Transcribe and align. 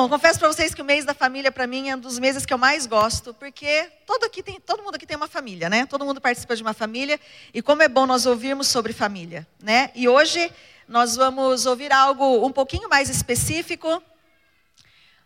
Bom, 0.00 0.08
confesso 0.08 0.38
para 0.38 0.48
vocês 0.48 0.72
que 0.72 0.80
o 0.80 0.84
mês 0.84 1.04
da 1.04 1.12
família 1.12 1.52
para 1.52 1.66
mim 1.66 1.90
é 1.90 1.94
um 1.94 1.98
dos 1.98 2.18
meses 2.18 2.46
que 2.46 2.54
eu 2.54 2.56
mais 2.56 2.86
gosto, 2.86 3.34
porque 3.34 3.86
todo, 4.06 4.24
aqui 4.24 4.42
tem, 4.42 4.58
todo 4.58 4.82
mundo 4.82 4.94
aqui 4.94 5.04
tem 5.04 5.14
uma 5.14 5.28
família, 5.28 5.68
né? 5.68 5.84
Todo 5.84 6.06
mundo 6.06 6.22
participa 6.22 6.56
de 6.56 6.62
uma 6.62 6.72
família 6.72 7.20
e 7.52 7.60
como 7.60 7.82
é 7.82 7.88
bom 7.88 8.06
nós 8.06 8.24
ouvirmos 8.24 8.66
sobre 8.66 8.94
família, 8.94 9.46
né? 9.62 9.90
E 9.94 10.08
hoje 10.08 10.50
nós 10.88 11.16
vamos 11.16 11.66
ouvir 11.66 11.92
algo 11.92 12.46
um 12.46 12.50
pouquinho 12.50 12.88
mais 12.88 13.10
específico. 13.10 14.02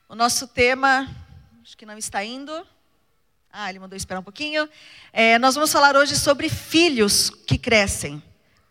O 0.08 0.16
nosso 0.16 0.48
tema, 0.48 1.08
acho 1.62 1.76
que 1.76 1.86
não 1.86 1.96
está 1.96 2.24
indo. 2.24 2.66
Ah, 3.52 3.70
ele 3.70 3.78
mandou 3.78 3.96
esperar 3.96 4.18
um 4.18 4.24
pouquinho. 4.24 4.68
É, 5.12 5.38
nós 5.38 5.54
vamos 5.54 5.70
falar 5.70 5.94
hoje 5.94 6.16
sobre 6.16 6.48
filhos 6.48 7.30
que 7.30 7.56
crescem. 7.56 8.20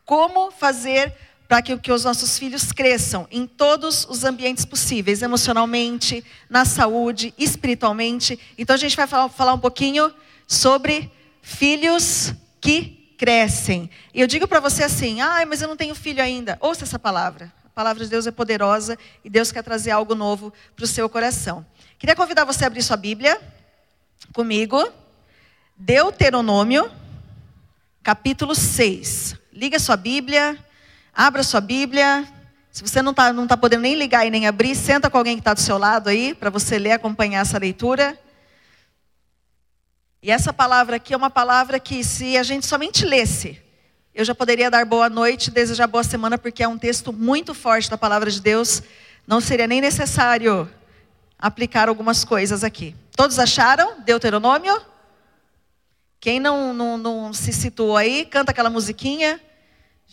Como 0.03 0.52
fazer 0.52 1.16
para 1.53 1.62
que, 1.62 1.77
que 1.77 1.91
os 1.91 2.03
nossos 2.03 2.39
filhos 2.39 2.71
cresçam 2.71 3.27
em 3.30 3.45
todos 3.45 4.07
os 4.09 4.23
ambientes 4.23 4.66
possíveis, 4.66 5.21
emocionalmente, 5.21 6.25
na 6.49 6.66
saúde, 6.66 7.31
espiritualmente. 7.38 8.39
Então 8.57 8.73
a 8.73 8.77
gente 8.77 8.95
vai 8.95 9.05
falar, 9.05 9.30
falar 9.30 9.53
um 9.53 9.59
pouquinho 9.59 10.11
sobre 10.47 11.11
filhos 11.44 12.34
que 12.59 13.13
crescem. 13.20 13.88
E 14.16 14.21
eu 14.21 14.25
digo 14.25 14.47
para 14.47 14.59
você 14.59 14.84
assim: 14.84 15.21
ah, 15.21 15.45
mas 15.45 15.61
eu 15.61 15.67
não 15.67 15.77
tenho 15.77 15.94
filho 15.94 16.23
ainda. 16.23 16.58
Ouça 16.59 16.85
essa 16.85 16.97
palavra. 16.97 17.53
A 17.63 17.70
palavra 17.70 18.03
de 18.03 18.09
Deus 18.09 18.25
é 18.25 18.31
poderosa 18.31 18.97
e 19.23 19.30
Deus 19.30 19.52
quer 19.52 19.61
trazer 19.61 19.92
algo 19.92 20.16
novo 20.16 20.52
para 20.75 20.86
o 20.86 20.88
seu 20.88 21.08
coração. 21.08 21.64
Queria 21.99 22.16
convidar 22.16 22.45
você 22.45 22.64
a 22.64 22.67
abrir 22.67 22.81
sua 22.81 22.97
Bíblia 22.97 23.39
comigo. 24.33 24.92
Deuteronômio, 25.77 26.92
capítulo 28.02 28.55
6. 28.55 29.36
Liga 29.53 29.77
sua 29.77 29.95
Bíblia. 29.95 30.58
Abra 31.16 31.44
sua 31.44 31.61
Bíblia. 31.61 32.28
Se 32.72 32.81
você 32.81 33.00
não 33.00 33.11
está 33.11 33.31
não 33.31 33.45
tá 33.45 33.56
podendo 33.56 33.81
nem 33.81 33.94
ligar 33.94 34.25
e 34.25 34.31
nem 34.31 34.47
abrir, 34.47 34.73
senta 34.73 35.11
com 35.11 35.17
alguém 35.20 35.36
que 35.36 35.42
está 35.42 35.53
do 35.53 35.59
seu 35.59 35.78
lado 35.78 36.09
aí, 36.09 36.33
para 36.33 36.50
você 36.50 36.80
ler, 36.80 36.94
acompanhar 36.94 37.42
essa 37.42 37.59
leitura. 37.59 38.17
E 40.23 40.31
essa 40.31 40.52
palavra 40.52 40.95
aqui 40.95 41.14
é 41.14 41.17
uma 41.17 41.30
palavra 41.30 41.80
que, 41.80 42.03
se 42.03 42.36
a 42.36 42.42
gente 42.42 42.66
somente 42.66 43.05
lesse, 43.05 43.61
eu 44.16 44.25
já 44.25 44.33
poderia 44.33 44.72
dar 44.72 44.86
boa 44.86 45.08
noite, 45.08 45.52
desejar 45.52 45.86
boa 45.86 46.03
semana, 46.03 46.36
porque 46.36 46.64
é 46.64 46.67
um 46.67 46.80
texto 46.80 47.14
muito 47.14 47.53
forte 47.53 47.92
da 47.92 47.98
palavra 47.98 48.31
de 48.31 48.42
Deus. 48.42 48.81
Não 49.27 49.39
seria 49.39 49.67
nem 49.67 49.81
necessário 49.81 50.67
aplicar 51.38 51.89
algumas 51.89 52.23
coisas 52.23 52.64
aqui. 52.64 52.95
Todos 53.16 53.38
acharam? 53.38 54.02
Deuteronômio? 54.02 54.81
Quem 56.20 56.39
não, 56.39 56.73
não, 56.73 56.98
não 56.98 57.33
se 57.33 57.53
situou 57.53 57.98
aí, 57.98 58.25
canta 58.25 58.50
aquela 58.50 58.72
musiquinha. 58.72 59.39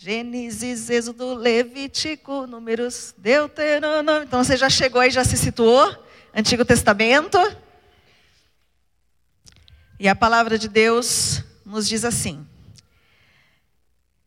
Gênesis, 0.03 0.89
Êxodo, 0.89 1.35
Levítico, 1.35 2.47
Números, 2.47 3.13
Deuteronômio. 3.19 4.23
Então 4.23 4.43
você 4.43 4.57
já 4.57 4.67
chegou 4.67 4.99
aí, 4.99 5.11
já 5.11 5.23
se 5.23 5.37
situou? 5.37 5.95
Antigo 6.33 6.65
Testamento. 6.65 7.37
E 9.99 10.07
a 10.07 10.15
palavra 10.15 10.57
de 10.57 10.67
Deus 10.67 11.43
nos 11.63 11.87
diz 11.87 12.03
assim. 12.03 12.43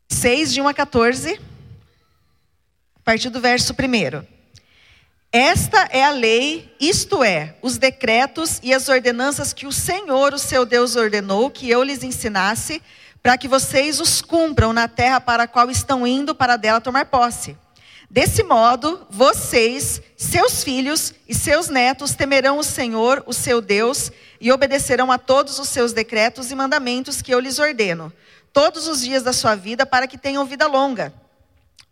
6 0.07 0.53
de 0.53 0.61
1 0.61 0.67
a 0.69 0.73
14, 0.73 1.41
a 2.95 2.99
partir 3.03 3.29
do 3.29 3.41
verso 3.41 3.73
1. 3.73 4.25
Esta 5.29 5.89
é 5.91 6.05
a 6.05 6.11
lei, 6.11 6.73
isto 6.79 7.21
é, 7.21 7.57
os 7.61 7.77
decretos 7.77 8.61
e 8.63 8.73
as 8.73 8.87
ordenanças 8.87 9.51
que 9.51 9.67
o 9.67 9.73
Senhor, 9.73 10.33
o 10.33 10.39
seu 10.39 10.65
Deus, 10.65 10.95
ordenou 10.95 11.51
que 11.51 11.69
eu 11.69 11.83
lhes 11.83 12.01
ensinasse 12.01 12.81
para 13.25 13.39
que 13.39 13.47
vocês 13.47 13.99
os 13.99 14.21
cumpram 14.21 14.71
na 14.71 14.87
terra 14.87 15.19
para 15.19 15.43
a 15.45 15.47
qual 15.47 15.71
estão 15.71 16.05
indo 16.05 16.35
para 16.35 16.57
dela 16.57 16.79
tomar 16.79 17.05
posse. 17.07 17.57
Desse 18.07 18.43
modo, 18.43 19.03
vocês, 19.09 19.99
seus 20.15 20.63
filhos 20.63 21.11
e 21.27 21.33
seus 21.33 21.67
netos 21.67 22.13
temerão 22.13 22.59
o 22.59 22.63
Senhor, 22.63 23.23
o 23.25 23.33
seu 23.33 23.61
Deus, 23.61 24.11
e 24.39 24.51
obedecerão 24.51 25.11
a 25.11 25.17
todos 25.17 25.57
os 25.57 25.69
seus 25.69 25.91
decretos 25.91 26.51
e 26.51 26.55
mandamentos 26.55 27.19
que 27.19 27.33
eu 27.33 27.39
lhes 27.39 27.57
ordeno, 27.57 28.13
todos 28.53 28.87
os 28.87 29.01
dias 29.01 29.23
da 29.23 29.33
sua 29.33 29.55
vida, 29.55 29.87
para 29.87 30.05
que 30.05 30.19
tenham 30.19 30.45
vida 30.45 30.67
longa. 30.67 31.11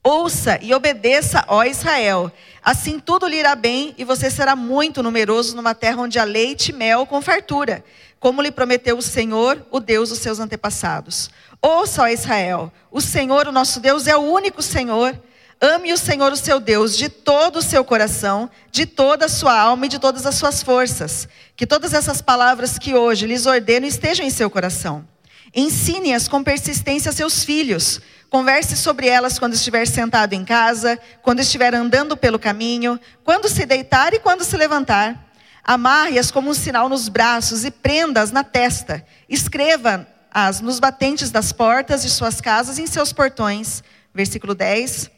Ouça 0.04 0.60
e 0.62 0.72
obedeça, 0.72 1.44
ó 1.48 1.64
Israel. 1.64 2.32
Assim 2.62 3.00
tudo 3.00 3.26
lhe 3.26 3.38
irá 3.38 3.56
bem 3.56 3.96
e 3.98 4.04
você 4.04 4.30
será 4.30 4.56
muito 4.56 5.02
numeroso 5.02 5.56
numa 5.56 5.74
terra 5.74 6.02
onde 6.02 6.20
há 6.20 6.24
leite 6.26 6.70
e 6.70 6.74
mel 6.74 7.08
com 7.08 7.24
fartura 7.24 7.84
como 8.24 8.42
lhe 8.42 8.52
prometeu 8.52 8.98
o 8.98 9.02
Senhor, 9.02 9.68
o 9.70 9.82
Deus 9.82 10.08
dos 10.08 10.20
seus 10.20 10.40
antepassados. 10.40 11.30
Ouça, 11.62 12.04
ó 12.04 12.08
Israel, 12.08 12.72
o 12.90 13.02
Senhor, 13.02 13.50
o 13.50 13.52
nosso 13.52 13.82
Deus, 13.82 14.08
é 14.08 14.16
o 14.16 14.22
único 14.22 14.62
Senhor. 14.62 15.22
Ame 15.60 15.92
o 15.92 15.98
Senhor, 15.98 16.32
o 16.32 16.38
seu 16.38 16.62
Deus, 16.62 16.96
de 16.96 17.10
todo 17.10 17.58
o 17.58 17.62
seu 17.62 17.84
coração, 17.84 18.50
de 18.72 18.86
toda 18.86 19.26
a 19.26 19.30
sua 19.30 19.60
alma 19.60 19.88
e 19.88 19.90
de 19.90 20.00
todas 20.00 20.26
as 20.26 20.36
suas 20.36 20.64
forças. 20.64 21.28
Que 21.54 21.68
todas 21.68 21.94
essas 21.94 22.22
palavras 22.22 22.80
que 22.80 22.96
hoje 22.96 23.28
lhes 23.28 23.46
ordeno 23.46 23.86
estejam 23.86 24.26
em 24.26 24.30
seu 24.30 24.50
coração. 24.50 25.06
Ensine-as 25.54 26.30
com 26.30 26.42
persistência 26.42 27.10
a 27.10 27.14
seus 27.14 27.44
filhos. 27.44 28.00
Converse 28.30 28.78
sobre 28.78 29.10
elas 29.10 29.38
quando 29.38 29.54
estiver 29.54 29.86
sentado 29.86 30.32
em 30.32 30.46
casa, 30.46 30.98
quando 31.22 31.42
estiver 31.42 31.76
andando 31.76 32.16
pelo 32.16 32.40
caminho, 32.40 32.98
quando 33.22 33.50
se 33.50 33.66
deitar 33.66 34.14
e 34.14 34.20
quando 34.20 34.46
se 34.46 34.56
levantar. 34.56 35.33
Amarre-as 35.64 36.30
como 36.30 36.50
um 36.50 36.54
sinal 36.54 36.90
nos 36.90 37.08
braços 37.08 37.64
e 37.64 37.72
prenda-as 37.72 38.32
na 38.32 38.44
testa. 38.44 39.06
Escreva-as 39.30 40.60
nos 40.60 40.80
batentes 40.80 41.32
das 41.32 41.54
portas 41.54 42.04
de 42.04 42.10
suas 42.10 42.42
casas 42.42 42.78
e 42.78 42.82
em 42.82 42.88
seus 42.88 43.14
portões. 43.14 43.84
Versículo 44.14 44.54
10. 44.54 45.10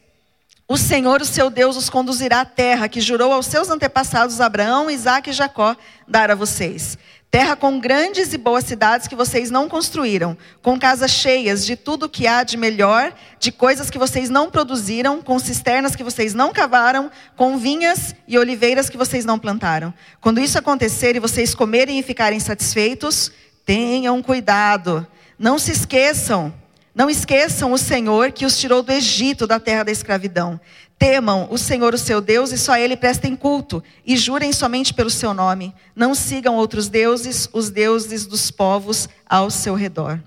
O 0.68 0.76
Senhor, 0.76 1.20
o 1.20 1.24
seu 1.24 1.48
Deus, 1.48 1.76
os 1.76 1.88
conduzirá 1.88 2.40
à 2.40 2.44
terra 2.44 2.88
que 2.88 3.00
jurou 3.00 3.32
aos 3.32 3.46
seus 3.46 3.70
antepassados 3.70 4.40
Abraão, 4.40 4.90
Isaque 4.90 5.30
e 5.30 5.32
Jacó 5.32 5.76
dar 6.08 6.28
a 6.30 6.34
vocês. 6.34 6.98
Terra 7.30 7.56
com 7.56 7.78
grandes 7.78 8.32
e 8.32 8.38
boas 8.38 8.64
cidades 8.64 9.06
que 9.06 9.14
vocês 9.14 9.50
não 9.50 9.68
construíram, 9.68 10.38
com 10.62 10.78
casas 10.78 11.10
cheias 11.10 11.66
de 11.66 11.76
tudo 11.76 12.08
que 12.08 12.26
há 12.26 12.42
de 12.42 12.56
melhor, 12.56 13.12
de 13.38 13.52
coisas 13.52 13.90
que 13.90 13.98
vocês 13.98 14.30
não 14.30 14.50
produziram, 14.50 15.20
com 15.20 15.38
cisternas 15.38 15.94
que 15.94 16.04
vocês 16.04 16.32
não 16.32 16.52
cavaram, 16.52 17.10
com 17.36 17.58
vinhas 17.58 18.14
e 18.26 18.38
oliveiras 18.38 18.88
que 18.88 18.96
vocês 18.96 19.24
não 19.24 19.38
plantaram. 19.38 19.92
Quando 20.20 20.40
isso 20.40 20.56
acontecer 20.56 21.16
e 21.16 21.20
vocês 21.20 21.54
comerem 21.54 21.98
e 21.98 22.02
ficarem 22.02 22.40
satisfeitos, 22.40 23.30
tenham 23.66 24.22
cuidado. 24.22 25.06
Não 25.38 25.58
se 25.58 25.72
esqueçam, 25.72 26.54
não 26.94 27.10
esqueçam 27.10 27.72
o 27.72 27.76
Senhor 27.78 28.32
que 28.32 28.46
os 28.46 28.58
tirou 28.58 28.82
do 28.82 28.90
Egito, 28.90 29.46
da 29.46 29.60
terra 29.60 29.82
da 29.82 29.92
escravidão. 29.92 30.58
Temam 30.98 31.48
o 31.50 31.58
Senhor, 31.58 31.94
o 31.94 31.98
seu 31.98 32.20
Deus, 32.20 32.52
e 32.52 32.58
só 32.58 32.72
a 32.72 32.80
Ele 32.80 32.96
prestem 32.96 33.36
culto, 33.36 33.82
e 34.04 34.16
jurem 34.16 34.52
somente 34.52 34.94
pelo 34.94 35.10
seu 35.10 35.34
nome. 35.34 35.74
Não 35.94 36.14
sigam 36.14 36.56
outros 36.56 36.88
deuses, 36.88 37.48
os 37.52 37.70
deuses 37.70 38.26
dos 38.26 38.50
povos 38.50 39.08
ao 39.28 39.50
seu 39.50 39.74
redor. 39.74 40.20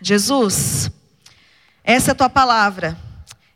Jesus, 0.00 0.90
essa 1.84 2.10
é 2.10 2.12
a 2.12 2.14
tua 2.14 2.30
palavra. 2.30 2.96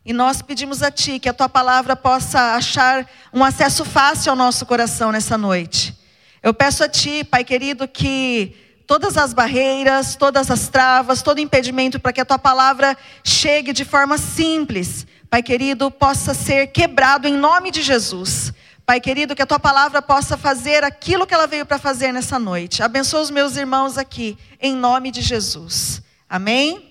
E 0.05 0.13
nós 0.13 0.39
pedimos 0.39 0.83
a 0.83 0.91
Ti 0.91 1.17
que 1.17 1.27
a 1.27 1.33
Tua 1.33 1.49
palavra 1.49 1.95
possa 1.95 2.55
achar 2.55 3.09
um 3.33 3.43
acesso 3.43 3.83
fácil 3.83 4.29
ao 4.29 4.35
nosso 4.35 4.63
coração 4.63 5.11
nessa 5.11 5.35
noite. 5.35 5.97
Eu 6.43 6.53
peço 6.53 6.83
a 6.83 6.87
Ti, 6.87 7.23
Pai 7.23 7.43
querido, 7.43 7.87
que 7.87 8.55
todas 8.85 9.17
as 9.17 9.33
barreiras, 9.33 10.15
todas 10.15 10.51
as 10.51 10.67
travas, 10.67 11.23
todo 11.23 11.39
impedimento 11.39 11.99
para 11.99 12.13
que 12.13 12.21
a 12.21 12.25
Tua 12.25 12.37
palavra 12.37 12.95
chegue 13.23 13.73
de 13.73 13.83
forma 13.83 14.19
simples, 14.19 15.07
Pai 15.35 15.43
querido, 15.43 15.91
possa 15.91 16.33
ser 16.33 16.67
quebrado 16.67 17.27
em 17.27 17.33
nome 17.33 17.69
de 17.69 17.81
Jesus. 17.81 18.53
Pai 18.85 19.01
querido, 19.01 19.35
que 19.35 19.41
a 19.41 19.45
tua 19.45 19.59
palavra 19.59 20.01
possa 20.01 20.37
fazer 20.37 20.81
aquilo 20.81 21.27
que 21.27 21.33
ela 21.33 21.45
veio 21.45 21.65
para 21.65 21.77
fazer 21.77 22.13
nessa 22.13 22.39
noite. 22.39 22.81
Abençoa 22.81 23.19
os 23.19 23.29
meus 23.29 23.57
irmãos 23.57 23.97
aqui, 23.97 24.37
em 24.61 24.73
nome 24.73 25.11
de 25.11 25.21
Jesus. 25.21 26.01
Amém? 26.29 26.89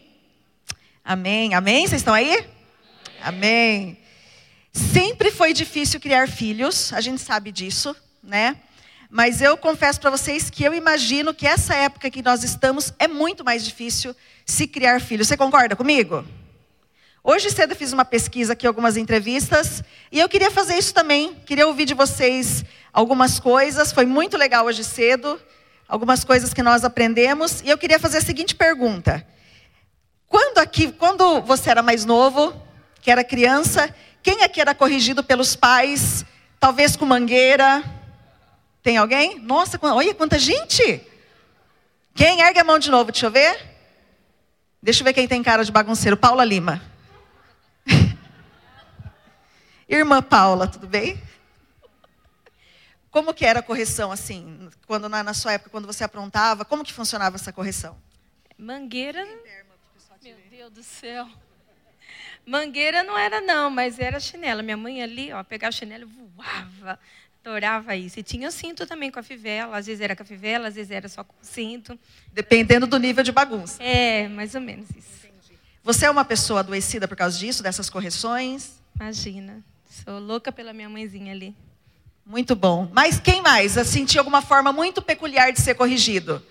Amém. 1.02 1.54
Amém? 1.54 1.86
Vocês 1.86 2.02
estão 2.02 2.12
aí? 2.12 2.46
Amém. 3.22 3.96
Sempre 4.74 5.30
foi 5.30 5.54
difícil 5.54 5.98
criar 5.98 6.28
filhos, 6.28 6.92
a 6.92 7.00
gente 7.00 7.22
sabe 7.22 7.50
disso, 7.50 7.96
né? 8.22 8.58
Mas 9.08 9.40
eu 9.40 9.56
confesso 9.56 9.98
para 9.98 10.10
vocês 10.10 10.50
que 10.50 10.64
eu 10.64 10.74
imagino 10.74 11.32
que 11.32 11.46
essa 11.46 11.74
época 11.74 12.10
que 12.10 12.20
nós 12.20 12.44
estamos 12.44 12.92
é 12.98 13.08
muito 13.08 13.42
mais 13.42 13.64
difícil 13.64 14.14
se 14.44 14.66
criar 14.66 15.00
filhos. 15.00 15.28
Você 15.28 15.36
concorda 15.38 15.74
comigo? 15.74 16.22
Hoje 17.26 17.50
cedo 17.50 17.74
fiz 17.74 17.90
uma 17.90 18.04
pesquisa 18.04 18.52
aqui, 18.52 18.66
algumas 18.66 18.98
entrevistas, 18.98 19.82
e 20.12 20.20
eu 20.20 20.28
queria 20.28 20.50
fazer 20.50 20.76
isso 20.76 20.92
também. 20.92 21.34
Queria 21.46 21.66
ouvir 21.66 21.86
de 21.86 21.94
vocês 21.94 22.62
algumas 22.92 23.40
coisas. 23.40 23.90
Foi 23.92 24.04
muito 24.04 24.36
legal 24.36 24.66
hoje 24.66 24.84
cedo, 24.84 25.40
algumas 25.88 26.22
coisas 26.22 26.52
que 26.52 26.62
nós 26.62 26.84
aprendemos. 26.84 27.62
E 27.62 27.70
eu 27.70 27.78
queria 27.78 27.98
fazer 27.98 28.18
a 28.18 28.20
seguinte 28.20 28.54
pergunta: 28.54 29.26
quando 30.28 30.58
aqui, 30.58 30.92
quando 30.92 31.40
você 31.40 31.70
era 31.70 31.82
mais 31.82 32.04
novo, 32.04 32.54
que 33.00 33.10
era 33.10 33.24
criança, 33.24 33.88
quem 34.22 34.42
aqui 34.42 34.60
era 34.60 34.74
corrigido 34.74 35.24
pelos 35.24 35.56
pais, 35.56 36.26
talvez 36.60 36.94
com 36.94 37.06
mangueira? 37.06 37.82
Tem 38.82 38.98
alguém? 38.98 39.38
Nossa, 39.38 39.78
olha 39.80 40.12
quanta 40.12 40.38
gente! 40.38 41.00
Quem 42.14 42.42
ergue 42.42 42.60
a 42.60 42.64
mão 42.64 42.78
de 42.78 42.90
novo? 42.90 43.10
Deixa 43.10 43.24
eu 43.24 43.30
ver. 43.30 43.58
Deixa 44.82 45.00
eu 45.00 45.06
ver 45.06 45.14
quem 45.14 45.26
tem 45.26 45.42
cara 45.42 45.64
de 45.64 45.72
bagunceiro. 45.72 46.18
Paula 46.18 46.44
Lima. 46.44 46.92
Irmã 49.88 50.22
Paula, 50.22 50.66
tudo 50.66 50.86
bem? 50.86 51.20
Como 53.10 53.32
que 53.32 53.46
era 53.46 53.60
a 53.60 53.62
correção, 53.62 54.10
assim, 54.10 54.68
quando 54.86 55.08
na, 55.08 55.22
na 55.22 55.34
sua 55.34 55.52
época, 55.52 55.70
quando 55.70 55.86
você 55.86 56.02
aprontava, 56.02 56.64
como 56.64 56.82
que 56.82 56.92
funcionava 56.92 57.36
essa 57.36 57.52
correção? 57.52 57.96
Mangueira. 58.58 59.24
Meu 60.22 60.36
Deus 60.50 60.72
do 60.72 60.82
céu. 60.82 61.28
Mangueira 62.46 63.02
não 63.02 63.16
era, 63.16 63.40
não, 63.40 63.70
mas 63.70 63.98
era 63.98 64.18
chinela. 64.18 64.62
Minha 64.62 64.76
mãe 64.76 65.02
ali, 65.02 65.32
ó, 65.32 65.42
pegava 65.44 65.70
o 65.70 65.76
chinelo 65.76 66.04
e 66.04 66.06
voava. 66.06 66.98
Adorava 67.44 67.94
isso. 67.94 68.18
E 68.18 68.22
tinha 68.22 68.50
cinto 68.50 68.86
também 68.86 69.10
com 69.10 69.18
a 69.18 69.22
fivela. 69.22 69.76
Às 69.76 69.86
vezes 69.86 70.00
era 70.00 70.16
com 70.16 70.22
a 70.22 70.26
fivela, 70.26 70.68
às 70.68 70.74
vezes 70.74 70.90
era 70.90 71.08
só 71.08 71.22
com 71.22 71.34
o 71.34 71.44
cinto. 71.44 71.98
Dependendo 72.32 72.86
do 72.86 72.98
nível 72.98 73.22
de 73.22 73.30
bagunça. 73.32 73.82
É, 73.82 74.28
mais 74.28 74.54
ou 74.54 74.60
menos 74.60 74.88
isso. 74.90 75.24
Você 75.82 76.06
é 76.06 76.10
uma 76.10 76.24
pessoa 76.24 76.60
adoecida 76.60 77.06
por 77.06 77.16
causa 77.16 77.38
disso, 77.38 77.62
dessas 77.62 77.90
correções? 77.90 78.80
Imagina. 78.96 79.62
Sou 80.02 80.18
louca 80.18 80.50
pela 80.50 80.72
minha 80.72 80.88
mãezinha 80.88 81.32
ali. 81.32 81.54
Muito 82.26 82.56
bom. 82.56 82.90
Mas 82.92 83.20
quem 83.20 83.40
mais 83.40 83.72
sentiu 83.86 84.20
alguma 84.20 84.42
forma 84.42 84.72
muito 84.72 85.00
peculiar 85.00 85.52
de 85.52 85.60
ser 85.60 85.74
corrigido? 85.74 86.42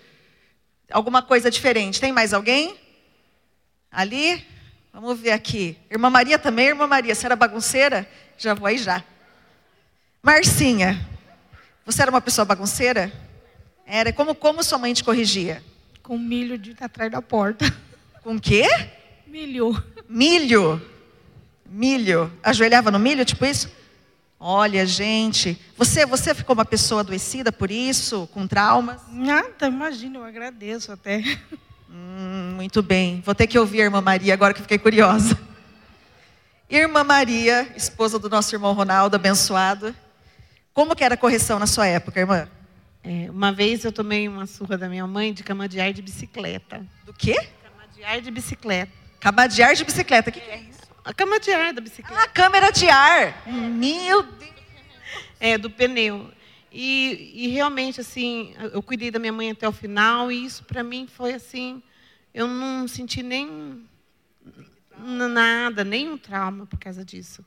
Alguma 0.90 1.20
coisa 1.20 1.50
diferente? 1.50 2.00
Tem 2.00 2.10
mais 2.10 2.32
alguém? 2.32 2.74
Ali? 3.90 4.42
Vamos 4.90 5.20
ver 5.20 5.32
aqui. 5.32 5.76
Irmã 5.90 6.08
Maria 6.08 6.38
também, 6.38 6.68
irmã 6.68 6.86
Maria, 6.86 7.14
você 7.14 7.26
era 7.26 7.36
bagunceira? 7.36 8.08
Já 8.38 8.54
vou 8.54 8.66
aí 8.66 8.78
já. 8.78 9.04
Marcinha, 10.22 11.06
você 11.84 12.00
era 12.00 12.10
uma 12.10 12.22
pessoa 12.22 12.46
bagunceira? 12.46 13.12
Era. 13.84 14.10
Como, 14.10 14.34
como 14.34 14.64
sua 14.64 14.78
mãe 14.78 14.94
te 14.94 15.04
corrigia? 15.04 15.62
Com 16.02 16.16
milho 16.16 16.56
de 16.56 16.74
atrás 16.80 17.12
da 17.12 17.20
porta. 17.20 17.66
Com 18.22 18.40
quê? 18.40 18.64
Milho. 19.26 19.84
Milho. 20.08 20.93
Milho. 21.74 22.32
Ajoelhava 22.40 22.88
no 22.88 23.00
milho, 23.00 23.24
tipo 23.24 23.44
isso? 23.44 23.68
Olha, 24.38 24.86
gente, 24.86 25.60
você, 25.76 26.06
você 26.06 26.32
ficou 26.32 26.54
uma 26.54 26.64
pessoa 26.64 27.00
adoecida 27.00 27.50
por 27.50 27.68
isso, 27.68 28.28
com 28.32 28.46
traumas? 28.46 29.00
Nada, 29.10 29.66
imagina, 29.66 30.18
eu 30.18 30.24
agradeço 30.24 30.92
até. 30.92 31.20
Hum, 31.90 32.54
muito 32.54 32.80
bem. 32.80 33.22
Vou 33.24 33.34
ter 33.34 33.46
que 33.46 33.58
ouvir 33.58 33.80
a 33.80 33.84
irmã 33.84 34.00
Maria 34.00 34.34
agora 34.34 34.54
que 34.54 34.62
fiquei 34.62 34.78
curiosa. 34.78 35.38
Irmã 36.70 37.02
Maria, 37.02 37.68
esposa 37.76 38.18
do 38.18 38.28
nosso 38.28 38.54
irmão 38.54 38.72
Ronaldo, 38.72 39.16
abençoado. 39.16 39.94
Como 40.72 40.94
que 40.94 41.02
era 41.02 41.14
a 41.14 41.16
correção 41.16 41.58
na 41.58 41.66
sua 41.66 41.86
época, 41.86 42.20
irmã? 42.20 42.48
É, 43.02 43.30
uma 43.30 43.52
vez 43.52 43.84
eu 43.84 43.90
tomei 43.90 44.28
uma 44.28 44.46
surra 44.46 44.78
da 44.78 44.88
minha 44.88 45.06
mãe 45.06 45.32
de 45.32 45.42
camadear 45.42 45.92
de 45.92 46.02
bicicleta. 46.02 46.84
Do 47.04 47.12
quê? 47.12 47.36
Camadear 47.62 48.20
de 48.20 48.30
bicicleta. 48.30 48.92
Camadear 49.20 49.74
de 49.74 49.84
bicicleta. 49.84 50.30
O 50.30 50.32
que, 50.32 50.40
que 50.40 50.50
é 50.50 50.58
isso? 50.58 50.73
A 51.04 51.12
cama 51.12 51.38
de 51.38 51.50
ar 51.52 51.72
da 51.74 51.82
bicicleta. 51.82 52.22
Ah, 52.22 52.26
câmera 52.26 52.72
de 52.72 52.88
ar. 52.88 53.46
Meu 53.46 54.22
Deus. 54.22 54.54
É, 55.38 55.58
do 55.58 55.68
pneu. 55.68 56.32
E, 56.72 57.30
e, 57.34 57.48
realmente, 57.48 58.00
assim, 58.00 58.54
eu 58.72 58.82
cuidei 58.82 59.10
da 59.10 59.18
minha 59.18 59.32
mãe 59.32 59.50
até 59.50 59.68
o 59.68 59.72
final, 59.72 60.32
e 60.32 60.44
isso 60.44 60.64
para 60.64 60.82
mim 60.82 61.06
foi 61.06 61.34
assim, 61.34 61.80
eu 62.32 62.48
não 62.48 62.88
senti 62.88 63.22
nem 63.22 63.86
nada, 64.98 65.84
nenhum 65.84 66.18
trauma 66.18 66.66
por 66.66 66.78
causa 66.78 67.04
disso. 67.04 67.44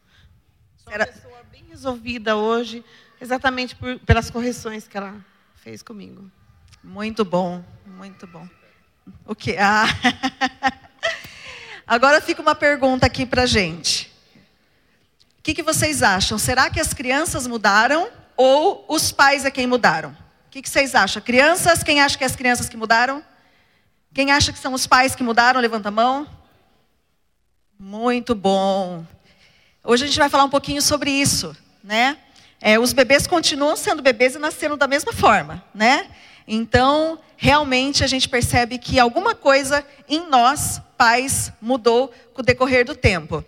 Sou 0.77 0.93
uma 0.93 1.05
pessoa 1.05 1.43
bem 1.51 1.65
resolvida 1.67 2.37
hoje, 2.37 2.85
exatamente 3.19 3.75
por, 3.75 3.99
pelas 3.99 4.29
correções 4.29 4.87
que 4.87 4.95
ela 4.95 5.13
fez 5.55 5.81
comigo. 5.81 6.31
Muito 6.81 7.25
bom, 7.25 7.61
muito 7.85 8.25
bom. 8.27 8.47
O 9.25 9.35
que? 9.35 9.57
Ah. 9.57 9.87
Agora 11.87 12.19
fica 12.19 12.41
uma 12.41 12.53
pergunta 12.53 13.05
aqui 13.05 13.25
para 13.25 13.45
gente. 13.45 14.11
O 15.39 15.41
que, 15.41 15.53
que, 15.53 15.63
vocês 15.63 16.03
acham? 16.03 16.37
Será 16.37 16.69
que 16.69 16.81
as 16.81 16.93
crianças 16.93 17.47
mudaram 17.47 18.09
ou 18.35 18.83
os 18.89 19.13
pais 19.13 19.45
é 19.45 19.51
quem 19.51 19.65
mudaram? 19.65 20.09
O 20.09 20.49
que, 20.51 20.61
que 20.61 20.69
vocês 20.69 20.93
acham? 20.93 21.21
Crianças? 21.21 21.83
Quem 21.83 22.01
acha 22.01 22.17
que 22.17 22.25
é 22.25 22.27
as 22.27 22.35
crianças 22.35 22.67
que 22.67 22.75
mudaram? 22.75 23.23
Quem 24.13 24.33
acha 24.33 24.51
que 24.51 24.59
são 24.59 24.73
os 24.73 24.85
pais 24.85 25.15
que 25.15 25.23
mudaram? 25.23 25.61
Levanta 25.61 25.87
a 25.87 25.91
mão. 25.91 26.27
Muito 27.79 28.35
bom. 28.35 29.05
Hoje 29.81 30.03
a 30.03 30.07
gente 30.07 30.19
vai 30.19 30.27
falar 30.27 30.43
um 30.43 30.49
pouquinho 30.49 30.81
sobre 30.81 31.09
isso, 31.09 31.55
né? 31.81 32.17
É, 32.59 32.77
os 32.77 32.91
bebês 32.91 33.27
continuam 33.27 33.77
sendo 33.77 34.01
bebês 34.01 34.35
e 34.35 34.39
nascendo 34.39 34.75
da 34.75 34.87
mesma 34.87 35.13
forma, 35.13 35.63
né? 35.73 36.09
Então, 36.47 37.19
realmente 37.35 38.03
a 38.03 38.07
gente 38.07 38.29
percebe 38.29 38.77
que 38.77 38.99
alguma 38.99 39.35
coisa 39.35 39.85
em 40.07 40.29
nós, 40.29 40.81
pais, 40.97 41.51
mudou 41.61 42.11
com 42.33 42.41
o 42.41 42.45
decorrer 42.45 42.85
do 42.85 42.95
tempo. 42.95 43.43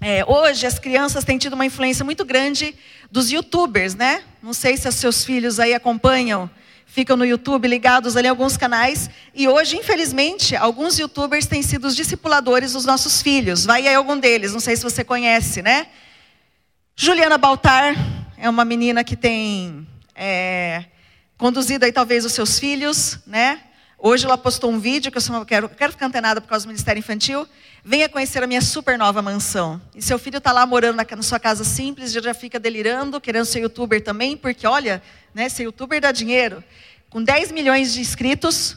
É, 0.00 0.24
hoje 0.24 0.64
as 0.64 0.78
crianças 0.78 1.24
têm 1.24 1.38
tido 1.38 1.54
uma 1.54 1.66
influência 1.66 2.04
muito 2.04 2.24
grande 2.24 2.76
dos 3.10 3.32
youtubers, 3.32 3.96
né? 3.96 4.22
Não 4.40 4.52
sei 4.52 4.76
se 4.76 4.88
os 4.88 4.94
seus 4.94 5.24
filhos 5.24 5.58
aí 5.58 5.74
acompanham, 5.74 6.48
ficam 6.86 7.16
no 7.16 7.26
YouTube 7.26 7.66
ligados 7.66 8.16
ali 8.16 8.28
em 8.28 8.30
alguns 8.30 8.56
canais. 8.56 9.10
E 9.34 9.48
hoje, 9.48 9.76
infelizmente, 9.76 10.54
alguns 10.54 11.00
youtubers 11.00 11.46
têm 11.46 11.62
sido 11.62 11.88
os 11.88 11.96
discipuladores 11.96 12.74
dos 12.74 12.84
nossos 12.84 13.20
filhos. 13.20 13.64
Vai 13.64 13.88
aí 13.88 13.94
algum 13.94 14.16
deles, 14.16 14.52
não 14.52 14.60
sei 14.60 14.76
se 14.76 14.84
você 14.84 15.02
conhece, 15.02 15.62
né? 15.62 15.88
Juliana 16.94 17.36
Baltar 17.36 17.96
é 18.36 18.48
uma 18.48 18.64
menina 18.64 19.02
que 19.02 19.16
tem 19.16 19.86
é, 20.14 20.84
conduzido 21.38 21.84
aí 21.84 21.92
talvez 21.92 22.24
os 22.24 22.32
seus 22.32 22.58
filhos, 22.58 23.20
né? 23.24 23.60
Hoje 23.96 24.26
ela 24.26 24.36
postou 24.36 24.70
um 24.70 24.78
vídeo 24.78 25.10
que 25.10 25.18
eu 25.18 25.46
quero, 25.46 25.68
quero 25.68 25.92
ficar 25.92 26.06
antenada 26.06 26.40
por 26.40 26.48
causa 26.48 26.64
do 26.64 26.68
Ministério 26.68 26.98
Infantil. 26.98 27.46
Venha 27.84 28.08
conhecer 28.08 28.42
a 28.42 28.46
minha 28.46 28.60
super 28.60 28.98
nova 28.98 29.22
mansão. 29.22 29.80
E 29.94 30.02
seu 30.02 30.18
filho 30.18 30.38
está 30.38 30.52
lá 30.52 30.66
morando 30.66 30.96
na, 30.96 31.06
na, 31.08 31.22
sua 31.22 31.38
casa 31.38 31.64
simples, 31.64 32.12
já 32.12 32.34
fica 32.34 32.58
delirando, 32.58 33.20
querendo 33.20 33.44
ser 33.44 33.60
youtuber 33.60 34.02
também, 34.02 34.36
porque 34.36 34.66
olha, 34.66 35.02
né, 35.32 35.48
ser 35.48 35.64
youtuber 35.64 36.00
dá 36.00 36.12
dinheiro. 36.12 36.62
Com 37.08 37.22
10 37.22 37.52
milhões 37.52 37.92
de 37.92 38.00
inscritos. 38.00 38.76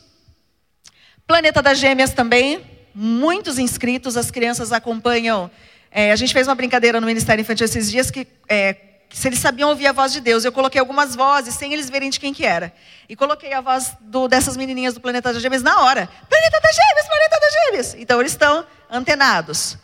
Planeta 1.28 1.62
das 1.62 1.80
Gêmeas 1.80 2.12
também, 2.12 2.62
muitos 2.94 3.58
inscritos, 3.58 4.18
as 4.18 4.30
crianças 4.30 4.72
acompanham. 4.72 5.50
É, 5.92 6.12
a 6.12 6.16
gente 6.16 6.34
fez 6.34 6.48
uma 6.48 6.56
brincadeira 6.56 7.02
no 7.02 7.08
Ministério 7.08 7.42
Infantil 7.42 7.66
esses 7.66 7.92
dias 7.92 8.10
que 8.10 8.28
é, 8.48 8.91
se 9.12 9.28
eles 9.28 9.40
sabiam 9.40 9.70
ouvir 9.70 9.88
a 9.88 9.92
voz 9.92 10.14
de 10.14 10.22
Deus. 10.22 10.46
Eu 10.46 10.52
coloquei 10.52 10.80
algumas 10.80 11.16
vozes 11.16 11.54
sem 11.56 11.74
eles 11.74 11.90
verem 11.90 12.10
de 12.10 12.20
quem 12.20 12.34
que 12.34 12.46
era. 12.46 12.74
E 13.10 13.16
coloquei 13.16 13.54
a 13.54 13.62
voz 13.62 13.94
do, 14.02 14.28
dessas 14.28 14.56
menininhas 14.56 14.94
do 14.94 15.02
Planeta 15.02 15.34
das 15.34 15.42
Gêmeas 15.42 15.62
na 15.62 15.82
hora. 15.82 16.10
Planeta 16.30 16.60
das 16.62 16.76
Gêmeas, 16.76 17.08
Planeta 17.08 17.40
das 17.40 17.54
Gêmeas. 17.54 17.96
Então 18.00 18.20
eles 18.20 18.32
estão 18.32 18.66
antenados. 18.90 19.78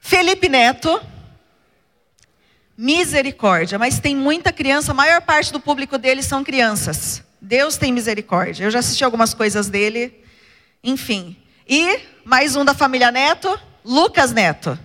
Felipe 0.00 0.48
Neto, 0.48 1.00
misericórdia. 2.76 3.78
Mas 3.78 3.98
tem 3.98 4.14
muita 4.14 4.52
criança, 4.52 4.92
a 4.92 4.94
maior 4.94 5.20
parte 5.22 5.52
do 5.52 5.58
público 5.58 5.98
dele 5.98 6.22
são 6.22 6.44
crianças. 6.44 7.22
Deus 7.40 7.76
tem 7.76 7.92
misericórdia. 7.92 8.64
Eu 8.64 8.70
já 8.70 8.78
assisti 8.78 9.04
algumas 9.04 9.34
coisas 9.34 9.68
dele. 9.68 10.24
Enfim. 10.82 11.36
E 11.68 12.00
mais 12.24 12.54
um 12.54 12.64
da 12.64 12.74
família 12.74 13.10
Neto, 13.10 13.58
Lucas 13.84 14.32
Neto. 14.32 14.78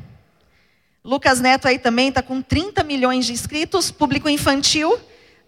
Lucas 1.03 1.41
Neto 1.41 1.67
aí 1.67 1.77
também 1.77 2.07
está 2.07 2.21
com 2.21 2.41
30 2.41 2.81
milhões 2.83 3.25
de 3.25 3.33
inscritos, 3.33 3.91
público 3.91 4.29
infantil, 4.29 4.97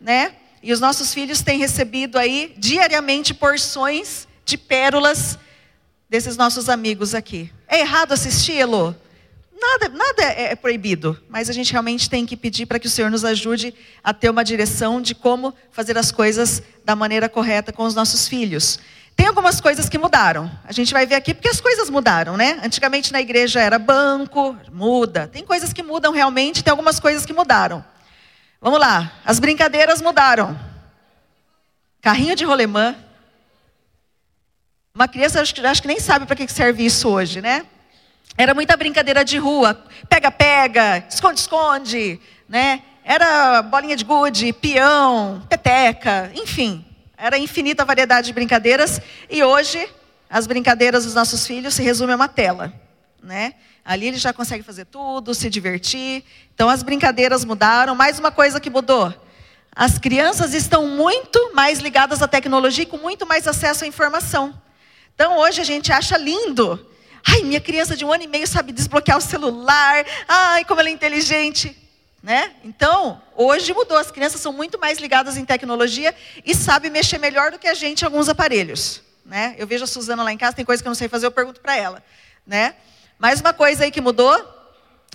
né? 0.01 0.33
E 0.61 0.73
os 0.73 0.81
nossos 0.81 1.13
filhos 1.13 1.41
têm 1.41 1.57
recebido 1.57 2.17
aí 2.17 2.53
diariamente 2.57 3.33
porções 3.33 4.27
de 4.43 4.57
pérolas 4.57 5.39
desses 6.09 6.35
nossos 6.35 6.67
amigos 6.67 7.15
aqui. 7.15 7.49
É 7.69 7.79
errado 7.79 8.11
assisti-lo? 8.11 8.93
Nada, 9.57 9.87
nada 9.87 10.23
é, 10.23 10.51
é 10.51 10.55
proibido, 10.55 11.17
mas 11.29 11.49
a 11.49 11.53
gente 11.53 11.71
realmente 11.71 12.09
tem 12.09 12.25
que 12.25 12.35
pedir 12.35 12.65
para 12.65 12.77
que 12.77 12.87
o 12.87 12.89
Senhor 12.89 13.09
nos 13.09 13.23
ajude 13.23 13.73
a 14.03 14.13
ter 14.13 14.29
uma 14.29 14.43
direção 14.43 15.01
de 15.01 15.15
como 15.15 15.53
fazer 15.71 15.97
as 15.97 16.11
coisas 16.11 16.61
da 16.83 16.95
maneira 16.97 17.29
correta 17.29 17.71
com 17.71 17.83
os 17.83 17.95
nossos 17.95 18.27
filhos. 18.27 18.77
Tem 19.15 19.27
algumas 19.27 19.61
coisas 19.61 19.87
que 19.87 19.97
mudaram. 19.97 20.51
A 20.65 20.73
gente 20.73 20.91
vai 20.91 21.05
ver 21.05 21.15
aqui 21.15 21.33
porque 21.33 21.47
as 21.47 21.61
coisas 21.61 21.89
mudaram, 21.89 22.35
né? 22.35 22.59
Antigamente 22.63 23.13
na 23.13 23.21
igreja 23.21 23.61
era 23.61 23.79
banco, 23.79 24.57
muda. 24.71 25.27
Tem 25.27 25.43
coisas 25.43 25.71
que 25.71 25.81
mudam 25.81 26.11
realmente, 26.11 26.63
tem 26.63 26.71
algumas 26.71 26.99
coisas 26.99 27.25
que 27.25 27.33
mudaram. 27.33 27.83
Vamos 28.59 28.79
lá, 28.79 29.11
as 29.23 29.39
brincadeiras 29.39 30.01
mudaram. 30.01 30.59
Carrinho 32.01 32.35
de 32.35 32.43
rolemã. 32.43 32.95
Uma 34.93 35.07
criança 35.07 35.41
acho 35.41 35.53
que, 35.53 35.65
acho 35.65 35.81
que 35.81 35.87
nem 35.87 35.99
sabe 35.99 36.25
para 36.25 36.35
que 36.35 36.47
serve 36.47 36.85
isso 36.85 37.09
hoje, 37.09 37.41
né? 37.41 37.65
Era 38.37 38.53
muita 38.53 38.75
brincadeira 38.75 39.23
de 39.23 39.37
rua, 39.37 39.81
pega-pega, 40.09 41.05
esconde-esconde, 41.09 42.19
né? 42.49 42.81
Era 43.03 43.61
bolinha 43.61 43.95
de 43.95 44.03
gude, 44.03 44.51
peão, 44.51 45.41
peteca, 45.47 46.31
enfim. 46.35 46.83
Era 47.17 47.37
infinita 47.37 47.85
variedade 47.85 48.27
de 48.27 48.33
brincadeiras 48.33 48.99
e 49.29 49.43
hoje 49.43 49.87
as 50.29 50.45
brincadeiras 50.47 51.05
dos 51.05 51.13
nossos 51.13 51.47
filhos 51.47 51.73
se 51.73 51.81
resumem 51.81 52.13
a 52.13 52.15
uma 52.17 52.27
tela, 52.27 52.73
né? 53.23 53.55
Ali 53.85 54.07
eles 54.07 54.19
já 54.19 54.33
conseguem 54.33 54.63
fazer 54.63 54.85
tudo, 54.85 55.33
se 55.33 55.49
divertir. 55.49 56.23
Então 56.53 56.67
as 56.67 56.83
brincadeiras 56.83 57.45
mudaram. 57.45 57.95
Mais 57.95 58.19
uma 58.19 58.31
coisa 58.31 58.59
que 58.59 58.69
mudou: 58.69 59.13
as 59.73 59.97
crianças 59.97 60.53
estão 60.53 60.87
muito 60.87 61.53
mais 61.53 61.79
ligadas 61.79 62.21
à 62.21 62.27
tecnologia 62.27 62.83
e 62.83 62.87
com 62.87 62.97
muito 62.97 63.25
mais 63.25 63.47
acesso 63.47 63.85
à 63.85 63.87
informação. 63.87 64.59
Então 65.13 65.37
hoje 65.37 65.61
a 65.61 65.63
gente 65.63 65.91
acha 65.91 66.17
lindo. 66.17 66.85
Ai, 67.27 67.41
minha 67.43 67.61
criança 67.61 67.95
de 67.95 68.03
um 68.03 68.11
ano 68.11 68.23
e 68.23 68.27
meio 68.27 68.47
sabe 68.47 68.71
desbloquear 68.71 69.17
o 69.17 69.21
celular. 69.21 70.05
Ai, 70.27 70.65
como 70.65 70.79
ela 70.79 70.89
é 70.89 70.91
inteligente. 70.91 71.75
Né? 72.25 72.53
Então, 72.63 73.21
hoje 73.35 73.71
mudou, 73.71 73.95
as 73.95 74.09
crianças 74.09 74.41
são 74.41 74.51
muito 74.51 74.79
mais 74.79 74.97
ligadas 74.97 75.37
em 75.37 75.45
tecnologia 75.45 76.11
e 76.43 76.55
sabem 76.55 76.89
mexer 76.89 77.19
melhor 77.19 77.51
do 77.51 77.59
que 77.59 77.67
a 77.67 77.75
gente 77.75 78.01
em 78.01 78.05
alguns 78.05 78.27
aparelhos. 78.27 79.03
Né? 79.23 79.53
Eu 79.59 79.67
vejo 79.67 79.83
a 79.83 79.87
Suzana 79.87 80.23
lá 80.23 80.33
em 80.33 80.37
casa, 80.37 80.55
tem 80.55 80.65
coisa 80.65 80.81
que 80.81 80.87
eu 80.87 80.89
não 80.89 80.95
sei 80.95 81.07
fazer, 81.07 81.27
eu 81.27 81.31
pergunto 81.31 81.61
para 81.61 81.77
ela. 81.77 82.03
Né? 82.43 82.73
Mais 83.19 83.41
uma 83.41 83.53
coisa 83.53 83.83
aí 83.83 83.91
que 83.91 84.01
mudou, 84.01 84.35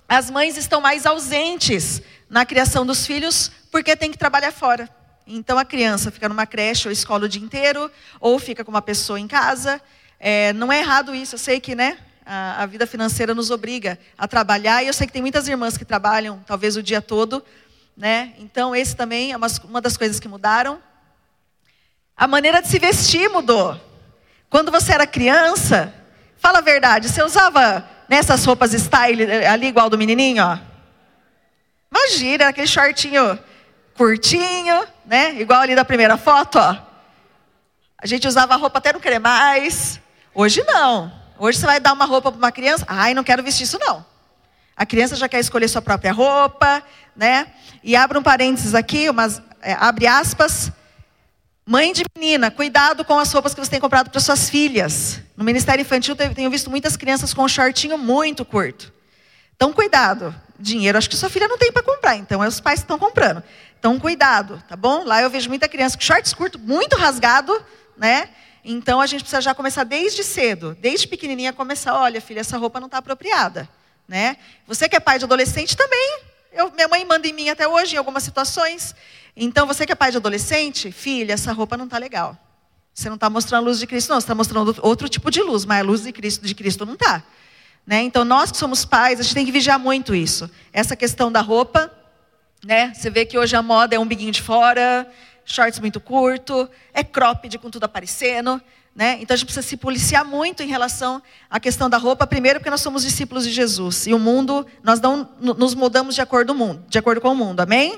as 0.09 0.31
mães 0.31 0.57
estão 0.57 0.81
mais 0.81 1.05
ausentes 1.05 2.00
na 2.29 2.47
criação 2.47 2.87
dos 2.87 3.05
filhos 3.05 3.50
porque 3.73 3.97
tem 3.97 4.12
que 4.12 4.17
trabalhar 4.17 4.52
fora. 4.52 4.88
Então 5.26 5.59
a 5.59 5.64
criança 5.64 6.12
fica 6.12 6.29
numa 6.29 6.47
creche 6.47 6.87
ou 6.87 6.93
escola 6.93 7.25
o 7.25 7.29
dia 7.29 7.43
inteiro, 7.43 7.90
ou 8.21 8.38
fica 8.38 8.64
com 8.64 8.71
uma 8.71 8.83
pessoa 8.83 9.19
em 9.19 9.26
casa. 9.26 9.83
É, 10.21 10.52
não 10.52 10.73
é 10.73 10.79
errado 10.79 11.12
isso, 11.12 11.35
eu 11.35 11.40
sei 11.40 11.59
que 11.59 11.75
né, 11.75 11.99
a, 12.32 12.62
a, 12.62 12.66
vida 12.66 12.87
financeira 12.87 13.34
nos 13.34 13.50
obriga 13.50 13.99
a 14.16 14.28
trabalhar, 14.28 14.84
e 14.84 14.87
eu 14.87 14.92
sei 14.92 15.04
que 15.04 15.12
tem 15.12 15.20
muitas 15.20 15.49
irmãs 15.49 15.76
que 15.76 15.84
trabalham 15.84 16.40
talvez 16.46 16.76
o 16.76 16.82
dia 16.82 17.02
todo. 17.02 17.44
Né? 17.96 18.34
Então, 18.38 18.75
esse 18.75 18.94
também 18.94 19.32
é 19.32 19.37
uma, 19.37 19.49
uma 19.64 19.80
das 19.80 19.96
coisas 19.96 20.20
que 20.20 20.28
mudaram. 20.28 20.80
A 22.16 22.28
maneira 22.28 22.62
de 22.62 22.68
se 22.68 22.78
vestir 22.78 23.28
mudou. 23.28 23.78
Quando 24.49 24.70
você 24.70 24.92
era 24.92 25.08
criança, 25.08 25.92
fala 26.38 26.58
a 26.58 26.62
verdade, 26.62 27.08
você 27.08 27.20
usava 27.20 27.84
nessas 28.08 28.44
roupas 28.44 28.75
style 28.75 29.25
ali 29.44 29.66
igual 29.66 29.90
do 29.90 29.99
menininho, 29.99 30.44
ó? 30.44 30.56
Imagina, 31.90 32.46
aquele 32.46 32.68
shortinho 32.68 33.37
curtinho, 33.96 34.87
né? 35.04 35.34
Igual 35.40 35.62
ali 35.62 35.75
da 35.75 35.84
primeira 35.84 36.16
foto, 36.16 36.60
ó. 36.60 36.76
A 37.99 38.06
gente 38.06 38.28
usava 38.28 38.54
roupa 38.54 38.78
até 38.78 38.92
não 38.92 39.00
querer 39.00 39.18
mais. 39.18 40.00
Hoje 40.32 40.62
não. 40.62 41.19
Hoje 41.42 41.59
você 41.59 41.64
vai 41.64 41.80
dar 41.80 41.94
uma 41.94 42.04
roupa 42.04 42.30
para 42.30 42.38
uma 42.38 42.52
criança, 42.52 42.85
ai, 42.87 43.14
não 43.14 43.25
quero 43.25 43.42
vestir 43.42 43.64
isso 43.64 43.78
não. 43.78 44.04
A 44.76 44.85
criança 44.85 45.16
já 45.16 45.26
quer 45.26 45.40
escolher 45.40 45.68
sua 45.68 45.80
própria 45.80 46.12
roupa, 46.12 46.82
né? 47.16 47.47
E 47.82 47.97
abre 47.97 48.18
um 48.18 48.23
parênteses 48.23 48.75
aqui, 48.75 49.09
umas, 49.09 49.40
é, 49.62 49.73
abre 49.73 50.06
aspas. 50.06 50.70
Mãe 51.64 51.94
de 51.94 52.02
menina, 52.14 52.50
cuidado 52.50 53.06
com 53.06 53.18
as 53.18 53.32
roupas 53.32 53.54
que 53.54 53.61
você 53.61 53.70
tem 53.70 53.80
comprado 53.80 54.11
para 54.11 54.20
suas 54.20 54.50
filhas. 54.50 55.23
No 55.35 55.42
Ministério 55.42 55.80
Infantil 55.80 56.14
tenho 56.14 56.50
visto 56.50 56.68
muitas 56.68 56.94
crianças 56.94 57.32
com 57.32 57.42
um 57.42 57.49
shortinho 57.49 57.97
muito 57.97 58.44
curto. 58.44 58.92
Então, 59.56 59.73
cuidado. 59.73 60.35
Dinheiro, 60.59 60.99
acho 60.99 61.09
que 61.09 61.16
sua 61.16 61.30
filha 61.30 61.49
não 61.49 61.56
tem 61.56 61.73
para 61.73 61.82
comprar, 61.82 62.16
então 62.16 62.44
é 62.44 62.49
os 62.49 62.61
pais 62.61 62.80
que 62.80 62.85
estão 62.85 62.99
comprando. 62.99 63.42
Então, 63.78 63.99
cuidado, 63.99 64.62
tá 64.68 64.76
bom? 64.76 65.04
Lá 65.04 65.23
eu 65.23 65.30
vejo 65.30 65.49
muita 65.49 65.66
criança 65.66 65.97
com 65.97 66.04
shorts 66.04 66.35
curto, 66.35 66.59
muito 66.59 66.99
rasgado, 66.99 67.64
né? 67.97 68.28
Então 68.64 69.00
a 69.00 69.07
gente 69.07 69.21
precisa 69.21 69.40
já 69.40 69.55
começar 69.55 69.85
desde 69.85 70.23
cedo, 70.23 70.76
desde 70.81 71.09
pequenininha 71.09 71.52
começar, 71.52 71.95
olha, 71.95 72.21
filha, 72.21 72.40
essa 72.40 72.59
roupa 72.59 72.79
não 72.79 72.87
está 72.87 72.99
apropriada, 72.99 73.69
né? 74.07 74.37
Você 74.67 74.88
que 74.88 74.97
é 74.97 75.00
pai 75.00 75.19
de 75.19 75.25
adolescente 75.25 75.76
também, 75.76 76.21
eu, 76.52 76.71
minha 76.73 76.88
mãe 76.88 77.05
manda 77.05 77.26
em 77.26 77.33
mim 77.33 77.49
até 77.49 77.67
hoje 77.67 77.95
em 77.95 77.99
algumas 77.99 78.23
situações. 78.23 78.95
Então 79.37 79.67
você 79.67 79.87
que 79.87 79.93
é 79.93 79.95
pai 79.95 80.11
de 80.11 80.17
adolescente, 80.17 80.90
filha, 80.90 81.33
essa 81.33 81.52
roupa 81.52 81.76
não 81.76 81.85
está 81.87 81.97
legal. 81.97 82.37
Você 82.93 83.09
não 83.09 83.14
está 83.14 83.31
mostrando 83.31 83.62
a 83.62 83.67
luz 83.67 83.79
de 83.79 83.87
Cristo, 83.87 84.11
não. 84.11 84.21
Você 84.21 84.25
está 84.25 84.35
mostrando 84.35 84.76
outro 84.83 85.09
tipo 85.09 85.31
de 85.31 85.40
luz, 85.40 85.64
mas 85.64 85.81
a 85.81 85.85
luz 85.85 86.02
de 86.02 86.12
Cristo, 86.12 86.45
de 86.45 86.55
Cristo 86.55 86.85
não 86.85 86.95
está. 86.95 87.23
Né? 87.87 88.02
Então 88.02 88.25
nós 88.25 88.50
que 88.50 88.59
somos 88.59 88.85
pais, 88.85 89.21
a 89.21 89.23
gente 89.23 89.35
tem 89.35 89.47
que 89.47 89.52
vigiar 89.52 89.79
muito 89.79 90.14
isso. 90.14 90.50
Essa 90.73 90.95
questão 90.95 91.31
da 91.31 91.40
roupa, 91.40 91.90
né? 92.64 92.93
Você 92.95 93.09
vê 93.09 93.25
que 93.25 93.38
hoje 93.38 93.57
a 93.57 93.62
moda 93.62 93.95
é 93.95 93.99
um 93.99 94.07
biguinho 94.07 94.33
de 94.33 94.43
fora, 94.43 95.11
shorts 95.44 95.78
muito 95.78 96.00
curto, 96.00 96.68
é 96.92 97.02
cropped 97.02 97.59
com 97.59 97.70
tudo 97.70 97.85
aparecendo. 97.85 98.61
Né? 98.94 99.18
Então 99.20 99.35
a 99.35 99.37
gente 99.37 99.47
precisa 99.47 99.66
se 99.66 99.76
policiar 99.76 100.25
muito 100.25 100.62
em 100.62 100.66
relação 100.66 101.23
à 101.49 101.61
questão 101.61 101.88
da 101.88 101.97
roupa, 101.97 102.26
primeiro 102.26 102.59
porque 102.59 102.70
nós 102.70 102.80
somos 102.80 103.02
discípulos 103.02 103.44
de 103.44 103.52
Jesus. 103.52 104.06
E 104.06 104.14
o 104.14 104.18
mundo, 104.18 104.66
nós 104.82 105.00
não 105.00 105.28
nos 105.40 105.75
mudamos 105.75 106.14
de 106.14 106.20
acordo, 106.20 106.54
mundo, 106.54 106.85
de 106.88 106.99
acordo 106.99 107.20
com 107.20 107.28
o 107.28 107.35
mundo, 107.35 107.61
amém? 107.61 107.92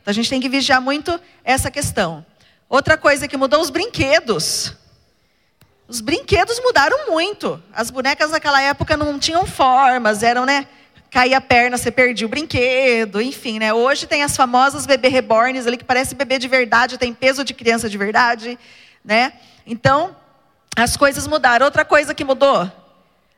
Então 0.00 0.10
a 0.10 0.12
gente 0.12 0.28
tem 0.28 0.40
que 0.40 0.48
vigiar 0.48 0.80
muito 0.80 1.18
essa 1.44 1.70
questão. 1.70 2.26
Outra 2.68 2.96
coisa 2.98 3.28
que 3.28 3.36
mudou, 3.36 3.60
os 3.60 3.70
brinquedos. 3.70 4.74
Os 5.86 6.00
brinquedos 6.00 6.58
mudaram 6.60 7.10
muito. 7.10 7.62
As 7.72 7.90
bonecas 7.90 8.30
naquela 8.30 8.60
época 8.60 8.96
não 8.96 9.18
tinham 9.18 9.46
formas, 9.46 10.22
eram, 10.22 10.44
né? 10.44 10.66
Caía 11.12 11.36
a 11.36 11.40
perna, 11.42 11.76
você 11.76 11.90
perdia 11.90 12.26
o 12.26 12.30
brinquedo, 12.30 13.20
enfim, 13.20 13.58
né? 13.58 13.70
Hoje 13.72 14.06
tem 14.06 14.22
as 14.22 14.34
famosas 14.34 14.86
bebê 14.86 15.08
reborns 15.08 15.66
ali 15.66 15.76
que 15.76 15.84
parece 15.84 16.14
bebê 16.14 16.38
de 16.38 16.48
verdade, 16.48 16.96
tem 16.96 17.12
peso 17.12 17.44
de 17.44 17.52
criança 17.52 17.86
de 17.86 17.98
verdade, 17.98 18.58
né? 19.04 19.34
Então, 19.66 20.16
as 20.74 20.96
coisas 20.96 21.26
mudaram. 21.26 21.66
Outra 21.66 21.84
coisa 21.84 22.14
que 22.14 22.24
mudou, 22.24 22.70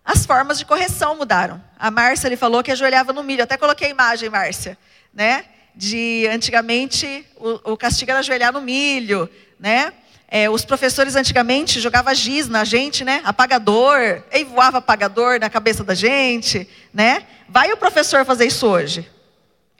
as 0.04 0.24
formas 0.24 0.56
de 0.56 0.64
correção 0.64 1.16
mudaram. 1.16 1.60
A 1.76 1.90
Márcia 1.90 2.28
ele 2.28 2.36
falou 2.36 2.62
que 2.62 2.70
ajoelhava 2.70 3.12
no 3.12 3.24
milho, 3.24 3.42
até 3.42 3.56
coloquei 3.56 3.88
a 3.88 3.90
imagem, 3.90 4.30
Márcia, 4.30 4.78
né? 5.12 5.44
De 5.74 6.28
antigamente 6.32 7.26
o, 7.34 7.72
o 7.72 7.76
castigo 7.76 8.12
era 8.12 8.20
ajoelhar 8.20 8.52
no 8.52 8.60
milho, 8.60 9.28
né? 9.58 9.92
É, 10.36 10.50
os 10.50 10.64
professores 10.64 11.14
antigamente 11.14 11.78
jogavam 11.78 12.12
giz 12.12 12.48
na 12.48 12.64
gente, 12.64 13.04
né? 13.04 13.22
Apagador, 13.24 14.24
e 14.32 14.42
voava 14.42 14.78
apagador 14.78 15.38
na 15.38 15.48
cabeça 15.48 15.84
da 15.84 15.94
gente, 15.94 16.68
né? 16.92 17.24
Vai 17.48 17.72
o 17.72 17.76
professor 17.76 18.24
fazer 18.24 18.46
isso 18.46 18.66
hoje? 18.66 19.08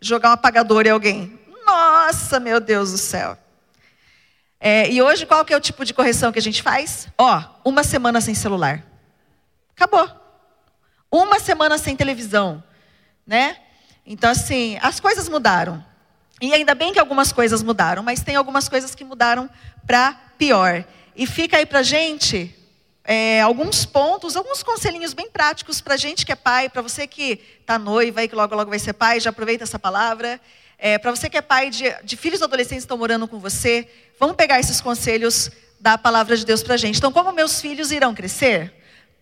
Jogar 0.00 0.30
um 0.30 0.34
apagador 0.34 0.86
em 0.86 0.90
alguém? 0.90 1.40
Nossa, 1.66 2.38
meu 2.38 2.60
Deus 2.60 2.92
do 2.92 2.98
céu. 2.98 3.36
É, 4.60 4.88
e 4.88 5.02
hoje 5.02 5.26
qual 5.26 5.44
que 5.44 5.52
é 5.52 5.56
o 5.56 5.60
tipo 5.60 5.84
de 5.84 5.92
correção 5.92 6.30
que 6.30 6.38
a 6.38 6.42
gente 6.42 6.62
faz? 6.62 7.08
Ó, 7.18 7.42
uma 7.64 7.82
semana 7.82 8.20
sem 8.20 8.32
celular. 8.32 8.80
Acabou. 9.76 10.08
Uma 11.10 11.40
semana 11.40 11.78
sem 11.78 11.96
televisão, 11.96 12.62
né? 13.26 13.56
Então 14.06 14.30
assim, 14.30 14.78
as 14.80 15.00
coisas 15.00 15.28
mudaram. 15.28 15.84
E 16.44 16.52
ainda 16.52 16.74
bem 16.74 16.92
que 16.92 16.98
algumas 16.98 17.32
coisas 17.32 17.62
mudaram, 17.62 18.02
mas 18.02 18.20
tem 18.20 18.36
algumas 18.36 18.68
coisas 18.68 18.94
que 18.94 19.02
mudaram 19.02 19.48
para 19.86 20.12
pior. 20.36 20.84
E 21.16 21.26
fica 21.26 21.56
aí 21.56 21.64
para 21.64 21.82
gente 21.82 22.54
é, 23.02 23.40
alguns 23.40 23.86
pontos, 23.86 24.36
alguns 24.36 24.62
conselhinhos 24.62 25.14
bem 25.14 25.30
práticos 25.30 25.80
para 25.80 25.96
gente 25.96 26.26
que 26.26 26.32
é 26.32 26.36
pai, 26.36 26.68
para 26.68 26.82
você 26.82 27.06
que 27.06 27.40
está 27.62 27.78
noiva 27.78 28.22
e 28.22 28.28
que 28.28 28.34
logo 28.34 28.54
logo 28.54 28.68
vai 28.68 28.78
ser 28.78 28.92
pai, 28.92 29.20
já 29.20 29.30
aproveita 29.30 29.64
essa 29.64 29.78
palavra. 29.78 30.38
É, 30.78 30.98
para 30.98 31.10
você 31.10 31.30
que 31.30 31.38
é 31.38 31.40
pai 31.40 31.70
de, 31.70 31.84
de 32.04 32.14
filhos 32.14 32.42
adolescentes 32.42 32.84
que 32.84 32.84
estão 32.84 32.98
morando 32.98 33.26
com 33.26 33.38
você, 33.38 33.88
vamos 34.20 34.36
pegar 34.36 34.60
esses 34.60 34.82
conselhos 34.82 35.50
da 35.80 35.96
palavra 35.96 36.36
de 36.36 36.44
Deus 36.44 36.62
para 36.62 36.76
gente. 36.76 36.98
Então, 36.98 37.10
como 37.10 37.32
meus 37.32 37.58
filhos 37.58 37.90
irão 37.90 38.14
crescer? 38.14 38.70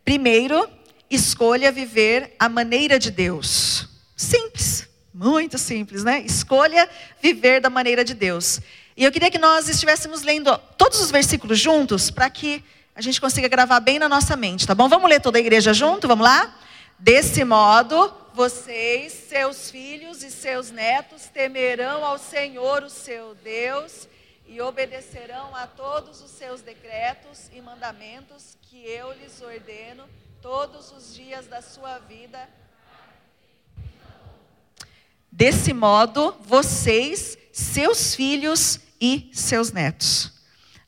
Primeiro, 0.05 0.69
escolha 1.09 1.71
viver 1.71 2.35
a 2.37 2.49
maneira 2.49 2.99
de 2.99 3.13
Deus. 3.13 3.89
Simples. 4.17 4.91
Muito 5.15 5.59
simples, 5.59 6.03
né? 6.03 6.21
Escolha 6.21 6.89
viver 7.21 7.61
da 7.61 7.69
maneira 7.69 8.03
de 8.05 8.15
Deus. 8.15 8.61
E 8.97 9.05
eu 9.05 9.13
queria 9.13 9.31
que 9.31 9.39
nós 9.39 9.69
estivéssemos 9.69 10.23
lendo 10.23 10.57
todos 10.79 11.01
os 11.01 11.11
versículos 11.11 11.59
juntos 11.59 12.11
para 12.11 12.31
que 12.31 12.65
a 12.95 13.01
gente 13.01 13.21
consiga 13.21 13.49
gravar 13.49 13.81
bem 13.81 13.99
na 13.99 14.09
nossa 14.09 14.37
mente, 14.37 14.67
tá 14.67 14.75
bom? 14.75 14.89
Vamos 14.89 15.09
ler 15.09 15.21
toda 15.21 15.39
a 15.39 15.41
igreja 15.41 15.75
junto? 15.75 16.09
Vamos 16.09 16.25
lá? 16.25 16.55
Desse 16.99 17.45
modo, 17.45 18.13
vocês, 18.35 19.13
seus 19.13 19.71
filhos 19.71 20.23
e 20.23 20.31
seus 20.31 20.71
netos 20.71 21.25
temerão 21.27 22.05
ao 22.05 22.19
Senhor, 22.19 22.83
o 22.83 22.91
seu 22.91 23.35
Deus, 23.35 24.09
e 24.47 24.61
obedecerão 24.61 25.55
a 25.57 25.67
todos 25.67 26.23
os 26.23 26.31
seus 26.31 26.63
decretos 26.63 27.51
e 27.53 27.61
mandamentos 27.61 28.57
que 28.63 28.83
eu 28.87 29.13
lhes 29.13 29.43
ordeno 29.43 30.05
todos 30.41 30.93
os 30.93 31.15
dias 31.15 31.47
da 31.47 31.61
sua 31.61 31.99
vida 31.99 32.49
Desse 35.35 35.73
modo, 35.73 36.37
vocês, 36.45 37.39
seus 37.51 38.15
filhos 38.15 38.79
e 39.01 39.31
seus 39.33 39.73
netos. 39.73 40.31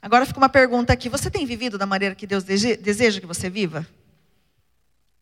Agora 0.03 0.27
fica 0.27 0.39
uma 0.39 0.51
pergunta 0.51 0.93
aqui: 0.93 1.09
você 1.09 1.31
tem 1.31 1.47
vivido 1.47 1.79
da 1.79 1.87
maneira 1.87 2.15
que 2.15 2.27
Deus 2.27 2.45
deseja 2.45 3.21
que 3.23 3.27
você 3.27 3.49
viva? 3.49 3.87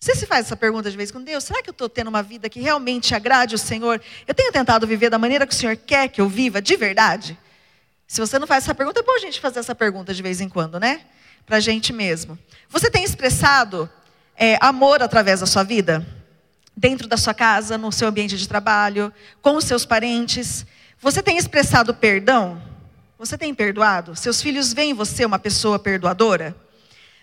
Você 0.00 0.16
se 0.16 0.26
faz 0.26 0.46
essa 0.46 0.56
pergunta 0.56 0.90
de 0.90 0.96
vez 0.96 1.12
com 1.12 1.22
Deus: 1.22 1.44
será 1.44 1.62
que 1.62 1.70
eu 1.70 1.72
estou 1.72 1.88
tendo 1.88 2.08
uma 2.08 2.20
vida 2.20 2.48
que 2.48 2.60
realmente 2.60 3.14
agrade 3.14 3.54
o 3.54 3.58
Senhor? 3.58 4.02
Eu 4.26 4.34
tenho 4.34 4.50
tentado 4.50 4.88
viver 4.88 5.08
da 5.08 5.20
maneira 5.20 5.46
que 5.46 5.54
o 5.54 5.56
Senhor 5.56 5.76
quer 5.76 6.08
que 6.08 6.20
eu 6.20 6.28
viva, 6.28 6.60
de 6.60 6.76
verdade? 6.76 7.38
Se 8.08 8.20
você 8.20 8.40
não 8.40 8.46
faz 8.48 8.64
essa 8.64 8.74
pergunta, 8.74 8.98
é 8.98 9.02
bom 9.04 9.14
a 9.14 9.20
gente 9.20 9.40
fazer 9.40 9.60
essa 9.60 9.74
pergunta 9.74 10.12
de 10.12 10.20
vez 10.20 10.40
em 10.40 10.48
quando, 10.48 10.80
né? 10.80 11.02
Para 11.46 11.58
a 11.58 11.60
gente 11.60 11.92
mesmo. 11.92 12.36
Você 12.68 12.90
tem 12.90 13.04
expressado 13.04 13.88
é, 14.36 14.58
amor 14.60 15.00
através 15.00 15.38
da 15.38 15.46
sua 15.46 15.62
vida? 15.62 16.04
Dentro 16.76 17.06
da 17.06 17.16
sua 17.16 17.34
casa, 17.34 17.76
no 17.78 17.92
seu 17.92 18.08
ambiente 18.08 18.36
de 18.36 18.48
trabalho, 18.48 19.12
com 19.40 19.56
os 19.56 19.64
seus 19.64 19.84
parentes. 19.84 20.66
Você 21.00 21.22
tem 21.22 21.36
expressado 21.36 21.94
perdão? 21.94 22.60
Você 23.18 23.38
tem 23.38 23.54
perdoado? 23.54 24.16
Seus 24.16 24.42
filhos 24.42 24.72
veem 24.72 24.94
você 24.94 25.24
uma 25.24 25.38
pessoa 25.38 25.78
perdoadora? 25.78 26.56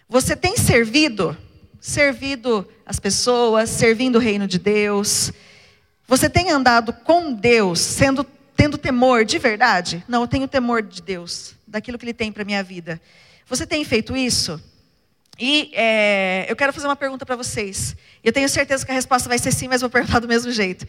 Você 0.08 0.36
tem 0.36 0.56
servido? 0.58 1.38
Servido 1.80 2.68
as 2.86 3.00
pessoas, 3.00 3.70
servindo 3.70 4.16
o 4.16 4.20
reino 4.20 4.48
de 4.48 4.60
Deus? 4.60 5.32
Você 6.08 6.30
tem 6.30 6.50
andado 6.50 6.92
com 6.92 7.34
Deus, 7.34 7.80
sendo, 7.80 8.26
tendo 8.56 8.78
temor 8.78 9.24
de 9.24 9.38
verdade? 9.38 10.04
Não, 10.08 10.22
eu 10.22 10.28
tenho 10.28 10.48
temor 10.48 10.82
de 10.82 11.02
Deus, 11.02 11.54
daquilo 11.68 11.98
que 12.00 12.06
Ele 12.06 12.14
tem 12.14 12.32
para 12.32 12.44
minha 12.44 12.64
vida. 12.64 13.00
Você 13.46 13.68
tem 13.68 13.84
feito 13.86 14.18
isso? 14.18 14.62
E 15.40 15.72
é, 15.74 16.46
eu 16.50 16.56
quero 16.56 16.74
fazer 16.74 16.88
uma 16.88 16.96
pergunta 16.96 17.26
para 17.26 17.36
vocês. 17.36 17.96
Eu 18.22 18.34
tenho 18.34 18.50
certeza 18.50 18.86
que 18.86 18.92
a 18.92 18.96
resposta 18.96 19.30
vai 19.30 19.38
ser 19.38 19.54
sim, 19.54 19.70
mas 19.70 19.80
vou 19.80 19.90
perguntar 19.90 20.20
do 20.20 20.28
mesmo 20.28 20.52
jeito. 20.52 20.86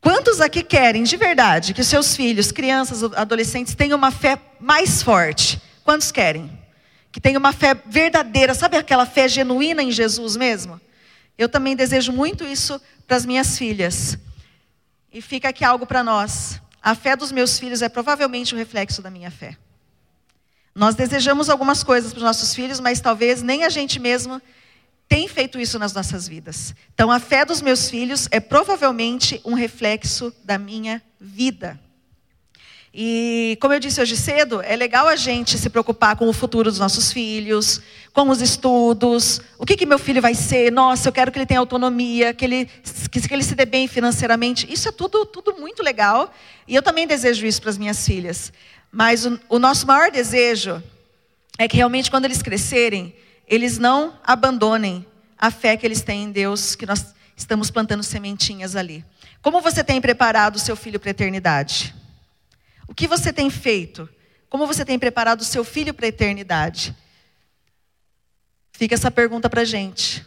Quantos 0.00 0.40
aqui 0.40 0.62
querem 0.62 1.02
de 1.02 1.16
verdade 1.16 1.74
que 1.74 1.82
seus 1.82 2.14
filhos, 2.14 2.52
crianças, 2.52 3.02
adolescentes 3.02 3.74
tenham 3.74 3.98
uma 3.98 4.10
fé 4.10 4.38
mais 4.60 5.02
forte? 5.02 5.60
Quantos 5.84 6.12
querem? 6.12 6.50
Que 7.10 7.20
tenham 7.20 7.40
uma 7.40 7.52
fé 7.52 7.74
verdadeira, 7.86 8.54
sabe 8.54 8.76
aquela 8.76 9.06
fé 9.06 9.28
genuína 9.28 9.82
em 9.82 9.90
Jesus 9.90 10.36
mesmo? 10.36 10.80
Eu 11.36 11.48
também 11.48 11.74
desejo 11.74 12.12
muito 12.12 12.44
isso 12.44 12.80
para 13.06 13.16
as 13.16 13.26
minhas 13.26 13.58
filhas. 13.58 14.18
E 15.12 15.20
fica 15.20 15.48
aqui 15.48 15.64
algo 15.64 15.86
para 15.86 16.02
nós. 16.04 16.60
A 16.80 16.94
fé 16.94 17.16
dos 17.16 17.32
meus 17.32 17.58
filhos 17.58 17.82
é 17.82 17.88
provavelmente 17.88 18.54
o 18.54 18.58
reflexo 18.58 19.02
da 19.02 19.10
minha 19.10 19.30
fé. 19.30 19.56
Nós 20.74 20.94
desejamos 20.94 21.50
algumas 21.50 21.82
coisas 21.82 22.12
para 22.12 22.18
os 22.18 22.24
nossos 22.24 22.54
filhos, 22.54 22.80
mas 22.80 23.00
talvez 23.00 23.42
nem 23.42 23.64
a 23.64 23.68
gente 23.68 23.98
mesmo 23.98 24.40
tem 25.08 25.28
feito 25.28 25.60
isso 25.60 25.78
nas 25.78 25.92
nossas 25.92 26.26
vidas. 26.26 26.74
Então, 26.94 27.10
a 27.10 27.20
fé 27.20 27.44
dos 27.44 27.60
meus 27.60 27.90
filhos 27.90 28.26
é 28.30 28.40
provavelmente 28.40 29.40
um 29.44 29.52
reflexo 29.52 30.32
da 30.42 30.56
minha 30.56 31.02
vida. 31.20 31.78
E, 32.94 33.56
como 33.60 33.72
eu 33.72 33.80
disse 33.80 34.00
hoje 34.02 34.16
cedo, 34.16 34.60
é 34.62 34.76
legal 34.76 35.08
a 35.08 35.16
gente 35.16 35.56
se 35.56 35.70
preocupar 35.70 36.14
com 36.14 36.28
o 36.28 36.32
futuro 36.32 36.70
dos 36.70 36.78
nossos 36.78 37.10
filhos, 37.10 37.80
com 38.12 38.28
os 38.28 38.42
estudos, 38.42 39.40
o 39.58 39.64
que, 39.64 39.76
que 39.78 39.86
meu 39.86 39.98
filho 39.98 40.20
vai 40.20 40.34
ser, 40.34 40.70
nossa, 40.70 41.08
eu 41.08 41.12
quero 41.12 41.32
que 41.32 41.38
ele 41.38 41.46
tenha 41.46 41.60
autonomia, 41.60 42.34
que 42.34 42.44
ele, 42.44 42.68
que, 43.10 43.26
que 43.26 43.34
ele 43.34 43.42
se 43.42 43.54
dê 43.54 43.64
bem 43.64 43.88
financeiramente. 43.88 44.70
Isso 44.70 44.88
é 44.88 44.92
tudo, 44.92 45.24
tudo 45.24 45.54
muito 45.58 45.82
legal, 45.82 46.30
e 46.68 46.74
eu 46.74 46.82
também 46.82 47.06
desejo 47.06 47.46
isso 47.46 47.62
para 47.62 47.70
as 47.70 47.78
minhas 47.78 48.06
filhas. 48.06 48.52
Mas 48.92 49.24
o, 49.24 49.40
o 49.48 49.58
nosso 49.58 49.86
maior 49.86 50.10
desejo 50.10 50.82
é 51.58 51.66
que 51.66 51.76
realmente, 51.76 52.10
quando 52.10 52.26
eles 52.26 52.42
crescerem, 52.42 53.16
eles 53.48 53.78
não 53.78 54.18
abandonem 54.22 55.06
a 55.38 55.50
fé 55.50 55.76
que 55.76 55.86
eles 55.86 56.02
têm 56.02 56.24
em 56.24 56.30
Deus, 56.30 56.76
que 56.76 56.84
nós 56.84 57.14
estamos 57.34 57.70
plantando 57.70 58.02
sementinhas 58.02 58.76
ali. 58.76 59.02
Como 59.40 59.62
você 59.62 59.82
tem 59.82 60.00
preparado 60.00 60.56
o 60.56 60.58
seu 60.58 60.76
filho 60.76 61.00
para 61.00 61.08
a 61.08 61.12
eternidade? 61.12 61.94
O 62.86 62.94
que 62.94 63.08
você 63.08 63.32
tem 63.32 63.48
feito? 63.48 64.08
Como 64.48 64.66
você 64.66 64.84
tem 64.84 64.98
preparado 64.98 65.40
o 65.40 65.44
seu 65.44 65.64
filho 65.64 65.94
para 65.94 66.04
a 66.04 66.10
eternidade? 66.10 66.94
Fica 68.72 68.94
essa 68.94 69.10
pergunta 69.10 69.48
para 69.48 69.62
a 69.62 69.64
gente. 69.64 70.24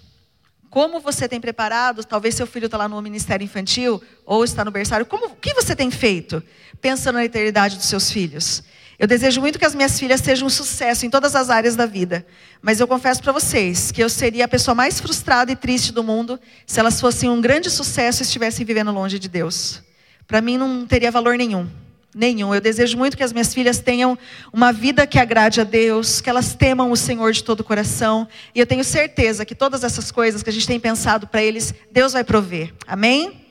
Como 0.70 1.00
você 1.00 1.28
tem 1.28 1.40
preparado? 1.40 2.04
Talvez 2.04 2.36
seu 2.36 2.46
filho 2.46 2.66
está 2.66 2.78
lá 2.78 2.88
no 2.88 3.02
ministério 3.02 3.44
infantil 3.44 4.02
ou 4.26 4.44
está 4.44 4.66
no 4.66 4.72
berçário. 4.72 5.06
Como, 5.06 5.28
o 5.28 5.36
que 5.36 5.54
você 5.54 5.76
tem 5.76 5.90
feito 5.90 6.44
pensando 6.82 7.16
na 7.16 7.26
eternidade 7.26 7.78
dos 7.78 7.86
seus 7.86 8.12
filhos? 8.12 8.64
Eu 8.98 9.08
desejo 9.08 9.42
muito 9.42 9.60
que 9.60 9.66
as 9.66 9.76
minhas 9.76 10.00
filhas 10.00 10.22
sejam 10.22 10.48
um 10.48 10.50
sucesso 10.50 11.06
em 11.06 11.10
todas 11.10 11.36
as 11.36 11.50
áreas 11.50 11.76
da 11.76 11.86
vida. 11.86 12.26
Mas 12.62 12.80
eu 12.80 12.88
confesso 12.88 13.22
para 13.22 13.34
vocês 13.34 13.92
que 13.92 14.02
eu 14.02 14.10
seria 14.10 14.46
a 14.46 14.48
pessoa 14.48 14.74
mais 14.74 15.00
frustrada 15.00 15.52
e 15.52 15.56
triste 15.56 15.92
do 15.92 16.04
mundo 16.04 16.40
se 16.66 16.80
elas 16.80 17.00
fossem 17.00 17.30
um 17.30 17.42
grande 17.42 17.70
sucesso 17.70 18.22
e 18.22 18.24
estivessem 18.24 18.66
vivendo 18.66 18.92
longe 18.92 19.20
de 19.20 19.28
Deus. 19.28 19.82
Para 20.26 20.42
mim 20.42 20.58
não 20.58 20.86
teria 20.86 21.12
valor 21.12 21.38
nenhum. 21.38 21.70
Nenhum. 22.18 22.56
Eu 22.56 22.62
desejo 22.62 22.98
muito 22.98 23.18
que 23.18 23.24
as 23.24 23.34
minhas 23.34 23.54
filhas 23.54 23.80
tenham 23.80 24.18
uma 24.54 24.72
vida 24.72 25.06
que 25.06 25.20
agrade 25.20 25.60
a 25.60 25.66
Deus, 25.66 26.22
que 26.22 26.30
elas 26.30 26.56
temam 26.56 26.90
o 26.90 26.96
Senhor 26.96 27.34
de 27.34 27.44
todo 27.44 27.60
o 27.60 27.64
coração. 27.64 28.26
E 28.56 28.60
eu 28.62 28.66
tenho 28.66 28.86
certeza 28.86 29.44
que 29.44 29.54
todas 29.54 29.84
essas 29.84 30.14
coisas 30.14 30.42
que 30.42 30.50
a 30.50 30.54
gente 30.54 30.66
tem 30.66 30.80
pensado 30.80 31.28
para 31.28 31.44
eles, 31.44 31.74
Deus 31.92 32.14
vai 32.14 32.24
prover. 32.24 32.74
Amém? 32.88 33.46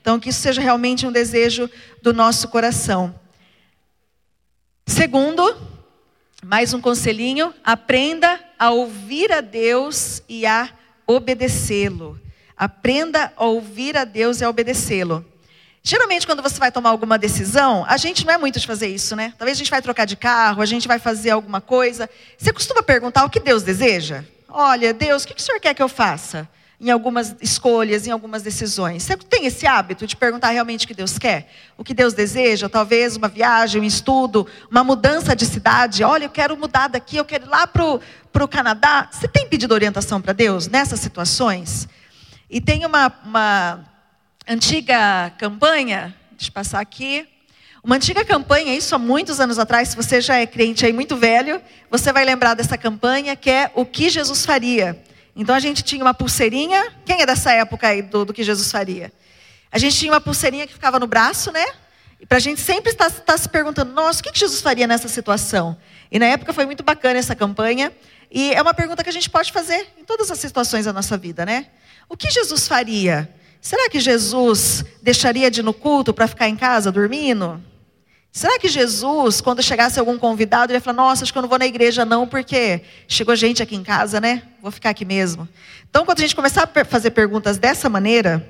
Então, 0.00 0.18
que 0.18 0.30
isso 0.30 0.40
seja 0.40 0.60
realmente 0.60 1.06
um 1.06 1.12
desejo 1.12 1.70
do 2.02 2.12
nosso 2.12 2.48
coração. 2.48 3.14
Segundo, 4.84 5.56
mais 6.44 6.74
um 6.74 6.80
conselhinho: 6.80 7.54
aprenda 7.62 8.40
a 8.58 8.72
ouvir 8.72 9.30
a 9.30 9.40
Deus 9.40 10.24
e 10.28 10.44
a 10.44 10.68
obedecê-lo. 11.06 12.20
Aprenda 12.56 13.32
a 13.36 13.44
ouvir 13.44 13.96
a 13.96 14.04
Deus 14.04 14.40
e 14.40 14.44
a 14.44 14.50
obedecê-lo. 14.50 15.24
Geralmente, 15.88 16.26
quando 16.26 16.42
você 16.42 16.58
vai 16.58 16.70
tomar 16.70 16.90
alguma 16.90 17.16
decisão, 17.16 17.82
a 17.88 17.96
gente 17.96 18.26
não 18.26 18.34
é 18.34 18.36
muito 18.36 18.60
de 18.60 18.66
fazer 18.66 18.88
isso, 18.88 19.16
né? 19.16 19.32
Talvez 19.38 19.56
a 19.56 19.60
gente 19.60 19.70
vai 19.70 19.80
trocar 19.80 20.04
de 20.04 20.16
carro, 20.16 20.60
a 20.60 20.66
gente 20.66 20.86
vai 20.86 20.98
fazer 20.98 21.30
alguma 21.30 21.62
coisa. 21.62 22.10
Você 22.36 22.52
costuma 22.52 22.82
perguntar 22.82 23.24
o 23.24 23.30
que 23.30 23.40
Deus 23.40 23.62
deseja? 23.62 24.22
Olha, 24.50 24.92
Deus, 24.92 25.22
o 25.22 25.28
que 25.28 25.40
o 25.40 25.42
senhor 25.42 25.58
quer 25.58 25.72
que 25.72 25.82
eu 25.82 25.88
faça? 25.88 26.46
em 26.80 26.90
algumas 26.90 27.34
escolhas, 27.40 28.06
em 28.06 28.10
algumas 28.12 28.42
decisões. 28.42 29.02
Você 29.02 29.16
tem 29.16 29.46
esse 29.46 29.66
hábito 29.66 30.06
de 30.06 30.14
perguntar 30.14 30.50
realmente 30.50 30.84
o 30.84 30.88
que 30.88 30.94
Deus 30.94 31.18
quer? 31.18 31.50
O 31.76 31.82
que 31.82 31.92
Deus 31.92 32.14
deseja? 32.14 32.68
Talvez 32.68 33.16
uma 33.16 33.26
viagem, 33.26 33.80
um 33.80 33.84
estudo, 33.84 34.46
uma 34.70 34.84
mudança 34.84 35.34
de 35.34 35.44
cidade. 35.44 36.04
Olha, 36.04 36.26
eu 36.26 36.30
quero 36.30 36.56
mudar 36.56 36.86
daqui, 36.86 37.16
eu 37.16 37.24
quero 37.24 37.46
ir 37.46 37.48
lá 37.48 37.66
para 37.66 38.44
o 38.44 38.48
Canadá. 38.48 39.08
Você 39.10 39.26
tem 39.26 39.48
pedido 39.48 39.74
orientação 39.74 40.20
para 40.20 40.32
Deus 40.32 40.68
nessas 40.68 41.00
situações? 41.00 41.88
E 42.48 42.60
tem 42.60 42.86
uma, 42.86 43.12
uma 43.24 43.84
antiga 44.48 45.30
campanha, 45.36 46.14
deixa 46.32 46.48
eu 46.48 46.52
passar 46.52 46.80
aqui. 46.80 47.28
Uma 47.84 47.96
antiga 47.96 48.24
campanha, 48.24 48.74
isso 48.74 48.94
há 48.94 48.98
muitos 48.98 49.38
anos 49.40 49.58
atrás, 49.58 49.90
se 49.90 49.96
você 49.96 50.20
já 50.20 50.36
é 50.36 50.46
crente 50.46 50.86
aí 50.86 50.92
muito 50.92 51.16
velho, 51.16 51.60
você 51.90 52.12
vai 52.12 52.24
lembrar 52.24 52.54
dessa 52.54 52.78
campanha 52.78 53.36
que 53.36 53.50
é 53.50 53.70
o 53.74 53.84
que 53.84 54.08
Jesus 54.08 54.46
faria. 54.46 55.00
Então 55.36 55.54
a 55.54 55.60
gente 55.60 55.82
tinha 55.82 56.02
uma 56.02 56.14
pulseirinha. 56.14 56.92
Quem 57.04 57.20
é 57.20 57.26
dessa 57.26 57.52
época 57.52 57.88
aí 57.88 58.00
do, 58.00 58.24
do 58.24 58.32
que 58.32 58.42
Jesus 58.42 58.72
faria? 58.72 59.12
A 59.70 59.78
gente 59.78 59.96
tinha 59.96 60.10
uma 60.10 60.20
pulseirinha 60.20 60.66
que 60.66 60.72
ficava 60.72 60.98
no 60.98 61.06
braço, 61.06 61.52
né? 61.52 61.64
E 62.18 62.26
para 62.26 62.38
a 62.38 62.40
gente 62.40 62.60
sempre 62.60 62.90
estar, 62.90 63.06
estar, 63.06 63.38
se 63.38 63.48
perguntando, 63.48 63.92
nossa, 63.92 64.20
o 64.20 64.22
que 64.24 64.36
Jesus 64.36 64.60
faria 64.60 64.86
nessa 64.86 65.08
situação? 65.08 65.76
E 66.10 66.18
na 66.18 66.26
época 66.26 66.54
foi 66.54 66.64
muito 66.64 66.82
bacana 66.82 67.18
essa 67.18 67.36
campanha. 67.36 67.92
E 68.30 68.52
é 68.54 68.60
uma 68.60 68.74
pergunta 68.74 69.04
que 69.04 69.10
a 69.10 69.12
gente 69.12 69.30
pode 69.30 69.52
fazer 69.52 69.86
em 69.98 70.04
todas 70.04 70.30
as 70.30 70.38
situações 70.38 70.86
da 70.86 70.92
nossa 70.92 71.16
vida, 71.16 71.46
né? 71.46 71.66
O 72.08 72.16
que 72.16 72.30
Jesus 72.30 72.66
faria? 72.66 73.32
Será 73.60 73.88
que 73.90 74.00
Jesus 74.00 74.84
deixaria 75.02 75.50
de 75.50 75.60
ir 75.60 75.62
no 75.62 75.74
culto 75.74 76.14
para 76.14 76.28
ficar 76.28 76.48
em 76.48 76.56
casa 76.56 76.92
dormindo? 76.92 77.62
Será 78.30 78.58
que 78.58 78.68
Jesus, 78.68 79.40
quando 79.40 79.62
chegasse 79.62 79.98
algum 79.98 80.18
convidado, 80.18 80.72
ia 80.72 80.80
falar: 80.80 80.96
Nossa, 80.96 81.24
acho 81.24 81.32
que 81.32 81.38
eu 81.38 81.42
não 81.42 81.48
vou 81.48 81.58
na 81.58 81.66
igreja 81.66 82.04
não, 82.04 82.26
porque 82.26 82.82
chegou 83.08 83.34
gente 83.34 83.62
aqui 83.62 83.74
em 83.74 83.82
casa, 83.82 84.20
né? 84.20 84.42
Vou 84.62 84.70
ficar 84.70 84.90
aqui 84.90 85.04
mesmo. 85.04 85.48
Então, 85.88 86.04
quando 86.04 86.18
a 86.18 86.22
gente 86.22 86.36
começar 86.36 86.70
a 86.72 86.84
fazer 86.84 87.10
perguntas 87.10 87.58
dessa 87.58 87.88
maneira, 87.88 88.46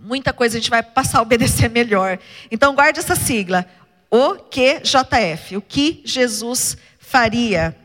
muita 0.00 0.32
coisa 0.32 0.56
a 0.56 0.60
gente 0.60 0.70
vai 0.70 0.82
passar 0.82 1.18
a 1.18 1.22
obedecer 1.22 1.68
melhor. 1.70 2.18
Então, 2.50 2.74
guarde 2.74 2.98
essa 3.00 3.16
sigla: 3.16 3.66
O 4.10 4.36
que 4.36 4.80
JF, 4.80 5.56
o 5.56 5.62
que 5.62 6.00
Jesus 6.04 6.76
faria. 6.98 7.76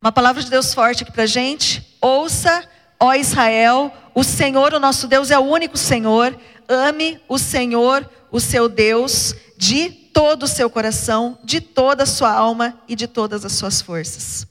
Uma 0.00 0.12
palavra 0.12 0.42
de 0.42 0.50
Deus 0.50 0.74
forte 0.74 1.02
aqui 1.02 1.10
para 1.10 1.24
gente. 1.24 1.96
Ouça, 2.00 2.62
ó 2.98 3.14
Israel, 3.14 3.92
o 4.14 4.22
Senhor, 4.22 4.72
o 4.74 4.80
nosso 4.80 5.06
Deus, 5.06 5.30
é 5.30 5.38
o 5.38 5.42
único 5.42 5.76
Senhor. 5.76 6.38
Ame 6.68 7.20
o 7.28 7.38
Senhor, 7.38 8.08
o 8.30 8.40
seu 8.40 8.68
Deus 8.68 9.34
de 9.56 9.90
todo 9.90 10.44
o 10.44 10.48
seu 10.48 10.70
coração, 10.70 11.38
de 11.42 11.60
toda 11.60 12.04
a 12.04 12.06
sua 12.06 12.32
alma 12.32 12.80
e 12.88 12.94
de 12.94 13.06
todas 13.06 13.44
as 13.44 13.52
suas 13.52 13.80
forças. 13.80 14.46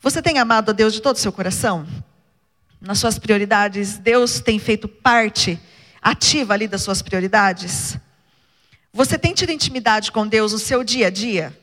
Você 0.00 0.22
tem 0.22 0.38
amado 0.38 0.70
a 0.70 0.72
Deus 0.72 0.92
de 0.92 1.00
todo 1.00 1.16
o 1.16 1.18
seu 1.18 1.32
coração? 1.32 1.86
Nas 2.80 2.98
suas 2.98 3.18
prioridades, 3.18 3.98
Deus 3.98 4.40
tem 4.40 4.58
feito 4.58 4.88
parte 4.88 5.60
ativa 6.00 6.54
ali 6.54 6.66
das 6.66 6.82
suas 6.82 7.02
prioridades? 7.02 7.98
Você 8.92 9.18
tem 9.18 9.34
tido 9.34 9.52
intimidade 9.52 10.10
com 10.10 10.26
Deus 10.26 10.52
no 10.52 10.58
seu 10.58 10.82
dia 10.82 11.08
a 11.08 11.10
dia? 11.10 11.56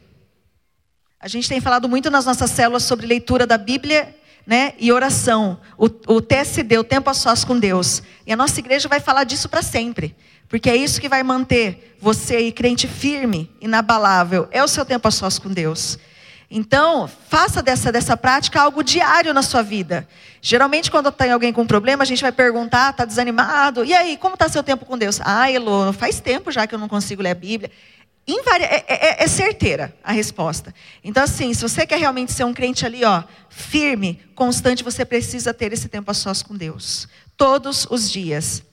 A 1.20 1.28
gente 1.28 1.50
tem 1.50 1.60
falado 1.60 1.90
muito 1.90 2.12
nas 2.12 2.26
nossas 2.26 2.52
células 2.52 2.84
sobre 2.84 3.08
leitura 3.08 3.48
da 3.48 3.58
Bíblia 3.58 4.16
né, 4.48 4.74
e 4.80 4.94
oração, 4.94 5.60
o, 5.78 5.86
o 6.08 6.22
TSD, 6.22 6.78
o 6.78 6.84
tempo 6.84 7.10
a 7.10 7.14
sós 7.14 7.44
com 7.44 7.60
Deus. 7.60 8.02
E 8.26 8.32
a 8.32 8.36
nossa 8.38 8.58
igreja 8.62 8.88
vai 8.88 9.02
falar 9.02 9.26
disso 9.26 9.50
para 9.50 9.62
sempre. 9.62 10.16
Porque 10.48 10.70
é 10.70 10.76
isso 10.78 11.02
que 11.02 11.10
vai 11.10 11.22
manter 11.22 11.98
você 12.00 12.40
e 12.40 12.54
crente 12.54 12.88
firme, 12.88 13.52
inabalável. 13.60 14.48
É 14.50 14.64
o 14.64 14.68
seu 14.68 14.86
tempo 14.86 15.06
a 15.06 15.12
sós 15.12 15.38
com 15.38 15.50
Deus. 15.50 16.00
Então, 16.50 17.10
faça 17.28 17.62
dessa, 17.62 17.92
dessa 17.92 18.16
prática 18.16 18.62
algo 18.62 18.82
diário 18.82 19.34
na 19.34 19.42
sua 19.42 19.62
vida. 19.62 20.08
Geralmente, 20.42 20.90
quando 20.90 21.12
tem 21.12 21.30
alguém 21.30 21.52
com 21.52 21.68
problema, 21.68 22.04
a 22.04 22.06
gente 22.06 22.22
vai 22.22 22.32
perguntar, 22.32 22.92
está 22.92 23.04
desanimado? 23.04 23.84
E 23.84 23.94
aí, 23.94 24.16
como 24.16 24.36
está 24.36 24.48
seu 24.48 24.64
tempo 24.64 24.86
com 24.86 24.98
Deus? 24.98 25.20
Ah, 25.26 25.52
Elo, 25.52 25.92
faz 25.92 26.22
tempo 26.22 26.50
já 26.50 26.66
que 26.66 26.74
eu 26.74 26.80
não 26.80 26.88
consigo 26.88 27.22
ler 27.22 27.32
a 27.32 27.36
Bíblia. 27.36 27.70
Invari 28.28 28.66
é, 28.66 28.84
é, 28.88 29.24
é, 29.24 29.28
certeira 29.28 29.96
a 30.04 30.12
resposta. 30.12 30.76
Então, 31.02 31.24
assim, 31.24 31.54
se 31.54 31.62
você 31.62 31.88
quer 31.88 31.98
realmente 31.98 32.34
ser 32.34 32.44
um 32.44 32.54
crente 32.54 32.86
ali, 32.86 33.06
ó, 33.06 33.24
firme, 33.50 34.20
constante, 34.36 34.84
você 34.84 35.06
precisa 35.06 35.54
ter 35.54 35.72
esse 35.72 35.88
tempo 35.88 36.12
a 36.12 36.14
sós 36.14 36.44
com 36.44 36.56
Deus. 36.56 37.08
Todos 37.38 37.88
os 37.90 38.12
dias. 38.12 38.64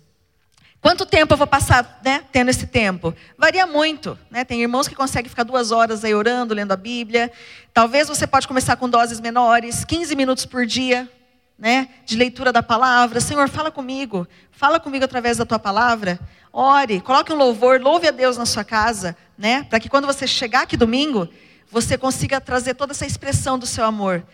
Quanto 0.81 1.07
tempo 1.07 1.33
eu 1.33 1.39
vou 1.39 1.47
passar 1.47 2.01
né, 2.05 2.25
tendo 2.33 2.51
esse 2.51 2.67
tempo? 2.67 3.15
Varia 3.39 3.65
muito. 3.65 4.19
Né? 4.29 4.45
Tem 4.45 4.61
irmãos 4.61 4.89
que 4.89 4.95
conseguem 4.95 5.31
ficar 5.31 5.45
duas 5.45 5.71
horas 5.71 6.05
aí 6.05 6.15
orando, 6.15 6.53
lendo 6.53 6.73
a 6.73 6.77
Bíblia. 6.77 7.31
Talvez 7.73 8.09
você 8.09 8.27
pode 8.27 8.49
começar 8.49 8.75
com 8.77 8.91
doses 8.91 9.21
menores, 9.21 9.85
15 9.85 10.17
minutos 10.17 10.45
por 10.45 10.67
dia, 10.67 11.09
né, 11.57 11.89
de 12.05 12.17
leitura 12.17 12.53
da 12.53 12.63
palavra. 12.63 13.21
Senhor, 13.21 13.49
fala 13.49 13.71
comigo. 13.71 14.27
Fala 14.51 14.81
comigo 14.81 15.05
através 15.05 15.39
da 15.39 15.47
tua 15.47 15.59
palavra. 15.59 16.19
Ore, 16.57 17.01
coloque 17.01 17.33
um 17.33 17.37
louvor, 17.37 17.81
louve 17.81 18.07
a 18.07 18.13
Deus 18.13 18.37
na 18.37 18.47
sua 18.47 18.63
casa, 18.63 19.17
né? 19.37 19.65
Para 19.65 19.81
que 19.81 19.89
quando 19.89 20.07
você 20.07 20.25
chegar 20.25 20.63
aqui 20.63 20.77
domingo, 20.77 21.29
você 21.69 21.99
consiga 21.99 22.41
trazer 22.41 22.75
toda 22.75 22.93
essa 22.93 23.05
expressão 23.05 23.59
do 23.59 23.67
seu 23.67 23.85
amor 23.85 24.25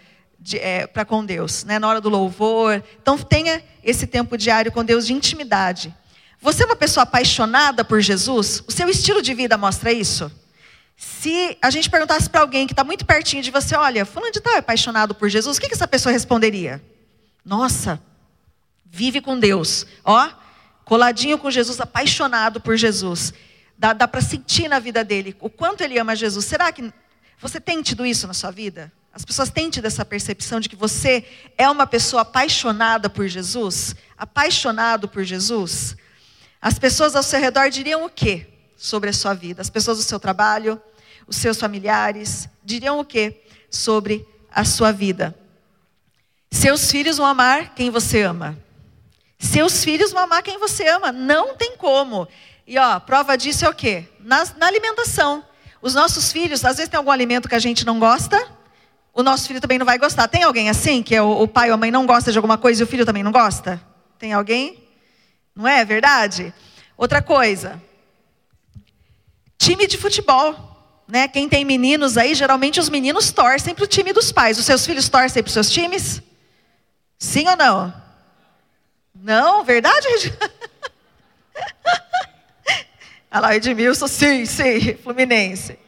é, 0.53 0.87
para 0.87 1.07
com 1.07 1.25
Deus, 1.25 1.65
né? 1.65 1.79
Na 1.79 1.89
hora 1.89 1.99
do 1.99 2.11
louvor. 2.11 2.85
Então 3.01 3.17
tenha 3.17 3.65
esse 3.83 4.07
tempo 4.07 4.37
diário 4.37 4.71
com 4.71 4.85
Deus 4.85 5.07
de 5.07 5.15
intimidade. 5.15 5.97
Você 6.43 6.63
é 6.63 6.67
uma 6.67 6.77
pessoa 6.77 7.05
apaixonada 7.05 7.83
por 7.87 8.03
Jesus? 8.03 8.63
O 8.69 8.71
seu 8.71 8.91
estilo 8.91 9.23
de 9.23 9.33
vida 9.33 9.57
mostra 9.57 9.91
isso? 9.91 10.31
Se 10.99 11.57
a 11.63 11.71
gente 11.71 11.89
perguntasse 11.89 12.29
para 12.29 12.43
alguém 12.43 12.67
que 12.67 12.75
está 12.75 12.85
muito 12.85 13.07
pertinho 13.07 13.43
de 13.43 13.51
você, 13.51 13.75
olha, 13.75 14.05
fulano 14.05 14.31
de 14.31 14.43
tal 14.43 14.53
é 14.53 14.59
apaixonado 14.59 15.15
por 15.15 15.31
Jesus, 15.31 15.57
o 15.57 15.61
que, 15.61 15.69
que 15.69 15.75
essa 15.75 15.89
pessoa 15.89 16.13
responderia? 16.13 16.83
Nossa, 17.43 17.99
vive 18.85 19.23
com 19.23 19.39
Deus, 19.39 19.87
ó, 20.05 20.29
coladinho 20.91 21.39
com 21.39 21.49
Jesus, 21.53 21.81
apaixonado 21.81 22.61
por 22.61 22.77
Jesus. 22.77 23.33
Dá, 23.79 23.93
dá 23.93 24.09
para 24.09 24.21
sentir 24.21 24.67
na 24.67 24.81
vida 24.81 25.05
dele 25.05 25.37
o 25.39 25.49
quanto 25.49 25.83
ele 25.85 25.97
ama 25.97 26.17
Jesus. 26.17 26.45
Será 26.45 26.73
que 26.73 26.93
você 27.41 27.61
tem 27.61 27.81
tido 27.81 28.05
isso 28.05 28.27
na 28.27 28.35
sua 28.35 28.51
vida? 28.51 28.93
As 29.15 29.25
pessoas 29.25 29.51
têm 29.51 29.71
tido 29.71 29.85
essa 29.85 30.05
percepção 30.05 30.59
de 30.59 30.69
que 30.69 30.75
você 30.75 31.25
é 31.57 31.71
uma 31.71 31.87
pessoa 31.87 32.23
apaixonada 32.23 33.09
por 33.09 33.29
Jesus? 33.29 33.95
Apaixonado 34.19 35.07
por 35.07 35.23
Jesus? 35.23 35.97
As 36.61 36.77
pessoas 36.77 37.15
ao 37.15 37.23
seu 37.23 37.39
redor 37.39 37.71
diriam 37.71 38.05
o 38.05 38.11
quê 38.11 38.49
sobre 38.77 39.11
a 39.11 39.13
sua 39.13 39.33
vida? 39.33 39.63
As 39.63 39.71
pessoas 39.71 39.99
do 39.99 40.03
seu 40.03 40.19
trabalho, 40.19 40.83
os 41.25 41.37
seus 41.37 41.57
familiares, 41.57 42.49
diriam 42.65 42.99
o 42.99 43.05
quê 43.05 43.41
sobre 43.71 44.27
a 44.51 44.65
sua 44.65 44.91
vida? 44.91 45.39
Seus 46.51 46.91
filhos 46.91 47.17
vão 47.17 47.27
amar 47.27 47.77
quem 47.77 47.91
você 47.91 48.23
ama. 48.23 48.59
Seus 49.41 49.83
filhos 49.83 50.13
vão 50.13 50.23
amar 50.23 50.43
quem 50.43 50.59
você 50.59 50.87
ama. 50.87 51.11
Não 51.11 51.57
tem 51.57 51.75
como. 51.75 52.29
E 52.67 52.79
ó, 52.79 53.01
prova 53.01 53.39
disso 53.39 53.65
é 53.65 53.69
o 53.71 53.75
quê? 53.75 54.05
Na, 54.21 54.45
na 54.59 54.67
alimentação. 54.67 55.43
Os 55.81 55.95
nossos 55.95 56.31
filhos, 56.31 56.63
às 56.63 56.77
vezes 56.77 56.91
tem 56.91 56.99
algum 56.99 57.11
alimento 57.11 57.49
que 57.49 57.55
a 57.55 57.59
gente 57.59 57.87
não 57.87 57.99
gosta, 57.99 58.39
o 59.15 59.23
nosso 59.23 59.49
filho 59.49 59.61
também 59.61 59.79
não 59.79 59.87
vai 59.87 59.97
gostar. 59.97 60.29
Tem 60.29 60.43
alguém 60.43 60.69
assim, 60.69 61.03
que 61.03 61.15
é 61.17 61.23
o, 61.23 61.41
o 61.41 61.49
pai 61.49 61.71
ou 61.71 61.75
a 61.75 61.79
mãe 61.79 61.91
não 61.91 62.05
gosta 62.05 62.31
de 62.31 62.37
alguma 62.37 62.59
coisa 62.59 62.83
e 62.83 62.85
o 62.85 62.87
filho 62.87 63.07
também 63.07 63.23
não 63.23 63.33
gosta? 63.33 63.81
Tem 64.19 64.35
alguém? 64.35 64.87
Não 65.57 65.67
é 65.67 65.87
verdade? 65.87 66.53
Outra 66.95 67.23
coisa. 67.23 67.83
Time 69.59 69.87
de 69.87 69.97
futebol. 69.97 70.55
Né? 71.09 71.27
Quem 71.29 71.49
tem 71.49 71.65
meninos 71.65 72.19
aí, 72.19 72.35
geralmente 72.35 72.79
os 72.79 72.91
meninos 72.91 73.33
torcem 73.33 73.75
para 73.75 73.85
o 73.85 73.89
time 73.89 74.13
dos 74.13 74.31
pais. 74.31 74.59
Os 74.59 74.67
seus 74.67 74.85
filhos 74.85 75.09
torcem 75.09 75.43
para 75.43 75.49
os 75.49 75.55
seus 75.55 75.71
times? 75.71 76.23
Sim 77.19 77.49
ou 77.49 77.57
não? 77.57 78.10
Não, 79.23 79.63
verdade, 79.63 80.07
Olha 83.31 83.41
lá, 83.41 83.55
Edmilson, 83.55 84.09
sim, 84.09 84.47
sim, 84.47 84.95
Fluminense. 84.97 85.79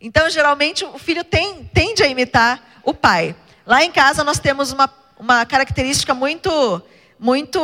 Então, 0.00 0.30
geralmente, 0.30 0.84
o 0.84 0.98
filho 0.98 1.24
tem, 1.24 1.64
tende 1.64 2.02
a 2.04 2.06
imitar 2.06 2.80
o 2.84 2.94
pai. 2.94 3.34
Lá 3.66 3.82
em 3.82 3.90
casa, 3.90 4.22
nós 4.22 4.38
temos 4.38 4.70
uma, 4.72 4.88
uma 5.18 5.44
característica 5.44 6.14
muito 6.14 6.50
muito 7.18 7.58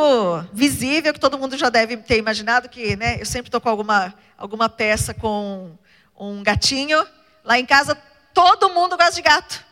visível, 0.51 1.13
que 1.13 1.19
todo 1.19 1.37
mundo 1.37 1.55
já 1.55 1.69
deve 1.69 1.95
ter 1.97 2.17
imaginado, 2.17 2.67
que 2.67 2.95
né, 2.95 3.21
eu 3.21 3.25
sempre 3.25 3.49
estou 3.49 3.61
com 3.61 3.69
alguma, 3.69 4.11
alguma 4.35 4.67
peça 4.67 5.13
com 5.13 5.77
um 6.19 6.41
gatinho. 6.43 7.05
Lá 7.43 7.59
em 7.59 7.65
casa, 7.65 7.95
todo 8.33 8.69
mundo 8.69 8.97
gosta 8.97 9.13
de 9.13 9.21
gato. 9.21 9.63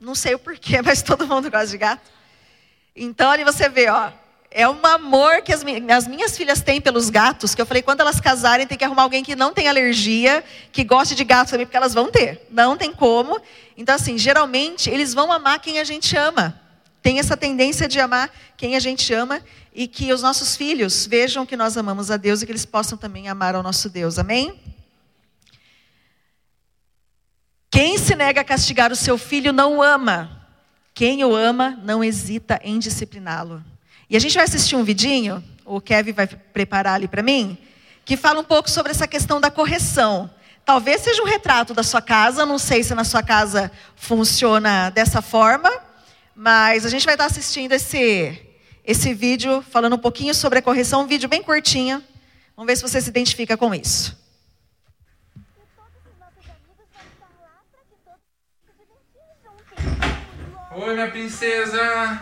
Não 0.00 0.14
sei 0.14 0.34
o 0.34 0.38
porquê, 0.38 0.80
mas 0.86 1.02
todo 1.02 1.26
mundo 1.26 1.50
gosta 1.50 1.66
de 1.66 1.78
gato. 1.78 2.13
Então, 2.96 3.30
ali 3.30 3.42
você 3.42 3.68
vê, 3.68 3.88
ó, 3.88 4.10
é 4.56 4.68
um 4.68 4.86
amor 4.86 5.42
que 5.42 5.52
as, 5.52 5.64
as, 5.90 6.06
minhas 6.06 6.36
filhas 6.36 6.60
têm 6.60 6.80
pelos 6.80 7.10
gatos, 7.10 7.56
que 7.56 7.60
eu 7.60 7.66
falei, 7.66 7.82
quando 7.82 8.00
elas 8.00 8.20
casarem, 8.20 8.68
tem 8.68 8.78
que 8.78 8.84
arrumar 8.84 9.02
alguém 9.02 9.24
que 9.24 9.34
não 9.34 9.52
tem 9.52 9.66
alergia, 9.66 10.44
que 10.70 10.84
goste 10.84 11.16
de 11.16 11.24
gatos 11.24 11.50
também, 11.50 11.66
porque 11.66 11.76
elas 11.76 11.92
vão 11.92 12.08
ter. 12.08 12.46
Não 12.52 12.76
tem 12.76 12.92
como. 12.92 13.40
Então, 13.76 13.96
assim, 13.96 14.16
geralmente, 14.16 14.88
eles 14.88 15.12
vão 15.12 15.32
amar 15.32 15.58
quem 15.58 15.80
a 15.80 15.84
gente 15.84 16.16
ama. 16.16 16.60
Tem 17.02 17.18
essa 17.18 17.36
tendência 17.36 17.88
de 17.88 17.98
amar 17.98 18.30
quem 18.56 18.76
a 18.76 18.80
gente 18.80 19.12
ama 19.12 19.42
e 19.74 19.88
que 19.88 20.12
os 20.12 20.22
nossos 20.22 20.56
filhos 20.56 21.04
vejam 21.04 21.44
que 21.44 21.56
nós 21.56 21.76
amamos 21.76 22.08
a 22.08 22.16
Deus 22.16 22.40
e 22.40 22.46
que 22.46 22.52
eles 22.52 22.64
possam 22.64 22.96
também 22.96 23.28
amar 23.28 23.56
ao 23.56 23.62
nosso 23.62 23.90
Deus. 23.90 24.20
Amém? 24.20 24.58
Quem 27.72 27.98
se 27.98 28.14
nega 28.14 28.42
a 28.42 28.44
castigar 28.44 28.92
o 28.92 28.96
seu 28.96 29.18
filho 29.18 29.52
não 29.52 29.82
ama. 29.82 30.43
Quem 30.94 31.24
o 31.24 31.34
ama 31.34 31.76
não 31.82 32.04
hesita 32.04 32.60
em 32.62 32.78
discipliná-lo. 32.78 33.60
E 34.08 34.16
a 34.16 34.20
gente 34.20 34.36
vai 34.36 34.44
assistir 34.44 34.76
um 34.76 34.84
vidinho, 34.84 35.42
o 35.64 35.80
Kevin 35.80 36.12
vai 36.12 36.28
preparar 36.28 36.94
ali 36.94 37.08
para 37.08 37.20
mim, 37.20 37.58
que 38.04 38.16
fala 38.16 38.38
um 38.38 38.44
pouco 38.44 38.70
sobre 38.70 38.92
essa 38.92 39.08
questão 39.08 39.40
da 39.40 39.50
correção. 39.50 40.30
Talvez 40.64 41.00
seja 41.00 41.20
um 41.20 41.26
retrato 41.26 41.74
da 41.74 41.82
sua 41.82 42.00
casa, 42.00 42.46
não 42.46 42.60
sei 42.60 42.84
se 42.84 42.94
na 42.94 43.02
sua 43.02 43.24
casa 43.24 43.72
funciona 43.96 44.88
dessa 44.90 45.20
forma, 45.20 45.68
mas 46.32 46.86
a 46.86 46.88
gente 46.88 47.04
vai 47.04 47.14
estar 47.14 47.26
assistindo 47.26 47.72
esse, 47.72 48.40
esse 48.84 49.12
vídeo 49.12 49.64
falando 49.68 49.96
um 49.96 49.98
pouquinho 49.98 50.32
sobre 50.32 50.60
a 50.60 50.62
correção, 50.62 51.02
um 51.02 51.06
vídeo 51.08 51.28
bem 51.28 51.42
curtinho. 51.42 52.00
Vamos 52.56 52.68
ver 52.70 52.76
se 52.76 52.82
você 52.82 53.00
se 53.00 53.08
identifica 53.08 53.56
com 53.56 53.74
isso. 53.74 54.16
Oi, 60.76 60.92
minha 60.92 61.08
princesa. 61.08 62.20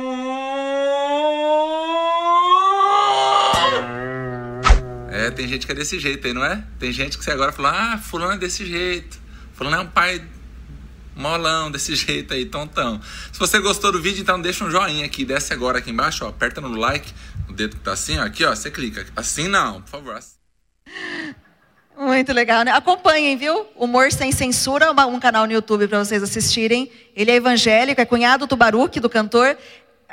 gente 5.49 5.67
que 5.67 5.73
é 5.73 5.75
desse 5.75 5.99
jeito 5.99 6.27
aí, 6.27 6.33
não 6.33 6.45
é? 6.45 6.63
Tem 6.79 6.93
gente 6.93 7.19
que 7.19 7.25
você 7.25 7.31
agora 7.31 7.51
fala, 7.53 7.95
ah, 7.95 7.99
fulano 7.99 8.35
é 8.35 8.39
desse 8.39 8.65
jeito. 8.65 9.19
Fulano 9.55 9.77
é 9.77 9.81
um 9.81 9.87
pai 9.87 10.25
molão, 11.17 11.71
desse 11.71 11.95
jeito 11.97 12.33
aí, 12.33 12.47
tontão. 12.47 13.01
Se 13.33 13.39
você 13.39 13.59
gostou 13.59 13.91
do 13.91 14.01
vídeo, 14.01 14.23
então 14.23 14.41
deixa 14.41 14.65
um 14.65 14.71
joinha 14.71 15.05
aqui, 15.05 15.25
desce 15.25 15.53
agora 15.53 15.79
aqui 15.79 15.91
embaixo, 15.91 16.25
ó, 16.25 16.29
aperta 16.29 16.61
no 16.61 16.77
like, 16.77 17.13
o 17.49 17.53
dedo 17.53 17.77
que 17.77 17.83
tá 17.83 17.93
assim, 17.93 18.19
ó, 18.19 18.25
aqui, 18.25 18.45
ó, 18.45 18.55
você 18.55 18.71
clica. 18.71 19.07
Assim 19.17 19.49
não, 19.49 19.83
por 19.83 19.91
favor. 19.91 20.21
Muito 21.99 22.33
legal, 22.33 22.63
né? 22.63 22.71
Acompanhem, 22.71 23.37
viu? 23.37 23.67
Humor 23.75 24.13
Sem 24.13 24.31
Censura, 24.31 24.93
um 25.09 25.19
canal 25.19 25.47
no 25.47 25.53
YouTube 25.53 25.89
para 25.89 26.05
vocês 26.05 26.23
assistirem. 26.23 26.93
Ele 27.15 27.33
é 27.33 27.35
evangélico, 27.35 28.01
é 28.01 28.05
cunhado 28.05 28.47
do 28.47 28.55
Baruque, 28.55 29.01
do 29.01 29.11
cantor. 29.11 29.59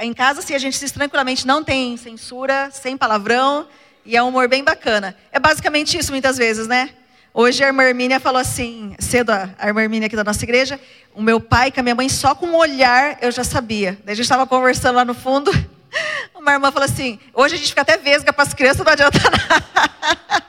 Em 0.02 0.12
casa, 0.12 0.42
se 0.42 0.56
a 0.56 0.58
gente 0.58 0.76
assiste 0.76 0.96
tranquilamente, 0.96 1.46
não 1.46 1.64
tem 1.64 1.96
censura, 1.96 2.72
sem 2.72 2.98
palavrão, 2.98 3.68
e 4.06 4.16
é 4.16 4.22
um 4.24 4.28
humor 4.28 4.48
bem 4.48 4.64
bacana. 4.64 5.16
É 5.32 5.40
basicamente 5.40 5.98
isso 5.98 6.12
muitas 6.12 6.38
vezes, 6.38 6.68
né? 6.68 6.92
Hoje 7.34 7.64
a 7.64 7.68
irmã 7.68 7.84
Hermínia 7.84 8.20
falou 8.20 8.40
assim, 8.40 8.96
cedo 9.00 9.32
a 9.32 9.68
irmã 9.68 9.82
Hermínia 9.82 10.08
aqui 10.08 10.16
da 10.16 10.24
nossa 10.24 10.44
igreja, 10.46 10.80
o 11.14 11.22
meu 11.22 11.42
pai 11.42 11.72
com 11.72 11.80
a 11.82 11.84
minha 11.84 11.96
mãe, 11.96 12.08
só 12.08 12.34
com 12.34 12.46
um 12.46 12.56
olhar 12.56 13.18
eu 13.22 13.32
já 13.32 13.44
sabia. 13.44 13.98
Daí 14.06 14.14
a 14.14 14.16
gente 14.16 14.24
estava 14.24 14.48
conversando 14.48 14.96
lá 14.96 15.04
no 15.04 15.14
fundo, 15.14 15.52
uma 16.34 16.54
irmã 16.54 16.72
falou 16.72 16.86
assim, 16.86 17.20
hoje 17.34 17.56
a 17.56 17.58
gente 17.58 17.70
fica 17.70 17.82
até 17.82 17.98
vesga 17.98 18.32
para 18.32 18.44
as 18.44 18.54
crianças, 18.54 18.86
não 18.86 18.94
adianta 18.94 19.20
nada. 19.30 20.46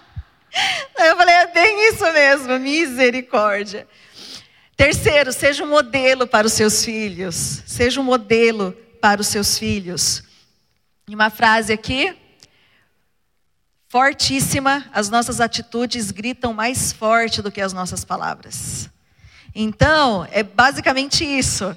Aí 0.98 1.08
eu 1.08 1.16
falei, 1.16 1.34
é 1.34 1.46
bem 1.48 1.88
isso 1.88 2.04
mesmo, 2.12 2.58
misericórdia. 2.58 3.86
Terceiro, 4.76 5.32
seja 5.32 5.64
um 5.64 5.68
modelo 5.68 6.26
para 6.26 6.46
os 6.46 6.52
seus 6.52 6.84
filhos. 6.84 7.62
Seja 7.66 8.00
um 8.00 8.04
modelo 8.04 8.72
para 9.00 9.20
os 9.20 9.26
seus 9.26 9.58
filhos. 9.58 10.22
E 11.08 11.14
uma 11.14 11.30
frase 11.30 11.72
aqui, 11.72 12.14
fortíssima: 13.96 14.84
as 14.92 15.08
nossas 15.08 15.40
atitudes 15.40 16.10
gritam 16.10 16.52
mais 16.52 16.92
forte 16.92 17.40
do 17.40 17.50
que 17.50 17.62
as 17.62 17.72
nossas 17.72 18.04
palavras. 18.04 18.90
Então, 19.54 20.28
é 20.30 20.42
basicamente 20.42 21.24
isso. 21.24 21.74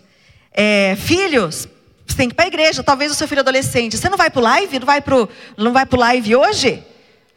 É, 0.52 0.98
filhos, 0.98 1.66
você 2.06 2.18
tem 2.18 2.28
que 2.28 2.34
ir 2.34 2.36
para 2.36 2.44
a 2.44 2.50
igreja, 2.50 2.84
talvez 2.84 3.10
o 3.10 3.16
seu 3.16 3.26
filho 3.26 3.40
adolescente. 3.40 3.98
Você 3.98 4.10
não 4.10 4.18
vai 4.18 4.30
para 4.30 4.42
o 4.42 4.44
live? 4.44 4.80
Não 4.80 4.86
vai 4.86 5.00
para 5.02 5.86
pro 5.86 6.00
live 6.00 6.36
hoje? 6.36 6.84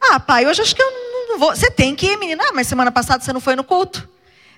Ah, 0.01 0.19
pai, 0.19 0.47
hoje 0.49 0.63
acho 0.63 0.75
que 0.75 0.83
eu 0.83 0.91
não 1.29 1.39
vou. 1.39 1.55
Você 1.55 1.71
tem 1.71 1.95
que 1.95 2.07
ir, 2.07 2.17
menina. 2.17 2.43
Ah, 2.49 2.53
mas 2.53 2.67
semana 2.67 2.91
passada 2.91 3.23
você 3.23 3.33
não 3.33 3.41
foi 3.41 3.55
no 3.55 3.63
culto. 3.63 4.09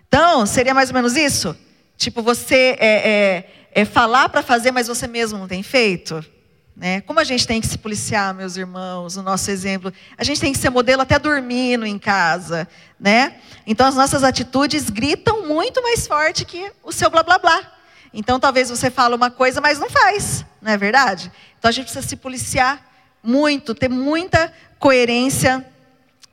Então, 0.09 0.47
seria 0.47 0.73
mais 0.73 0.89
ou 0.89 0.95
menos 0.95 1.17
isso? 1.17 1.55
Tipo, 1.99 2.23
você 2.23 2.79
é, 2.81 3.45
é, 3.75 3.81
é 3.83 3.85
falar 3.85 4.31
para 4.31 4.43
fazer, 4.43 4.71
mas 4.71 4.87
você 4.87 5.07
mesmo 5.07 5.39
não 5.39 5.47
tem 5.47 5.63
feito? 5.63 6.25
Né? 6.77 7.01
Como 7.03 7.21
a 7.21 7.25
gente 7.25 7.47
tem 7.47 7.61
que 7.61 7.67
se 7.67 7.79
policiar, 7.79 8.35
meus 8.35 8.57
irmãos, 8.57 9.17
o 9.17 9.23
nosso 9.23 9.51
exemplo. 9.51 9.93
A 10.19 10.25
gente 10.25 10.41
tem 10.41 10.53
que 10.53 10.59
ser 10.59 10.71
modelo 10.71 11.03
até 11.03 11.19
dormindo 11.19 11.87
em 11.87 11.99
casa. 11.99 12.67
Né? 12.99 13.37
Então, 13.67 13.87
as 13.87 13.95
nossas 13.95 14.25
atitudes 14.25 14.91
gritam 14.91 15.47
muito 15.47 15.81
mais 15.83 16.07
forte 16.07 16.45
que 16.45 16.73
o 16.83 16.91
seu 16.91 17.09
blá 17.09 17.23
blá 17.23 17.39
blá. 17.39 17.63
Então, 18.13 18.41
talvez 18.41 18.71
você 18.71 18.91
fale 18.91 19.15
uma 19.15 19.31
coisa, 19.31 19.61
mas 19.61 19.79
não 19.79 19.89
faz. 19.89 20.45
Não 20.61 20.73
é 20.73 20.77
verdade? 20.77 21.31
Então, 21.59 21.69
a 21.69 21.73
gente 21.73 21.85
precisa 21.85 22.07
se 22.07 22.17
policiar 22.17 22.85
muito, 23.23 23.75
ter 23.75 23.89
muita 23.89 24.53
coerência 24.79 25.65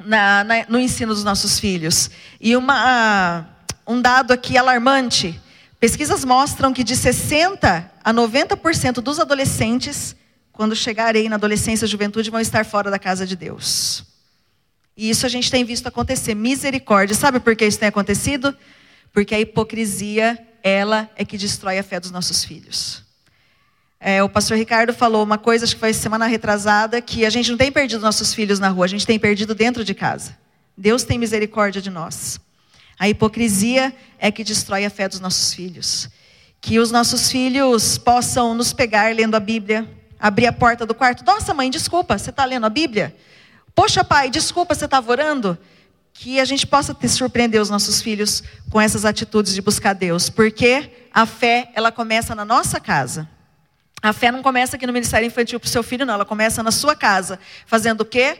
na, 0.06 0.44
na, 0.44 0.66
no 0.68 0.80
ensino 0.80 1.14
dos 1.14 1.24
nossos 1.24 1.60
filhos. 1.60 2.10
E 2.40 2.56
uma, 2.56 3.48
um 3.88 4.02
dado 4.02 4.32
aqui 4.32 4.58
alarmante: 4.58 5.40
pesquisas 5.80 6.26
mostram 6.26 6.74
que 6.74 6.84
de 6.84 6.96
60% 6.96 7.86
a 8.04 8.14
90% 8.14 8.96
dos 8.96 9.20
adolescentes, 9.20 10.16
quando 10.62 10.76
chegarem 10.76 11.28
na 11.28 11.38
adolescência 11.38 11.86
e 11.86 11.88
juventude, 11.88 12.30
vão 12.30 12.40
estar 12.40 12.64
fora 12.64 12.92
da 12.92 13.00
casa 13.00 13.26
de 13.26 13.36
Deus. 13.36 14.04
E 14.96 15.10
isso 15.10 15.26
a 15.26 15.30
gente 15.30 15.50
tem 15.50 15.66
visto 15.66 15.88
acontecer. 15.88 16.36
Misericórdia. 16.36 17.16
Sabe 17.16 17.40
por 17.40 17.56
que 17.56 17.66
isso 17.66 17.80
tem 17.80 17.90
acontecido? 17.90 18.56
Porque 19.12 19.34
a 19.34 19.40
hipocrisia, 19.40 20.38
ela 20.62 21.10
é 21.16 21.26
que 21.26 21.36
destrói 21.36 21.80
a 21.80 21.84
fé 21.84 22.00
dos 22.00 22.12
nossos 22.12 22.46
filhos. 22.46 23.02
É, 24.00 24.22
o 24.22 24.30
pastor 24.30 24.56
Ricardo 24.56 24.94
falou 24.94 25.24
uma 25.24 25.40
coisa, 25.40 25.66
acho 25.66 25.74
que 25.74 25.80
foi 25.80 25.94
semana 25.94 26.28
retrasada, 26.28 27.02
que 27.02 27.26
a 27.26 27.32
gente 27.32 27.50
não 27.50 27.58
tem 27.58 27.72
perdido 27.72 28.00
nossos 28.00 28.32
filhos 28.32 28.60
na 28.60 28.70
rua, 28.70 28.86
a 28.86 28.90
gente 28.90 29.08
tem 29.08 29.18
perdido 29.18 29.56
dentro 29.56 29.84
de 29.84 29.96
casa. 29.96 30.38
Deus 30.78 31.04
tem 31.04 31.18
misericórdia 31.18 31.82
de 31.82 31.90
nós. 31.90 32.40
A 33.00 33.10
hipocrisia 33.10 33.92
é 34.20 34.32
que 34.32 34.44
destrói 34.44 34.86
a 34.86 34.92
fé 34.92 35.10
dos 35.10 35.20
nossos 35.20 35.56
filhos. 35.56 36.08
Que 36.62 36.78
os 36.78 36.92
nossos 36.92 37.32
filhos 37.32 37.98
possam 37.98 38.54
nos 38.54 38.72
pegar 38.72 39.16
lendo 39.16 39.34
a 39.34 39.40
Bíblia, 39.40 39.90
abrir 40.22 40.46
a 40.46 40.54
porta 40.54 40.86
do 40.86 40.94
quarto. 40.94 41.26
Nossa, 41.26 41.54
mãe, 41.54 41.70
desculpa, 41.70 42.18
você 42.18 42.30
está 42.30 42.46
lendo 42.46 42.66
a 42.66 42.70
Bíblia? 42.70 43.16
Poxa, 43.74 44.04
pai, 44.04 44.30
desculpa, 44.30 44.76
você 44.76 44.86
estava 44.86 45.10
orando? 45.12 45.58
Que 46.14 46.40
a 46.40 46.46
gente 46.46 46.68
possa 46.68 46.94
te 46.94 47.10
surpreender 47.10 47.60
os 47.60 47.70
nossos 47.70 48.02
filhos 48.02 48.44
com 48.70 48.80
essas 48.80 49.04
atitudes 49.04 49.56
de 49.56 49.62
buscar 49.62 49.94
Deus, 49.94 50.30
porque 50.30 50.92
a 51.12 51.26
fé, 51.26 51.72
ela 51.74 51.92
começa 51.92 52.36
na 52.36 52.46
nossa 52.46 52.80
casa. 52.80 53.28
A 54.02 54.14
fé 54.14 54.32
não 54.32 54.42
começa 54.42 54.76
aqui 54.76 54.86
no 54.86 54.94
Ministério 54.94 55.26
Infantil 55.26 55.60
para 55.60 55.68
o 55.68 55.70
seu 55.70 55.84
filho, 55.84 56.06
não. 56.06 56.16
Ela 56.16 56.26
começa 56.26 56.64
na 56.64 56.72
sua 56.72 56.96
casa. 56.96 57.40
Fazendo 57.66 58.02
o 58.02 58.06
quê? 58.06 58.40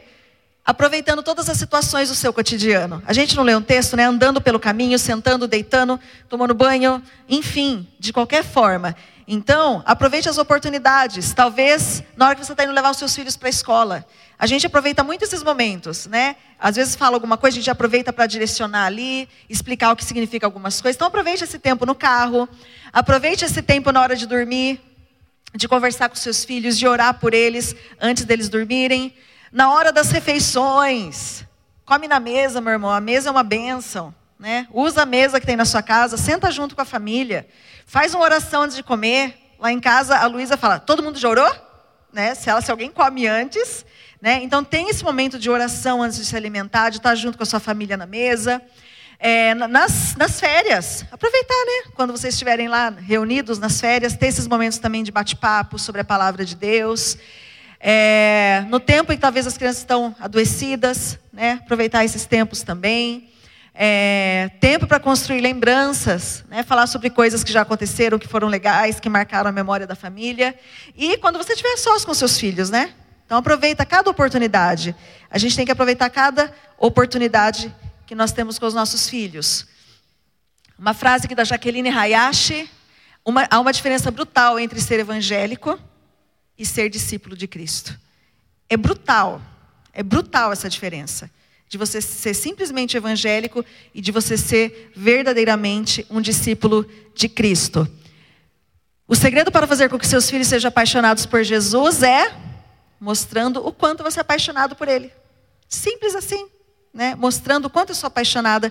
Aproveitando 0.64 1.22
todas 1.22 1.48
as 1.48 1.56
situações 1.56 2.08
do 2.08 2.14
seu 2.14 2.32
cotidiano. 2.32 3.02
A 3.06 3.12
gente 3.12 3.36
não 3.36 3.44
lê 3.44 3.54
um 3.54 3.62
texto, 3.62 3.96
né? 3.96 4.04
Andando 4.04 4.40
pelo 4.40 4.58
caminho, 4.58 4.98
sentando, 4.98 5.46
deitando, 5.46 6.00
tomando 6.28 6.52
banho, 6.52 7.02
enfim, 7.28 7.86
de 7.98 8.12
qualquer 8.12 8.44
forma. 8.44 8.96
Então, 9.26 9.82
aproveite 9.86 10.28
as 10.28 10.38
oportunidades. 10.38 11.32
Talvez 11.32 12.02
na 12.16 12.26
hora 12.26 12.34
que 12.34 12.44
você 12.44 12.52
está 12.52 12.64
indo 12.64 12.72
levar 12.72 12.90
os 12.90 12.96
seus 12.96 13.14
filhos 13.14 13.36
para 13.36 13.48
a 13.48 13.50
escola. 13.50 14.06
A 14.38 14.46
gente 14.46 14.66
aproveita 14.66 15.04
muito 15.04 15.22
esses 15.22 15.42
momentos, 15.42 16.06
né? 16.06 16.36
Às 16.58 16.76
vezes 16.76 16.96
fala 16.96 17.16
alguma 17.16 17.36
coisa, 17.36 17.56
a 17.56 17.60
gente 17.60 17.70
aproveita 17.70 18.12
para 18.12 18.26
direcionar 18.26 18.86
ali, 18.86 19.28
explicar 19.48 19.92
o 19.92 19.96
que 19.96 20.04
significa 20.04 20.46
algumas 20.46 20.80
coisas. 20.80 20.96
Então, 20.96 21.06
aproveite 21.06 21.44
esse 21.44 21.58
tempo 21.58 21.86
no 21.86 21.94
carro. 21.94 22.48
Aproveite 22.92 23.44
esse 23.44 23.62
tempo 23.62 23.92
na 23.92 24.00
hora 24.00 24.16
de 24.16 24.26
dormir 24.26 24.80
de 25.54 25.68
conversar 25.68 26.08
com 26.08 26.16
seus 26.16 26.44
filhos, 26.44 26.78
de 26.78 26.86
orar 26.86 27.18
por 27.18 27.34
eles 27.34 27.74
antes 28.00 28.24
deles 28.24 28.48
dormirem. 28.48 29.14
Na 29.50 29.72
hora 29.72 29.92
das 29.92 30.10
refeições, 30.10 31.44
come 31.84 32.08
na 32.08 32.18
mesa, 32.18 32.60
meu 32.60 32.72
irmão. 32.72 32.90
A 32.90 33.00
mesa 33.00 33.28
é 33.28 33.32
uma 33.32 33.42
bênção. 33.42 34.14
Né? 34.42 34.66
Usa 34.72 35.02
a 35.02 35.06
mesa 35.06 35.38
que 35.38 35.46
tem 35.46 35.54
na 35.54 35.64
sua 35.64 35.84
casa, 35.84 36.16
senta 36.16 36.50
junto 36.50 36.74
com 36.74 36.82
a 36.82 36.84
família. 36.84 37.46
Faz 37.86 38.12
uma 38.12 38.24
oração 38.24 38.62
antes 38.62 38.74
de 38.74 38.82
comer. 38.82 39.36
Lá 39.56 39.70
em 39.70 39.78
casa, 39.78 40.18
a 40.18 40.26
Luísa 40.26 40.56
fala: 40.56 40.80
todo 40.80 41.00
mundo 41.00 41.16
já 41.16 41.28
orou? 41.28 41.48
Né? 42.12 42.34
Se, 42.34 42.50
ela, 42.50 42.60
se 42.60 42.68
alguém 42.68 42.90
come 42.90 43.28
antes. 43.28 43.86
Né? 44.20 44.40
Então, 44.42 44.64
tem 44.64 44.88
esse 44.88 45.04
momento 45.04 45.38
de 45.38 45.48
oração 45.48 46.02
antes 46.02 46.18
de 46.18 46.24
se 46.24 46.34
alimentar, 46.34 46.90
de 46.90 46.96
estar 46.96 47.14
junto 47.14 47.38
com 47.38 47.44
a 47.44 47.46
sua 47.46 47.60
família 47.60 47.96
na 47.96 48.04
mesa. 48.04 48.60
É, 49.16 49.54
nas, 49.54 50.16
nas, 50.16 50.40
férias, 50.40 51.04
aproveitar, 51.12 51.64
né? 51.64 51.92
Quando 51.94 52.10
vocês 52.10 52.34
estiverem 52.34 52.66
lá 52.66 52.90
reunidos 52.90 53.60
nas 53.60 53.80
férias, 53.80 54.16
ter 54.16 54.26
esses 54.26 54.48
momentos 54.48 54.78
também 54.78 55.04
de 55.04 55.12
bate-papo 55.12 55.78
sobre 55.78 56.00
a 56.00 56.04
palavra 56.04 56.44
de 56.44 56.56
Deus. 56.56 57.16
É, 57.78 58.64
no 58.68 58.80
tempo 58.80 59.12
em 59.12 59.14
que 59.14 59.22
talvez 59.22 59.46
as 59.46 59.56
crianças 59.56 59.82
estão 59.82 60.12
adoecidas, 60.18 61.16
né? 61.32 61.60
Aproveitar 61.62 62.04
esses 62.04 62.26
tempos 62.26 62.64
também. 62.64 63.30
É, 63.74 64.50
tempo 64.60 64.86
para 64.86 65.00
construir 65.00 65.40
lembranças, 65.40 66.44
né? 66.48 66.62
falar 66.62 66.86
sobre 66.86 67.08
coisas 67.08 67.42
que 67.42 67.50
já 67.50 67.62
aconteceram, 67.62 68.18
que 68.18 68.28
foram 68.28 68.48
legais, 68.48 69.00
que 69.00 69.08
marcaram 69.08 69.48
a 69.48 69.52
memória 69.52 69.86
da 69.86 69.94
família. 69.94 70.54
E 70.96 71.16
quando 71.18 71.38
você 71.38 71.52
estiver 71.52 71.76
sós 71.78 72.04
com 72.04 72.12
seus 72.12 72.38
filhos, 72.38 72.68
né? 72.68 72.92
Então 73.24 73.38
aproveita 73.38 73.86
cada 73.86 74.10
oportunidade. 74.10 74.94
A 75.30 75.38
gente 75.38 75.56
tem 75.56 75.64
que 75.64 75.72
aproveitar 75.72 76.10
cada 76.10 76.52
oportunidade 76.76 77.74
que 78.06 78.14
nós 78.14 78.30
temos 78.30 78.58
com 78.58 78.66
os 78.66 78.74
nossos 78.74 79.08
filhos. 79.08 79.66
Uma 80.78 80.92
frase 80.92 81.24
aqui 81.24 81.34
da 81.34 81.44
Jaqueline 81.44 81.88
Hayashi: 81.88 82.68
uma, 83.24 83.46
há 83.50 83.58
uma 83.58 83.72
diferença 83.72 84.10
brutal 84.10 84.60
entre 84.60 84.80
ser 84.80 85.00
evangélico 85.00 85.78
e 86.58 86.66
ser 86.66 86.90
discípulo 86.90 87.34
de 87.34 87.46
Cristo. 87.46 87.98
É 88.68 88.76
brutal, 88.76 89.40
é 89.94 90.02
brutal 90.02 90.52
essa 90.52 90.68
diferença. 90.68 91.30
De 91.72 91.78
você 91.78 92.02
ser 92.02 92.34
simplesmente 92.34 92.98
evangélico 92.98 93.64
e 93.94 94.02
de 94.02 94.12
você 94.12 94.36
ser 94.36 94.92
verdadeiramente 94.94 96.04
um 96.10 96.20
discípulo 96.20 96.86
de 97.14 97.30
Cristo. 97.30 97.88
O 99.08 99.16
segredo 99.16 99.50
para 99.50 99.66
fazer 99.66 99.88
com 99.88 99.98
que 99.98 100.06
seus 100.06 100.28
filhos 100.28 100.48
sejam 100.48 100.68
apaixonados 100.68 101.24
por 101.24 101.42
Jesus 101.42 102.02
é 102.02 102.30
mostrando 103.00 103.66
o 103.66 103.72
quanto 103.72 104.02
você 104.02 104.20
é 104.20 104.20
apaixonado 104.20 104.76
por 104.76 104.86
Ele. 104.86 105.10
Simples 105.66 106.14
assim 106.14 106.46
né, 106.92 107.14
mostrando 107.14 107.64
o 107.64 107.70
quanto 107.70 107.88
eu 107.88 107.94
sou 107.94 108.08
apaixonada 108.08 108.70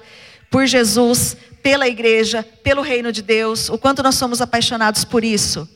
por 0.51 0.67
Jesus, 0.67 1.35
pela 1.63 1.87
igreja, 1.87 2.43
pelo 2.43 2.83
reino 2.83 3.11
de 3.11 3.23
Deus, 3.23 3.67
o 3.67 3.79
quanto 3.79 4.03
nós 4.03 4.13
somos 4.13 4.41
apaixonados 4.41 5.03
por 5.03 5.23
isso. 5.23 5.67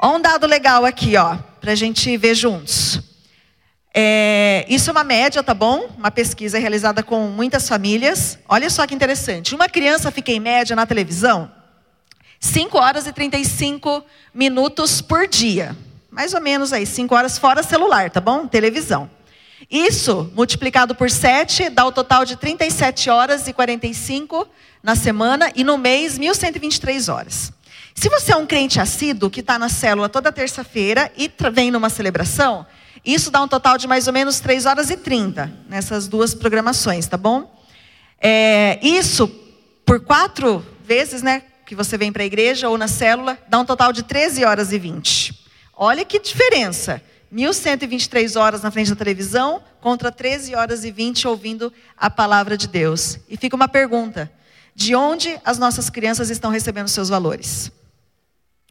Ó 0.00 0.16
um 0.16 0.20
dado 0.22 0.46
legal 0.46 0.86
aqui, 0.86 1.18
ó, 1.18 1.36
para 1.60 1.72
a 1.72 1.74
gente 1.74 2.16
ver 2.16 2.34
juntos. 2.34 3.07
É, 4.00 4.64
isso 4.68 4.90
é 4.90 4.92
uma 4.92 5.02
média, 5.02 5.42
tá 5.42 5.52
bom? 5.52 5.88
Uma 5.98 6.12
pesquisa 6.12 6.56
realizada 6.56 7.02
com 7.02 7.26
muitas 7.26 7.68
famílias. 7.68 8.38
Olha 8.48 8.70
só 8.70 8.86
que 8.86 8.94
interessante. 8.94 9.56
Uma 9.56 9.68
criança 9.68 10.12
fica 10.12 10.30
em 10.30 10.38
média 10.38 10.76
na 10.76 10.86
televisão 10.86 11.50
5 12.38 12.78
horas 12.78 13.08
e 13.08 13.12
35 13.12 14.04
minutos 14.32 15.00
por 15.00 15.26
dia. 15.26 15.76
Mais 16.12 16.32
ou 16.32 16.40
menos 16.40 16.72
aí, 16.72 16.86
5 16.86 17.12
horas 17.12 17.38
fora 17.40 17.60
celular, 17.60 18.08
tá 18.08 18.20
bom? 18.20 18.46
Televisão. 18.46 19.10
Isso, 19.68 20.30
multiplicado 20.32 20.94
por 20.94 21.10
7, 21.10 21.68
dá 21.68 21.84
o 21.84 21.90
total 21.90 22.24
de 22.24 22.36
37 22.36 23.10
horas 23.10 23.48
e 23.48 23.52
45 23.52 24.46
na 24.80 24.94
semana 24.94 25.50
e 25.56 25.64
no 25.64 25.76
mês 25.76 26.20
1.123 26.20 27.12
horas. 27.12 27.52
Se 27.96 28.08
você 28.08 28.30
é 28.30 28.36
um 28.36 28.46
crente 28.46 28.80
assíduo 28.80 29.28
que 29.28 29.40
está 29.40 29.58
na 29.58 29.68
célula 29.68 30.08
toda 30.08 30.30
terça-feira 30.30 31.10
e 31.16 31.28
vem 31.52 31.72
numa 31.72 31.90
celebração, 31.90 32.64
Isso 33.04 33.30
dá 33.30 33.42
um 33.42 33.48
total 33.48 33.78
de 33.78 33.86
mais 33.86 34.06
ou 34.06 34.12
menos 34.12 34.40
3 34.40 34.66
horas 34.66 34.90
e 34.90 34.96
30 34.96 35.52
nessas 35.68 36.08
duas 36.08 36.34
programações, 36.34 37.06
tá 37.06 37.16
bom? 37.16 37.54
É, 38.20 38.78
isso, 38.82 39.28
por 39.84 40.00
quatro 40.00 40.64
vezes, 40.84 41.22
né, 41.22 41.42
que 41.64 41.74
você 41.74 41.96
vem 41.96 42.12
para 42.12 42.22
a 42.22 42.26
igreja 42.26 42.68
ou 42.68 42.78
na 42.78 42.88
célula, 42.88 43.38
dá 43.48 43.58
um 43.58 43.64
total 43.64 43.92
de 43.92 44.02
13 44.02 44.44
horas 44.44 44.72
e 44.72 44.78
20. 44.78 45.38
Olha 45.76 46.04
que 46.04 46.18
diferença. 46.18 47.02
1.123 47.32 48.40
horas 48.40 48.62
na 48.62 48.70
frente 48.70 48.90
da 48.90 48.96
televisão 48.96 49.62
contra 49.80 50.10
13 50.10 50.54
horas 50.54 50.82
e 50.82 50.90
20 50.90 51.28
ouvindo 51.28 51.72
a 51.96 52.08
palavra 52.08 52.56
de 52.56 52.66
Deus. 52.66 53.18
E 53.28 53.36
fica 53.36 53.54
uma 53.54 53.68
pergunta: 53.68 54.32
de 54.74 54.94
onde 54.94 55.38
as 55.44 55.58
nossas 55.58 55.90
crianças 55.90 56.30
estão 56.30 56.50
recebendo 56.50 56.88
seus 56.88 57.08
valores? 57.08 57.70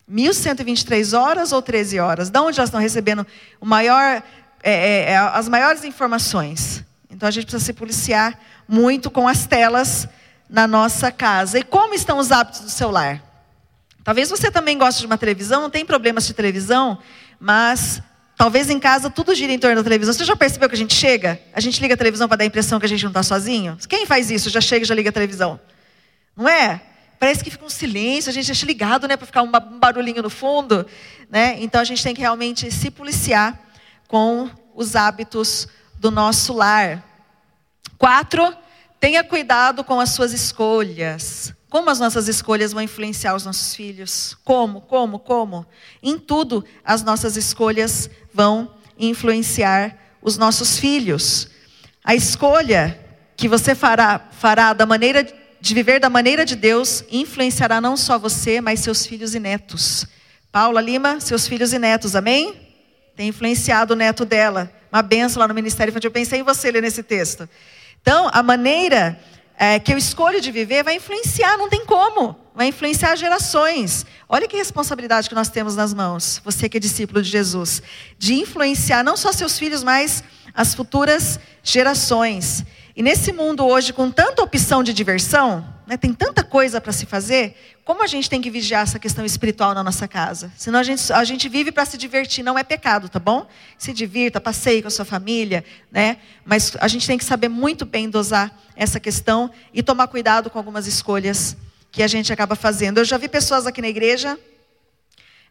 1.123 0.09 1.17
horas 1.17 1.51
ou 1.51 1.61
13 1.61 1.99
horas? 1.99 2.29
De 2.29 2.39
onde 2.39 2.59
elas 2.59 2.69
estão 2.69 2.79
recebendo 2.79 3.25
maior, 3.61 4.23
é, 4.63 4.71
é, 4.71 5.11
é, 5.11 5.17
as 5.17 5.49
maiores 5.49 5.83
informações? 5.83 6.83
Então 7.09 7.27
a 7.27 7.31
gente 7.31 7.45
precisa 7.45 7.63
se 7.63 7.73
policiar 7.73 8.39
muito 8.67 9.09
com 9.11 9.27
as 9.27 9.45
telas 9.45 10.07
na 10.49 10.67
nossa 10.67 11.11
casa. 11.11 11.59
E 11.59 11.63
como 11.63 11.93
estão 11.93 12.17
os 12.17 12.31
hábitos 12.31 12.61
do 12.61 12.69
seu 12.69 12.89
lar? 12.89 13.23
Talvez 14.03 14.29
você 14.29 14.49
também 14.49 14.77
goste 14.77 15.01
de 15.01 15.05
uma 15.05 15.17
televisão, 15.17 15.61
não 15.61 15.69
tem 15.69 15.85
problemas 15.85 16.25
de 16.25 16.33
televisão, 16.33 16.97
mas 17.37 18.01
talvez 18.37 18.69
em 18.69 18.79
casa 18.79 19.09
tudo 19.09 19.35
gira 19.35 19.51
em 19.51 19.59
torno 19.59 19.75
da 19.75 19.83
televisão. 19.83 20.13
Você 20.13 20.23
já 20.23 20.35
percebeu 20.35 20.69
que 20.69 20.75
a 20.75 20.77
gente 20.77 20.93
chega? 20.93 21.37
A 21.53 21.59
gente 21.59 21.81
liga 21.81 21.93
a 21.93 21.97
televisão 21.97 22.27
para 22.27 22.37
dar 22.37 22.43
a 22.45 22.47
impressão 22.47 22.79
que 22.79 22.85
a 22.85 22.89
gente 22.89 23.03
não 23.03 23.09
está 23.09 23.23
sozinho? 23.23 23.77
Quem 23.89 24.05
faz 24.05 24.31
isso? 24.31 24.49
Já 24.49 24.61
chega 24.61 24.83
e 24.83 24.87
já 24.87 24.95
liga 24.95 25.09
a 25.09 25.11
televisão. 25.11 25.59
Não 26.37 26.47
é? 26.47 26.81
Parece 27.19 27.43
que 27.43 27.49
fica 27.49 27.65
um 27.65 27.69
silêncio, 27.69 28.29
a 28.29 28.33
gente 28.33 28.45
deixa 28.45 28.65
ligado, 28.65 29.07
né, 29.07 29.17
para 29.17 29.25
ficar 29.25 29.41
um 29.41 29.51
barulhinho 29.51 30.21
no 30.21 30.29
fundo, 30.29 30.85
né? 31.29 31.57
Então 31.59 31.81
a 31.81 31.83
gente 31.83 32.03
tem 32.03 32.13
que 32.13 32.21
realmente 32.21 32.69
se 32.71 32.91
policiar 32.91 33.59
com 34.07 34.49
os 34.75 34.95
hábitos 34.95 35.67
do 35.99 36.11
nosso 36.11 36.53
lar. 36.53 37.03
Quatro, 37.97 38.55
tenha 38.99 39.23
cuidado 39.23 39.83
com 39.83 39.99
as 39.99 40.11
suas 40.11 40.31
escolhas. 40.31 41.53
Como 41.69 41.89
as 41.89 41.99
nossas 41.99 42.27
escolhas 42.27 42.71
vão 42.71 42.81
influenciar 42.81 43.35
os 43.35 43.43
nossos 43.43 43.75
filhos? 43.75 44.37
Como, 44.43 44.81
como, 44.81 45.19
como? 45.19 45.65
Em 46.01 46.17
tudo 46.17 46.63
as 46.83 47.03
nossas 47.03 47.35
escolhas 47.35 48.09
vão 48.33 48.73
influenciar 48.97 49.97
os 50.21 50.37
nossos 50.37 50.79
filhos. 50.79 51.49
A 52.03 52.15
escolha 52.15 52.99
que 53.35 53.47
você 53.47 53.75
fará, 53.75 54.27
fará 54.31 54.73
da 54.73 54.85
maneira 54.85 55.27
de 55.59 55.73
viver 55.73 55.99
da 55.99 56.09
maneira 56.09 56.45
de 56.45 56.55
Deus 56.55 57.03
influenciará 57.11 57.81
não 57.81 57.97
só 57.97 58.17
você, 58.17 58.61
mas 58.61 58.79
seus 58.79 59.05
filhos 59.05 59.35
e 59.35 59.39
netos. 59.39 60.05
Paula 60.51 60.81
Lima, 60.81 61.19
seus 61.19 61.47
filhos 61.47 61.73
e 61.73 61.79
netos, 61.79 62.15
amém? 62.15 62.55
Tem 63.15 63.27
influenciado 63.29 63.93
o 63.93 63.97
neto 63.97 64.23
dela. 64.23 64.71
Uma 64.91 65.01
benção 65.01 65.39
lá 65.39 65.47
no 65.47 65.53
Ministério 65.53 65.91
Infantil. 65.91 66.09
Eu 66.09 66.13
pensei 66.13 66.39
em 66.39 66.43
você 66.43 66.71
ler 66.71 66.81
nesse 66.81 67.03
texto. 67.03 67.49
Então, 68.01 68.29
a 68.31 68.41
maneira 68.41 69.19
é, 69.57 69.79
que 69.79 69.91
eu 69.91 69.97
escolho 69.97 70.39
de 70.39 70.51
viver 70.51 70.83
vai 70.83 70.95
influenciar, 70.95 71.57
não 71.57 71.67
tem 71.67 71.85
como. 71.85 72.35
Vai 72.53 72.67
influenciar 72.67 73.15
gerações. 73.15 74.05
Olha 74.29 74.47
que 74.47 74.55
responsabilidade 74.55 75.27
que 75.27 75.35
nós 75.35 75.49
temos 75.49 75.75
nas 75.75 75.93
mãos, 75.93 76.41
você 76.43 76.69
que 76.69 76.77
é 76.77 76.79
discípulo 76.79 77.21
de 77.21 77.29
Jesus, 77.29 77.81
de 78.17 78.35
influenciar 78.35 79.03
não 79.03 79.17
só 79.17 79.31
seus 79.31 79.57
filhos, 79.57 79.83
mas 79.83 80.23
as 80.53 80.73
futuras 80.75 81.39
gerações. 81.63 82.63
E 82.97 83.03
nesse 83.03 83.31
mundo 83.31 83.63
hoje, 83.63 83.93
com 83.93 84.09
tanta 84.09 84.41
opção 84.41 84.81
de 84.81 84.91
diversão, 84.91 85.63
né, 85.85 85.95
tem 85.97 86.11
tanta 86.11 86.43
coisa 86.43 86.81
para 86.81 86.91
se 86.91 87.05
fazer, 87.05 87.55
como 87.85 88.01
a 88.01 88.07
gente 88.07 88.27
tem 88.27 88.41
que 88.41 88.49
vigiar 88.49 88.81
essa 88.81 88.97
questão 88.97 89.23
espiritual 89.23 89.75
na 89.75 89.83
nossa 89.83 90.07
casa? 90.07 90.51
Senão 90.57 90.79
a 90.79 90.83
gente, 90.83 91.13
a 91.13 91.23
gente 91.23 91.47
vive 91.47 91.71
para 91.71 91.85
se 91.85 91.95
divertir, 91.95 92.43
não 92.43 92.57
é 92.57 92.63
pecado, 92.63 93.07
tá 93.07 93.19
bom? 93.19 93.45
Se 93.77 93.93
divirta, 93.93 94.41
passeie 94.41 94.81
com 94.81 94.87
a 94.87 94.89
sua 94.89 95.05
família, 95.05 95.63
né? 95.91 96.17
Mas 96.43 96.75
a 96.79 96.87
gente 96.87 97.05
tem 97.05 97.19
que 97.19 97.23
saber 97.23 97.49
muito 97.49 97.85
bem 97.85 98.09
dosar 98.09 98.51
essa 98.75 98.99
questão 98.99 99.51
e 99.71 99.83
tomar 99.83 100.07
cuidado 100.07 100.49
com 100.49 100.57
algumas 100.57 100.87
escolhas 100.87 101.55
que 101.91 102.01
a 102.01 102.07
gente 102.07 102.33
acaba 102.33 102.55
fazendo. 102.55 102.97
Eu 102.97 103.05
já 103.05 103.19
vi 103.19 103.29
pessoas 103.29 103.67
aqui 103.67 103.79
na 103.79 103.89
igreja, 103.89 104.39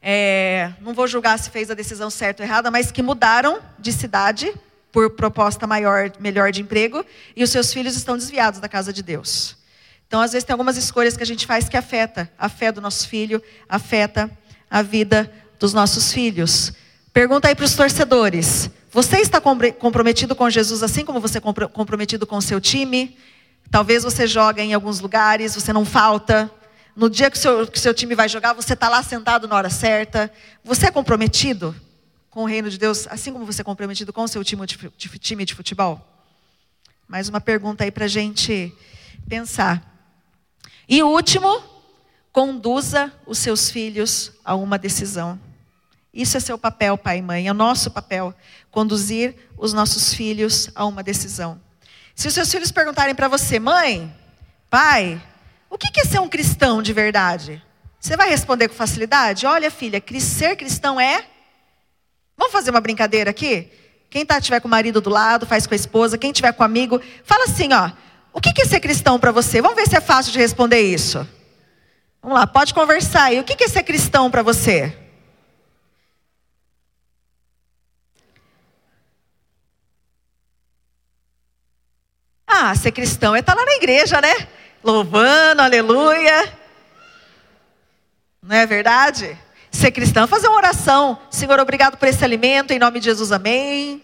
é, 0.03 0.73
não 0.81 0.93
vou 0.93 1.07
julgar 1.07 1.39
se 1.39 1.49
fez 1.49 1.71
a 1.71 1.75
decisão 1.75 2.11
certa 2.11 2.43
ou 2.43 2.49
errada, 2.49 2.73
mas 2.73 2.91
que 2.91 3.05
mudaram 3.05 3.61
de 3.79 3.93
cidade 3.93 4.53
por 4.97 5.11
proposta 5.11 5.67
maior, 5.67 6.11
melhor 6.19 6.51
de 6.51 6.63
emprego, 6.63 7.05
e 7.37 7.45
os 7.45 7.51
seus 7.51 7.71
filhos 7.71 7.97
estão 7.97 8.17
desviados 8.17 8.61
da 8.61 8.67
casa 8.67 8.95
de 8.95 9.03
Deus. 9.03 9.55
Então, 10.09 10.23
às 10.23 10.33
vezes, 10.33 10.43
tem 10.43 10.55
algumas 10.55 10.79
escolhas 10.79 11.19
que 11.19 11.23
a 11.23 11.27
gente 11.27 11.47
faz 11.47 11.69
que 11.69 11.77
afeta 11.77 12.33
a 12.39 12.49
fé 12.49 12.73
do 12.73 12.81
nosso 12.81 13.07
filho, 13.07 13.43
afeta 13.69 14.31
a 14.71 14.81
vida 14.81 15.31
dos 15.61 15.75
nossos 15.75 16.11
filhos. 16.11 16.73
Pergunta 17.13 17.47
aí 17.47 17.55
para 17.55 17.67
os 17.67 17.75
torcedores: 17.75 18.71
você 18.91 19.19
está 19.19 19.39
comprometido 19.39 20.35
com 20.35 20.49
Jesus 20.49 20.83
assim 20.83 21.05
como 21.05 21.21
você 21.21 21.37
é 21.37 21.43
comprometido 21.43 22.27
com 22.27 22.39
o 22.39 22.43
seu 22.43 22.59
time? 22.59 23.19
Talvez 23.71 24.03
você 24.03 24.27
joga 24.27 24.63
em 24.63 24.73
alguns 24.73 24.99
lugares, 25.01 25.55
você 25.55 25.75
não 25.75 25.85
falta. 25.85 26.51
No 26.97 27.11
dia 27.11 27.31
que 27.31 27.37
o 27.37 27.41
seu, 27.41 27.67
que 27.67 27.79
seu 27.79 27.93
time 27.93 28.15
vai 28.15 28.31
jogar, 28.31 28.55
você 28.55 28.73
está 28.73 28.89
lá 28.89 29.03
sentado 29.03 29.47
na 29.47 29.57
hora 29.57 29.69
certa. 29.69 30.33
Você 30.65 30.87
é 30.87 30.91
comprometido? 30.91 31.77
Com 32.37 32.43
o 32.43 32.47
reino 32.47 32.69
de 32.69 32.77
Deus, 32.77 33.07
assim 33.07 33.33
como 33.33 33.47
você 33.47 33.63
é 33.63 33.65
comprometido 33.65 34.13
com 34.13 34.23
o 34.23 34.29
seu 34.29 34.45
time 34.45 34.67
de, 35.47 35.55
futebol? 35.55 36.07
Mais 37.09 37.31
uma 37.31 37.41
pergunta 37.41 37.83
aí 37.83 37.91
para 37.91 38.05
a 38.05 38.09
gente 38.09 38.75
pensar. 39.27 39.83
E 40.87 41.03
último, 41.03 41.63
conduza 42.31 43.11
os 43.27 43.39
seus 43.39 43.71
filhos 43.71 44.33
a 44.45 44.55
uma 44.55 44.77
decisão. 44.77 45.41
Isso 46.13 46.37
é 46.37 46.41
seu 46.41 46.59
papel, 46.59 46.99
pai 46.99 47.21
e 47.21 47.23
mãe, 47.23 47.49
é 47.49 47.53
nosso 47.55 47.91
papel, 47.91 48.35
conduzir 48.71 49.35
os 49.57 49.73
nossos 49.73 50.13
filhos 50.13 50.69
a 50.75 50.85
uma 50.85 51.03
decisão. 51.03 51.59
Se 52.15 52.29
os 52.29 52.35
seus 52.35 52.51
filhos 52.53 52.71
perguntarem 52.71 53.15
para 53.15 53.29
você, 53.29 53.59
mãe, 53.59 54.15
pai, 54.69 55.23
o 55.71 55.79
que 55.79 55.99
é 55.99 56.05
ser 56.05 56.21
um 56.21 56.29
cristão 56.29 56.83
de 56.83 56.93
verdade? 56.93 57.63
Você 57.99 58.15
vai 58.15 58.29
responder 58.29 58.69
com 58.69 58.75
facilidade? 58.75 59.47
Olha, 59.47 59.71
filha, 59.71 60.05
ser 60.21 60.55
cristão 60.55 61.01
é 61.01 61.25
Vamos 62.37 62.53
fazer 62.53 62.71
uma 62.71 62.81
brincadeira 62.81 63.31
aqui? 63.31 63.71
Quem 64.11 64.25
tá, 64.25 64.41
tiver 64.41 64.61
com 64.61 64.69
o 64.69 64.71
marido 64.71 65.01
do 65.01 65.11
lado, 65.11 65.47
faz 65.47 65.67
com 65.67 65.75
a 65.75 65.77
esposa. 65.77 66.19
Quem 66.19 66.33
tiver 66.33 66.53
com 66.53 66.63
o 66.63 66.67
amigo, 66.67 67.01
fala 67.25 67.45
assim, 67.45 67.73
ó. 67.73 67.91
O 68.33 68.41
que 68.41 68.61
é 68.61 68.65
ser 68.67 68.81
cristão 68.81 69.19
para 69.19 69.33
você? 69.33 69.63
Vamos 69.63 69.77
ver 69.77 69.89
se 69.89 69.97
é 69.97 70.01
fácil 70.01 70.33
de 70.33 70.39
responder 70.39 70.81
isso. 70.81 71.27
Vamos 72.23 72.39
lá, 72.39 72.47
pode 72.47 72.75
conversar 72.75 73.25
aí. 73.25 73.41
O 73.41 73.45
que 73.45 73.65
é 73.65 73.69
ser 73.69 73.83
cristão 73.83 74.31
para 74.31 74.43
você? 74.43 74.95
Ah, 82.47 82.75
ser 82.75 82.93
cristão 82.93 83.35
é 83.35 83.41
estar 83.41 83.55
tá 83.55 83.61
lá 83.61 83.67
na 83.67 83.75
igreja, 83.75 84.21
né? 84.21 84.49
Louvando, 84.83 85.63
aleluia. 85.63 86.53
Não 88.43 88.57
é 88.57 88.67
verdade? 88.67 89.39
Ser 89.77 89.91
cristão 89.91 90.25
é 90.25 90.27
fazer 90.27 90.49
uma 90.49 90.57
oração. 90.57 91.19
Senhor, 91.31 91.61
obrigado 91.61 91.99
por 91.99 92.09
esse 92.09 92.25
alimento, 92.25 92.73
em 92.73 92.79
nome 92.79 92.99
de 92.99 93.05
Jesus, 93.05 93.31
amém. 93.31 94.03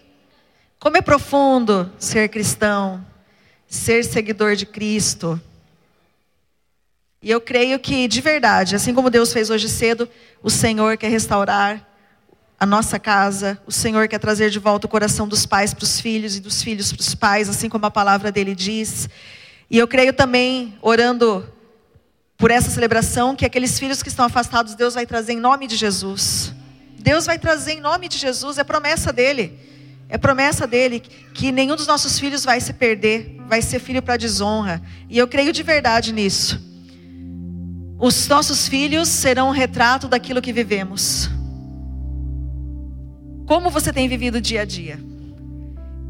Como 0.79 0.97
é 0.97 1.01
profundo 1.01 1.91
ser 1.97 2.29
cristão, 2.29 3.03
ser 3.67 4.05
seguidor 4.05 4.55
de 4.55 4.67
Cristo. 4.67 5.41
E 7.23 7.31
eu 7.31 7.41
creio 7.41 7.79
que, 7.79 8.07
de 8.07 8.21
verdade, 8.21 8.75
assim 8.75 8.93
como 8.93 9.09
Deus 9.09 9.33
fez 9.33 9.49
hoje 9.49 9.67
cedo, 9.67 10.07
o 10.43 10.49
Senhor 10.51 10.95
quer 10.95 11.09
restaurar 11.09 11.83
a 12.59 12.67
nossa 12.67 12.99
casa, 12.99 13.59
o 13.65 13.71
Senhor 13.71 14.07
quer 14.07 14.19
trazer 14.19 14.51
de 14.51 14.59
volta 14.59 14.85
o 14.85 14.89
coração 14.89 15.27
dos 15.27 15.43
pais 15.43 15.73
para 15.73 15.85
os 15.85 15.99
filhos 15.99 16.37
e 16.37 16.39
dos 16.39 16.61
filhos 16.61 16.93
para 16.93 17.01
os 17.01 17.15
pais, 17.15 17.49
assim 17.49 17.67
como 17.67 17.87
a 17.87 17.91
palavra 17.91 18.31
dele 18.31 18.53
diz. 18.53 19.09
E 19.71 19.79
eu 19.79 19.87
creio 19.87 20.13
também, 20.13 20.77
orando 20.83 21.51
por 22.43 22.51
essa 22.51 22.69
celebração 22.69 23.37
que 23.37 23.45
aqueles 23.45 23.79
filhos 23.79 24.03
que 24.03 24.09
estão 24.09 24.25
afastados, 24.25 24.75
Deus 24.75 24.95
vai 24.95 25.05
trazer 25.05 25.31
em 25.31 25.39
nome 25.39 25.65
de 25.65 25.77
Jesus. 25.77 26.53
Deus 26.99 27.25
vai 27.25 27.39
trazer 27.39 27.71
em 27.71 27.79
nome 27.79 28.09
de 28.09 28.17
Jesus, 28.17 28.57
é 28.57 28.65
promessa 28.65 29.13
dele. 29.13 29.57
É 30.09 30.17
promessa 30.17 30.67
dele 30.67 31.01
que 31.33 31.53
nenhum 31.53 31.77
dos 31.77 31.87
nossos 31.87 32.19
filhos 32.19 32.43
vai 32.43 32.59
se 32.59 32.73
perder, 32.73 33.37
vai 33.47 33.61
ser 33.61 33.79
filho 33.79 34.01
para 34.01 34.17
desonra. 34.17 34.81
E 35.09 35.17
eu 35.17 35.25
creio 35.25 35.53
de 35.53 35.63
verdade 35.63 36.11
nisso. 36.11 36.61
Os 37.97 38.27
nossos 38.27 38.67
filhos 38.67 39.07
serão 39.07 39.47
um 39.47 39.51
retrato 39.51 40.09
daquilo 40.09 40.41
que 40.41 40.51
vivemos. 40.51 41.29
Como 43.45 43.69
você 43.69 43.93
tem 43.93 44.09
vivido 44.09 44.39
o 44.39 44.41
dia 44.41 44.63
a 44.63 44.65
dia? 44.65 44.99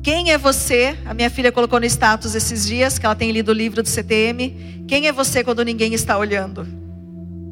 Quem 0.04 0.32
é 0.32 0.38
você? 0.38 0.98
A 1.06 1.14
minha 1.14 1.30
filha 1.30 1.50
colocou 1.50 1.80
no 1.80 1.86
status 1.86 2.36
esses 2.36 2.68
dias 2.68 3.00
que 3.00 3.06
ela 3.06 3.16
tem 3.16 3.32
lido 3.32 3.50
o 3.50 3.54
livro 3.54 3.82
do 3.82 3.88
CTM. 3.88 4.84
Quem 4.86 5.08
é 5.08 5.14
você 5.14 5.46
quando 5.46 5.64
ninguém 5.64 5.94
está 5.94 6.18
olhando? 6.18 6.68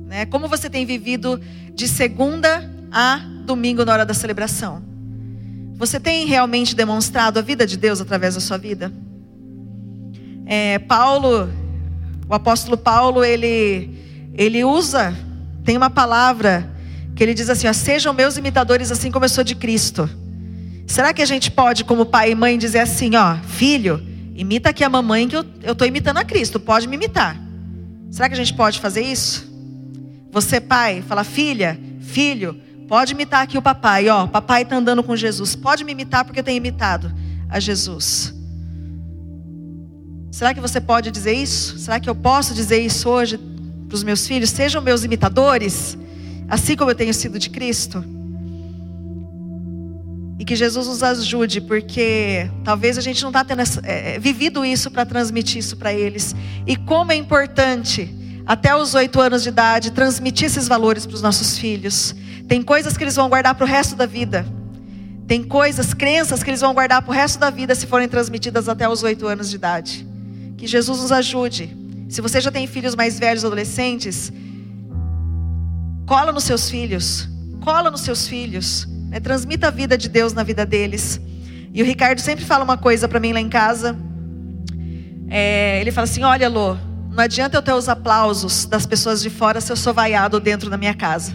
Né? 0.05 0.25
Como 0.25 0.49
você 0.49 0.69
tem 0.69 0.85
vivido 0.85 1.39
de 1.73 1.87
segunda 1.87 2.69
a 2.91 3.21
domingo 3.45 3.85
na 3.85 3.93
hora 3.93 4.05
da 4.05 4.13
celebração? 4.13 4.83
Você 5.77 5.97
tem 5.97 6.25
realmente 6.25 6.75
demonstrado 6.75 7.39
a 7.39 7.41
vida 7.41 7.65
de 7.65 7.77
Deus 7.77 8.01
através 8.01 8.35
da 8.35 8.41
sua 8.41 8.57
vida? 8.57 8.91
É, 10.45 10.77
Paulo, 10.79 11.49
o 12.27 12.35
apóstolo 12.35 12.75
Paulo, 12.75 13.23
ele, 13.23 13.97
ele 14.33 14.65
usa, 14.65 15.15
tem 15.63 15.77
uma 15.77 15.89
palavra 15.89 16.69
que 17.15 17.23
ele 17.23 17.33
diz 17.33 17.49
assim: 17.49 17.69
ó, 17.69 17.73
sejam 17.73 18.13
meus 18.13 18.35
imitadores 18.35 18.91
assim 18.91 19.09
como 19.09 19.23
eu 19.23 19.29
sou 19.29 19.45
de 19.45 19.55
Cristo. 19.55 20.09
Será 20.87 21.13
que 21.13 21.21
a 21.21 21.25
gente 21.25 21.49
pode, 21.49 21.83
como 21.83 22.05
pai 22.05 22.31
e 22.31 22.35
mãe, 22.35 22.57
dizer 22.57 22.79
assim, 22.79 23.15
ó, 23.15 23.37
filho, 23.37 24.05
imita 24.35 24.69
aqui 24.69 24.83
a 24.83 24.89
mamãe 24.89 25.27
que 25.27 25.35
eu 25.35 25.45
estou 25.71 25.87
imitando 25.87 26.17
a 26.17 26.25
Cristo, 26.25 26.59
pode 26.59 26.87
me 26.87 26.95
imitar. 26.95 27.37
Será 28.09 28.27
que 28.27 28.33
a 28.33 28.37
gente 28.37 28.53
pode 28.53 28.79
fazer 28.79 29.01
isso? 29.01 29.49
Você, 30.31 30.59
pai, 30.59 31.01
fala, 31.07 31.23
filha, 31.23 31.79
filho, 32.01 32.59
pode 32.87 33.13
imitar 33.13 33.43
aqui 33.43 33.57
o 33.57 33.61
papai, 33.61 34.09
ó, 34.09 34.27
papai 34.27 34.63
está 34.63 34.75
andando 34.75 35.03
com 35.03 35.15
Jesus, 35.15 35.55
pode 35.55 35.83
me 35.83 35.91
imitar 35.91 36.25
porque 36.25 36.39
eu 36.39 36.43
tenho 36.43 36.57
imitado 36.57 37.11
a 37.49 37.59
Jesus. 37.59 38.33
Será 40.31 40.53
que 40.53 40.61
você 40.61 40.79
pode 40.79 41.11
dizer 41.11 41.33
isso? 41.33 41.77
Será 41.77 41.99
que 41.99 42.09
eu 42.09 42.15
posso 42.15 42.53
dizer 42.53 42.79
isso 42.79 43.09
hoje 43.09 43.37
para 43.37 43.95
os 43.95 44.03
meus 44.03 44.25
filhos? 44.25 44.49
Sejam 44.49 44.81
meus 44.81 45.03
imitadores, 45.03 45.97
assim 46.49 46.75
como 46.75 46.91
eu 46.91 46.95
tenho 46.95 47.13
sido 47.13 47.37
de 47.37 47.49
Cristo. 47.49 48.03
E 50.41 50.43
que 50.43 50.55
Jesus 50.55 50.87
nos 50.87 51.03
ajude, 51.03 51.61
porque 51.61 52.49
talvez 52.63 52.97
a 52.97 53.01
gente 53.01 53.21
não 53.21 53.29
está 53.29 53.45
tendo 53.45 53.59
essa, 53.59 53.79
é, 53.85 54.17
vivido 54.17 54.65
isso 54.65 54.89
para 54.89 55.05
transmitir 55.05 55.59
isso 55.59 55.77
para 55.77 55.93
eles. 55.93 56.35
E 56.65 56.75
como 56.75 57.11
é 57.11 57.15
importante, 57.15 58.11
até 58.43 58.75
os 58.75 58.95
oito 58.95 59.21
anos 59.21 59.43
de 59.43 59.49
idade, 59.49 59.91
transmitir 59.91 60.47
esses 60.47 60.67
valores 60.67 61.05
para 61.05 61.13
os 61.13 61.21
nossos 61.21 61.59
filhos. 61.59 62.15
Tem 62.47 62.63
coisas 62.63 62.97
que 62.97 63.03
eles 63.03 63.15
vão 63.15 63.29
guardar 63.29 63.53
para 63.53 63.63
o 63.63 63.67
resto 63.67 63.95
da 63.95 64.07
vida. 64.07 64.43
Tem 65.27 65.43
coisas, 65.43 65.93
crenças 65.93 66.41
que 66.41 66.49
eles 66.49 66.61
vão 66.61 66.73
guardar 66.73 67.03
para 67.03 67.11
o 67.11 67.13
resto 67.13 67.37
da 67.37 67.51
vida 67.51 67.75
se 67.75 67.85
forem 67.85 68.09
transmitidas 68.09 68.67
até 68.67 68.89
os 68.89 69.03
oito 69.03 69.27
anos 69.27 69.47
de 69.47 69.57
idade. 69.57 70.07
Que 70.57 70.65
Jesus 70.65 71.01
nos 71.01 71.11
ajude. 71.11 71.69
Se 72.09 72.19
você 72.19 72.41
já 72.41 72.49
tem 72.49 72.65
filhos 72.65 72.95
mais 72.95 73.19
velhos, 73.19 73.45
adolescentes, 73.45 74.33
cola 76.07 76.31
nos 76.31 76.45
seus 76.45 76.67
filhos, 76.67 77.29
cola 77.59 77.91
nos 77.91 78.01
seus 78.01 78.27
filhos, 78.27 78.87
né? 79.11 79.19
transmita 79.19 79.67
a 79.67 79.69
vida 79.69 79.97
de 79.97 80.09
Deus 80.09 80.33
na 80.33 80.41
vida 80.41 80.65
deles. 80.65 81.21
E 81.73 81.83
o 81.83 81.85
Ricardo 81.85 82.19
sempre 82.19 82.43
fala 82.43 82.63
uma 82.63 82.77
coisa 82.77 83.07
para 83.07 83.19
mim 83.19 83.33
lá 83.33 83.41
em 83.41 83.49
casa. 83.49 83.95
É, 85.29 85.79
ele 85.79 85.91
fala 85.91 86.05
assim: 86.05 86.23
Olha, 86.23 86.49
Lô, 86.49 86.75
não 87.11 87.23
adianta 87.23 87.57
eu 87.57 87.61
ter 87.61 87.73
os 87.73 87.89
aplausos 87.89 88.65
das 88.65 88.85
pessoas 88.85 89.21
de 89.21 89.29
fora 89.29 89.59
se 89.61 89.71
eu 89.71 89.75
sou 89.75 89.93
vaiado 89.93 90.39
dentro 90.39 90.69
da 90.69 90.77
minha 90.77 90.93
casa. 90.93 91.33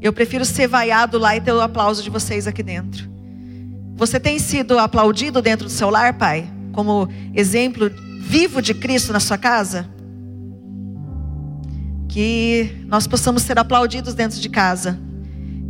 Eu 0.00 0.12
prefiro 0.12 0.44
ser 0.44 0.68
vaiado 0.68 1.18
lá 1.18 1.34
e 1.34 1.40
ter 1.40 1.52
o 1.52 1.60
aplauso 1.60 2.02
de 2.02 2.10
vocês 2.10 2.46
aqui 2.46 2.62
dentro. 2.62 3.08
Você 3.96 4.20
tem 4.20 4.38
sido 4.38 4.78
aplaudido 4.78 5.42
dentro 5.42 5.66
do 5.66 5.70
seu 5.70 5.90
lar, 5.90 6.14
pai? 6.16 6.48
Como 6.72 7.08
exemplo 7.34 7.90
vivo 8.20 8.62
de 8.62 8.72
Cristo 8.74 9.12
na 9.12 9.18
sua 9.18 9.36
casa? 9.36 9.88
Que 12.08 12.76
nós 12.86 13.06
possamos 13.06 13.42
ser 13.42 13.58
aplaudidos 13.58 14.14
dentro 14.14 14.38
de 14.38 14.48
casa. 14.48 14.98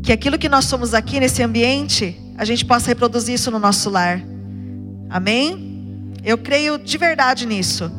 Que 0.03 0.13
aquilo 0.13 0.39
que 0.39 0.49
nós 0.49 0.65
somos 0.65 0.95
aqui 0.95 1.21
nesse 1.21 1.43
ambiente, 1.43 2.19
a 2.37 2.45
gente 2.45 2.65
possa 2.65 2.89
reproduzir 2.89 3.35
isso 3.35 3.51
no 3.51 3.59
nosso 3.59 3.91
lar. 3.91 4.21
Amém? 5.11 6.13
Eu 6.25 6.39
creio 6.39 6.79
de 6.79 6.99
verdade 6.99 7.47
nisso. 7.47 7.91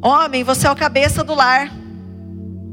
Homem, 0.00 0.44
você 0.44 0.66
é 0.66 0.70
o 0.70 0.76
cabeça 0.76 1.24
do 1.24 1.34
lar. 1.34 1.72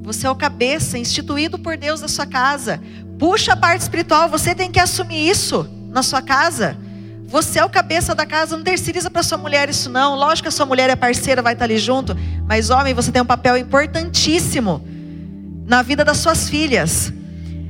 Você 0.03 0.27
é 0.27 0.29
o 0.29 0.35
cabeça, 0.35 0.97
instituído 0.99 1.57
por 1.57 1.77
Deus 1.77 2.01
da 2.01 2.07
sua 2.07 2.27
casa. 2.27 2.79
Puxa 3.17 3.53
a 3.53 3.57
parte 3.57 3.81
espiritual, 3.81 4.29
você 4.29 4.53
tem 4.53 4.71
que 4.71 4.79
assumir 4.79 5.27
isso 5.27 5.67
na 5.89 6.03
sua 6.03 6.21
casa. 6.21 6.77
Você 7.27 7.59
é 7.59 7.65
o 7.65 7.69
cabeça 7.69 8.13
da 8.13 8.25
casa, 8.25 8.55
não 8.55 8.63
terceiriza 8.63 9.09
para 9.09 9.23
sua 9.23 9.37
mulher 9.37 9.67
isso 9.67 9.89
não. 9.89 10.15
Lógico 10.15 10.43
que 10.43 10.49
a 10.49 10.51
sua 10.51 10.65
mulher 10.65 10.89
é 10.89 10.95
parceira, 10.95 11.41
vai 11.41 11.53
estar 11.53 11.65
ali 11.65 11.77
junto, 11.77 12.15
mas 12.47 12.69
homem, 12.69 12.93
você 12.93 13.11
tem 13.11 13.21
um 13.21 13.25
papel 13.25 13.57
importantíssimo 13.57 14.85
na 15.65 15.81
vida 15.81 16.05
das 16.05 16.17
suas 16.17 16.47
filhas. 16.47 17.11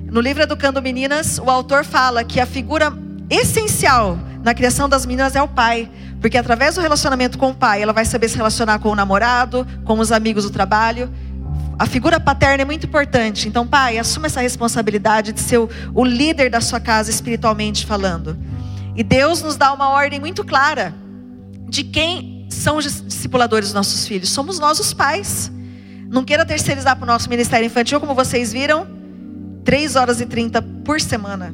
No 0.06 0.22
livro 0.22 0.44
Educando 0.44 0.82
Meninas, 0.82 1.40
o 1.40 1.50
autor 1.50 1.84
fala 1.84 2.24
que 2.24 2.40
a 2.40 2.46
figura 2.46 2.94
essencial 3.30 4.18
na 4.44 4.54
criação 4.54 4.88
das 4.88 5.06
meninas 5.06 5.36
é 5.36 5.42
o 5.42 5.48
pai, 5.48 5.90
porque 6.22 6.38
através 6.38 6.76
do 6.76 6.82
relacionamento 6.82 7.38
com 7.38 7.50
o 7.50 7.54
pai, 7.54 7.82
ela 7.82 7.92
vai 7.92 8.06
saber 8.06 8.30
se 8.30 8.38
relacionar 8.38 8.80
com 8.80 8.90
o 8.90 8.96
namorado, 8.96 9.66
com 9.84 10.00
os 10.00 10.12
amigos 10.12 10.44
do 10.44 10.52
trabalho. 10.52 11.12
A 11.78 11.86
figura 11.86 12.20
paterna 12.20 12.62
é 12.62 12.66
muito 12.66 12.86
importante. 12.86 13.48
Então, 13.48 13.68
pai, 13.68 13.98
assuma 13.98 14.28
essa 14.28 14.42
responsabilidade 14.42 15.34
de 15.34 15.42
ser 15.42 15.58
o, 15.58 15.70
o 15.94 16.06
líder 16.06 16.50
da 16.50 16.62
sua 16.62 16.80
casa 16.80 17.10
espiritualmente 17.10 17.86
falando. 17.86 18.38
E 18.96 19.04
Deus 19.04 19.42
nos 19.42 19.58
dá 19.58 19.74
uma 19.74 19.90
ordem 19.90 20.20
muito 20.20 20.46
clara 20.46 20.94
de 21.68 21.84
quem 21.84 22.48
são 22.50 22.78
os 22.78 23.02
discipuladores 23.04 23.70
dos 23.70 23.74
nossos 23.74 24.08
filhos. 24.08 24.30
Somos 24.30 24.60
nós 24.60 24.80
os 24.80 24.94
pais. 24.94 25.52
Não 26.08 26.24
queira 26.24 26.46
terceirizar 26.46 26.96
para 26.96 27.04
o 27.04 27.08
nosso 27.08 27.30
ministério 27.30 27.66
infantil, 27.66 28.00
como 28.00 28.14
vocês 28.14 28.54
viram, 28.54 28.95
3 29.66 29.96
horas 29.96 30.22
e 30.22 30.26
30 30.28 30.62
por 30.62 31.02
semana. 31.02 31.54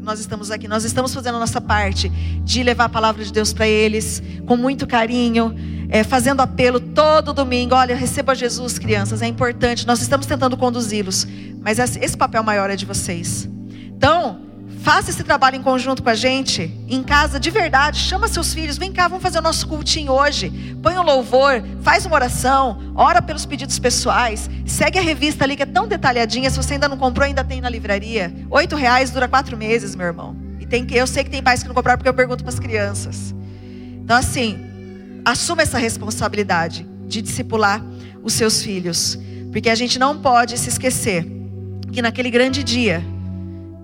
Nós 0.00 0.20
estamos 0.20 0.50
aqui, 0.50 0.68
nós 0.68 0.84
estamos 0.84 1.12
fazendo 1.12 1.36
a 1.36 1.40
nossa 1.40 1.60
parte 1.60 2.08
de 2.44 2.62
levar 2.62 2.84
a 2.84 2.88
palavra 2.88 3.24
de 3.24 3.32
Deus 3.32 3.52
para 3.52 3.66
eles, 3.66 4.22
com 4.46 4.56
muito 4.56 4.86
carinho, 4.86 5.54
é, 5.88 6.04
fazendo 6.04 6.40
apelo 6.40 6.78
todo 6.78 7.32
domingo. 7.32 7.74
Olha, 7.74 7.96
receba 7.96 8.34
Jesus, 8.34 8.78
crianças, 8.78 9.20
é 9.22 9.26
importante. 9.26 9.86
Nós 9.86 10.00
estamos 10.00 10.26
tentando 10.26 10.56
conduzi-los, 10.56 11.26
mas 11.60 11.78
esse 11.78 12.16
papel 12.16 12.42
maior 12.42 12.70
é 12.70 12.76
de 12.76 12.86
vocês. 12.86 13.48
Então, 13.96 14.39
Faça 14.82 15.10
esse 15.10 15.22
trabalho 15.22 15.56
em 15.56 15.62
conjunto 15.62 16.02
com 16.02 16.08
a 16.08 16.14
gente, 16.14 16.74
em 16.88 17.02
casa 17.02 17.38
de 17.38 17.50
verdade. 17.50 17.98
Chama 17.98 18.28
seus 18.28 18.54
filhos, 18.54 18.78
vem 18.78 18.90
cá, 18.90 19.08
vamos 19.08 19.22
fazer 19.22 19.38
o 19.38 19.42
nosso 19.42 19.68
cultinho 19.68 20.10
hoje. 20.10 20.74
Põe 20.82 20.96
um 20.96 21.02
louvor, 21.02 21.62
faz 21.82 22.06
uma 22.06 22.14
oração, 22.14 22.92
ora 22.94 23.20
pelos 23.20 23.44
pedidos 23.44 23.78
pessoais. 23.78 24.48
Segue 24.64 24.98
a 24.98 25.02
revista 25.02 25.44
ali 25.44 25.54
que 25.54 25.64
é 25.64 25.66
tão 25.66 25.86
detalhadinha. 25.86 26.48
Se 26.48 26.56
você 26.56 26.74
ainda 26.74 26.88
não 26.88 26.96
comprou, 26.96 27.26
ainda 27.26 27.44
tem 27.44 27.60
na 27.60 27.68
livraria. 27.68 28.34
Oito 28.48 28.74
reais 28.74 29.10
dura 29.10 29.28
quatro 29.28 29.54
meses, 29.54 29.94
meu 29.94 30.06
irmão. 30.06 30.34
E 30.58 30.64
tem 30.64 30.86
que, 30.86 30.94
eu 30.94 31.06
sei 31.06 31.24
que 31.24 31.30
tem 31.30 31.42
pais 31.42 31.62
que 31.62 31.68
não 31.68 31.74
compraram 31.74 31.98
porque 31.98 32.08
eu 32.08 32.14
pergunto 32.14 32.42
para 32.42 32.52
as 32.52 32.58
crianças. 32.58 33.34
Então 34.02 34.16
assim, 34.16 34.58
assuma 35.26 35.60
essa 35.60 35.76
responsabilidade 35.76 36.88
de 37.06 37.20
discipular 37.20 37.84
os 38.22 38.32
seus 38.32 38.62
filhos, 38.62 39.18
porque 39.52 39.68
a 39.68 39.74
gente 39.74 39.98
não 39.98 40.18
pode 40.18 40.56
se 40.56 40.70
esquecer 40.70 41.26
que 41.92 42.00
naquele 42.00 42.30
grande 42.30 42.64
dia 42.64 43.04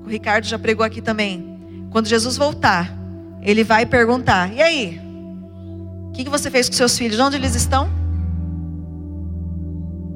o 0.07 0.09
Ricardo 0.09 0.45
já 0.45 0.57
pregou 0.57 0.87
aqui 0.87 1.03
também. 1.03 1.59
Quando 1.91 2.07
Jesus 2.07 2.37
voltar, 2.37 2.97
ele 3.43 3.65
vai 3.65 3.85
perguntar: 3.85 4.55
E 4.55 4.63
aí? 4.63 5.01
O 6.09 6.13
que 6.13 6.31
você 6.31 6.49
fez 6.49 6.69
com 6.69 6.77
seus 6.77 6.97
filhos? 6.97 7.19
Onde 7.19 7.37
eles 7.37 7.57
estão? 7.57 7.91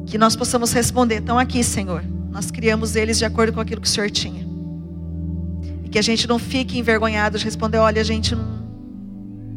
Que 0.06 0.16
nós 0.16 0.36
possamos 0.36 0.72
responder: 0.72 1.16
Estão 1.16 1.38
aqui, 1.38 1.64
Senhor. 1.64 2.04
Nós 2.30 2.52
criamos 2.52 2.94
eles 2.94 3.18
de 3.18 3.24
acordo 3.24 3.52
com 3.52 3.60
aquilo 3.60 3.80
que 3.80 3.88
o 3.88 3.90
Senhor 3.90 4.10
tinha. 4.10 4.46
E 5.84 5.88
que 5.88 5.98
a 5.98 6.02
gente 6.02 6.28
não 6.28 6.38
fique 6.38 6.78
envergonhado 6.78 7.36
de 7.36 7.44
responder: 7.44 7.78
Olha, 7.78 8.00
a 8.00 8.04
gente 8.04 8.36
não, 8.36 8.62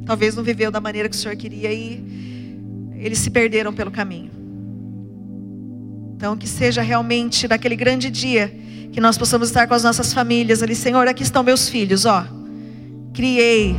talvez 0.03 0.35
não 0.35 0.43
viveu 0.43 0.71
da 0.71 0.81
maneira 0.81 1.07
que 1.07 1.15
o 1.15 1.19
Senhor 1.19 1.37
queria 1.37 1.71
e 1.71 2.91
eles 2.95 3.19
se 3.19 3.29
perderam 3.29 3.71
pelo 3.71 3.91
caminho. 3.91 4.31
Então, 6.15 6.35
que 6.35 6.47
seja 6.47 6.81
realmente 6.81 7.47
naquele 7.47 7.75
grande 7.75 8.09
dia 8.09 8.51
que 8.93 9.01
nós 9.01 9.17
possamos 9.17 9.49
estar 9.49 9.67
com 9.67 9.73
as 9.73 9.83
nossas 9.83 10.13
famílias 10.13 10.61
ali, 10.61 10.75
Senhor, 10.75 11.07
aqui 11.07 11.23
estão 11.23 11.41
meus 11.41 11.67
filhos, 11.67 12.05
ó. 12.05 12.25
Criei, 13.11 13.75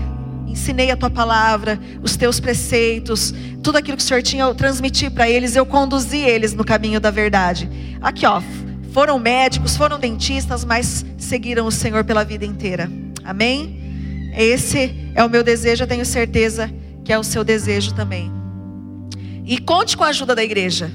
ensinei 0.49 0.91
a 0.91 0.97
tua 0.97 1.09
palavra, 1.09 1.79
os 2.03 2.17
teus 2.17 2.41
preceitos, 2.41 3.33
tudo 3.63 3.79
aquilo 3.79 3.97
que 3.97 4.03
o 4.03 4.07
Senhor 4.07 4.23
tinha, 4.23 4.43
eu 4.43 4.55
transmiti 4.57 5.09
para 5.09 5.31
eles, 5.31 5.55
eu 5.55 5.65
conduzi 5.65 6.19
eles 6.19 6.53
no 6.53 6.65
caminho 6.65 7.01
da 7.01 7.13
verdade. 7.13 7.71
Aqui, 8.03 8.27
ó, 8.27 8.43
foram 8.93 9.17
médicos, 9.21 9.77
foram 9.77 10.01
dentistas, 10.01 10.65
mas 10.65 11.07
seguiram 11.17 11.65
o 11.67 11.73
Senhor 11.73 12.03
pela 12.03 12.25
vida 12.25 12.45
inteira. 12.45 12.91
Amém? 13.25 14.33
Esse 14.37 15.13
é 15.15 15.25
o 15.25 15.31
meu 15.31 15.45
desejo, 15.45 15.85
eu 15.85 15.89
tenho 15.89 16.05
certeza 16.05 16.69
que 17.05 17.13
é 17.13 17.19
o 17.19 17.23
seu 17.23 17.45
desejo 17.45 17.95
também. 17.95 18.33
E 19.47 19.59
conte 19.59 19.97
com 19.97 20.03
a 20.03 20.09
ajuda 20.09 20.35
da 20.35 20.43
igreja, 20.43 20.91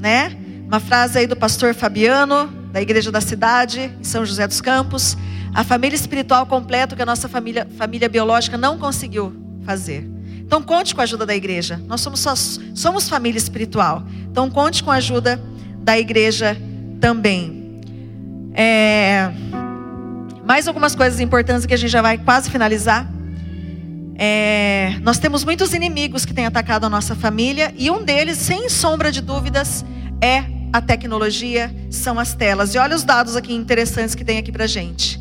né? 0.00 0.36
Uma 0.66 0.80
frase 0.80 1.18
aí 1.18 1.26
do 1.28 1.36
pastor 1.36 1.74
Fabiano, 1.74 2.61
da 2.72 2.80
igreja 2.80 3.12
da 3.12 3.20
cidade, 3.20 3.92
em 4.00 4.04
São 4.04 4.24
José 4.24 4.46
dos 4.48 4.60
Campos, 4.60 5.16
a 5.54 5.62
família 5.62 5.94
espiritual 5.94 6.46
completa 6.46 6.96
que 6.96 7.02
a 7.02 7.06
nossa 7.06 7.28
família, 7.28 7.68
família 7.76 8.08
biológica 8.08 8.56
não 8.56 8.78
conseguiu 8.78 9.32
fazer. 9.64 10.08
Então 10.38 10.62
conte 10.62 10.94
com 10.94 11.02
a 11.02 11.04
ajuda 11.04 11.26
da 11.26 11.34
igreja. 11.34 11.80
Nós 11.86 12.00
somos 12.00 12.20
só, 12.20 12.34
somos 12.74 13.08
família 13.08 13.38
espiritual. 13.38 14.02
Então 14.30 14.50
conte 14.50 14.82
com 14.82 14.90
a 14.90 14.94
ajuda 14.94 15.40
da 15.78 15.98
igreja 15.98 16.56
também. 17.00 17.80
É, 18.54 19.30
mais 20.44 20.66
algumas 20.66 20.94
coisas 20.94 21.20
importantes 21.20 21.66
que 21.66 21.74
a 21.74 21.76
gente 21.76 21.90
já 21.90 22.02
vai 22.02 22.16
quase 22.16 22.50
finalizar. 22.50 23.10
É, 24.16 24.98
nós 25.02 25.18
temos 25.18 25.44
muitos 25.44 25.74
inimigos 25.74 26.24
que 26.24 26.32
têm 26.32 26.46
atacado 26.46 26.84
a 26.84 26.90
nossa 26.90 27.14
família 27.14 27.74
e 27.76 27.90
um 27.90 28.02
deles, 28.02 28.38
sem 28.38 28.68
sombra 28.68 29.10
de 29.10 29.20
dúvidas, 29.20 29.84
é 30.20 30.61
a 30.72 30.80
tecnologia, 30.80 31.74
são 31.90 32.18
as 32.18 32.32
telas. 32.32 32.74
E 32.74 32.78
olha 32.78 32.96
os 32.96 33.04
dados 33.04 33.36
aqui 33.36 33.52
interessantes 33.52 34.14
que 34.14 34.24
tem 34.24 34.38
aqui 34.38 34.50
para 34.50 34.66
gente. 34.66 35.20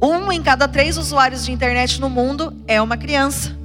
Um 0.00 0.30
em 0.30 0.42
cada 0.42 0.68
três 0.68 0.96
usuários 0.96 1.44
de 1.44 1.52
internet 1.52 2.00
no 2.00 2.08
mundo 2.08 2.56
é 2.66 2.80
uma 2.80 2.96
criança. 2.96 3.56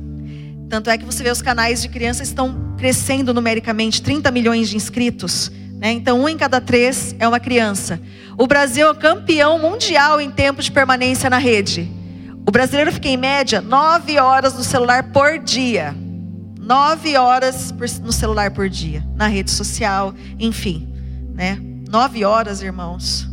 Tanto 0.69 0.89
é 0.89 0.97
que 0.97 1.05
você 1.05 1.23
vê 1.23 1.29
os 1.29 1.41
canais 1.41 1.81
de 1.81 1.89
crianças 1.89 2.27
estão 2.27 2.75
crescendo 2.77 3.33
numericamente, 3.33 4.01
30 4.01 4.29
milhões 4.31 4.69
de 4.69 4.75
inscritos. 4.75 5.51
Né? 5.73 5.91
Então, 5.91 6.21
um 6.21 6.29
em 6.29 6.37
cada 6.37 6.59
três 6.59 7.15
é 7.19 7.27
uma 7.27 7.39
criança. 7.39 7.99
O 8.37 8.47
Brasil 8.47 8.89
é 8.89 8.93
campeão 8.95 9.57
mundial 9.59 10.19
em 10.19 10.29
tempo 10.29 10.61
de 10.61 10.71
permanência 10.71 11.29
na 11.29 11.37
rede. 11.37 11.89
O 12.45 12.51
brasileiro 12.51 12.91
fica 12.91 13.07
em 13.07 13.17
média 13.17 13.61
nove 13.61 14.19
horas 14.19 14.53
no 14.53 14.63
celular 14.63 15.11
por 15.11 15.39
dia. 15.39 15.95
Nove 16.59 17.15
horas 17.15 17.73
no 18.01 18.11
celular 18.11 18.51
por 18.51 18.67
dia, 18.67 19.03
na 19.15 19.27
rede 19.27 19.51
social, 19.51 20.13
enfim, 20.37 20.96
né? 21.37 21.59
Nove 21.87 22.25
horas, 22.25 22.61
irmãos. 22.61 23.29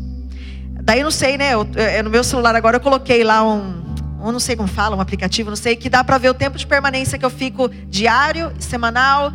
Daí 0.82 1.02
não 1.02 1.11
sei, 1.11 1.38
né? 1.38 1.55
Eu, 1.55 1.66
eu, 1.96 2.05
no 2.05 2.11
meu 2.11 2.22
celular 2.22 2.55
agora 2.55 2.76
eu 2.76 2.80
coloquei 2.80 3.24
lá 3.24 3.42
um, 3.42 3.82
eu 4.22 4.30
não 4.30 4.38
sei 4.38 4.55
como 4.55 4.68
fala, 4.68 4.94
um 4.94 5.00
aplicativo, 5.00 5.48
não 5.48 5.57
sei, 5.57 5.74
que 5.74 5.88
dá 5.88 6.05
para 6.05 6.18
ver 6.18 6.28
o 6.28 6.34
tempo 6.34 6.59
de 6.59 6.66
permanência 6.66 7.18
que 7.18 7.24
eu 7.24 7.30
fico 7.30 7.68
diário, 7.88 8.52
semanal. 8.59 9.32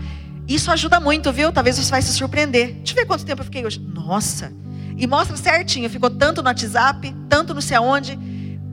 Isso 0.47 0.71
ajuda 0.71 0.99
muito, 0.99 1.31
viu? 1.33 1.51
Talvez 1.51 1.77
você 1.77 1.89
vai 1.89 2.01
se 2.03 2.13
surpreender. 2.13 2.75
Deixa 2.75 2.93
eu 2.93 2.95
ver 2.95 3.05
quanto 3.05 3.25
tempo 3.25 3.41
eu 3.41 3.45
fiquei 3.45 3.65
hoje. 3.65 3.79
Nossa! 3.79 4.53
E 4.95 5.07
mostra 5.07 5.35
certinho, 5.35 5.89
ficou 5.89 6.09
tanto 6.09 6.41
no 6.43 6.47
WhatsApp, 6.47 7.15
tanto 7.27 7.53
não 7.53 7.61
sei 7.61 7.77
aonde. 7.77 8.17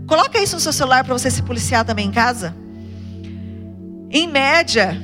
Coloca 0.06 0.38
isso 0.38 0.56
no 0.56 0.60
seu 0.60 0.72
celular 0.72 1.04
para 1.04 1.12
você 1.12 1.30
se 1.30 1.42
policiar 1.42 1.84
também 1.84 2.08
em 2.08 2.12
casa. 2.12 2.54
Em 4.10 4.26
média, 4.26 5.00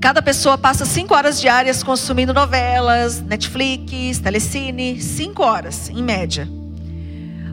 cada 0.00 0.22
pessoa 0.22 0.56
passa 0.56 0.84
cinco 0.84 1.14
horas 1.14 1.40
diárias 1.40 1.82
consumindo 1.82 2.32
novelas, 2.32 3.20
Netflix, 3.20 4.18
telecine, 4.18 5.00
cinco 5.00 5.42
horas, 5.42 5.88
em 5.88 6.02
média. 6.02 6.48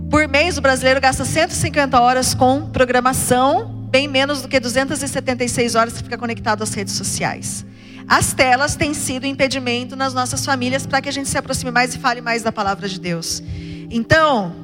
Por 0.10 0.28
mês, 0.28 0.58
o 0.58 0.62
brasileiro 0.62 1.02
gasta 1.02 1.26
150 1.26 2.00
horas 2.00 2.34
com 2.34 2.70
programação, 2.70 3.66
bem 3.90 4.08
menos 4.08 4.42
do 4.42 4.48
que 4.48 4.60
276 4.60 5.76
horas 5.76 5.94
que 5.94 6.04
fica 6.04 6.18
conectado 6.18 6.62
às 6.64 6.74
redes 6.74 6.94
sociais. 6.94 7.66
As 8.08 8.34
telas 8.34 8.76
têm 8.76 8.94
sido 8.94 9.26
impedimento 9.26 9.96
nas 9.96 10.14
nossas 10.14 10.46
famílias 10.46 10.86
para 10.86 11.02
que 11.02 11.10
a 11.10 11.12
gente 11.12 11.28
se 11.28 11.38
aproxime 11.38 11.72
mais 11.72 11.96
e 11.96 11.98
fale 11.98 12.22
mais 12.22 12.44
da 12.44 12.52
palavra 12.52 12.88
de 12.88 13.00
Deus. 13.00 13.42
Então, 13.90 14.56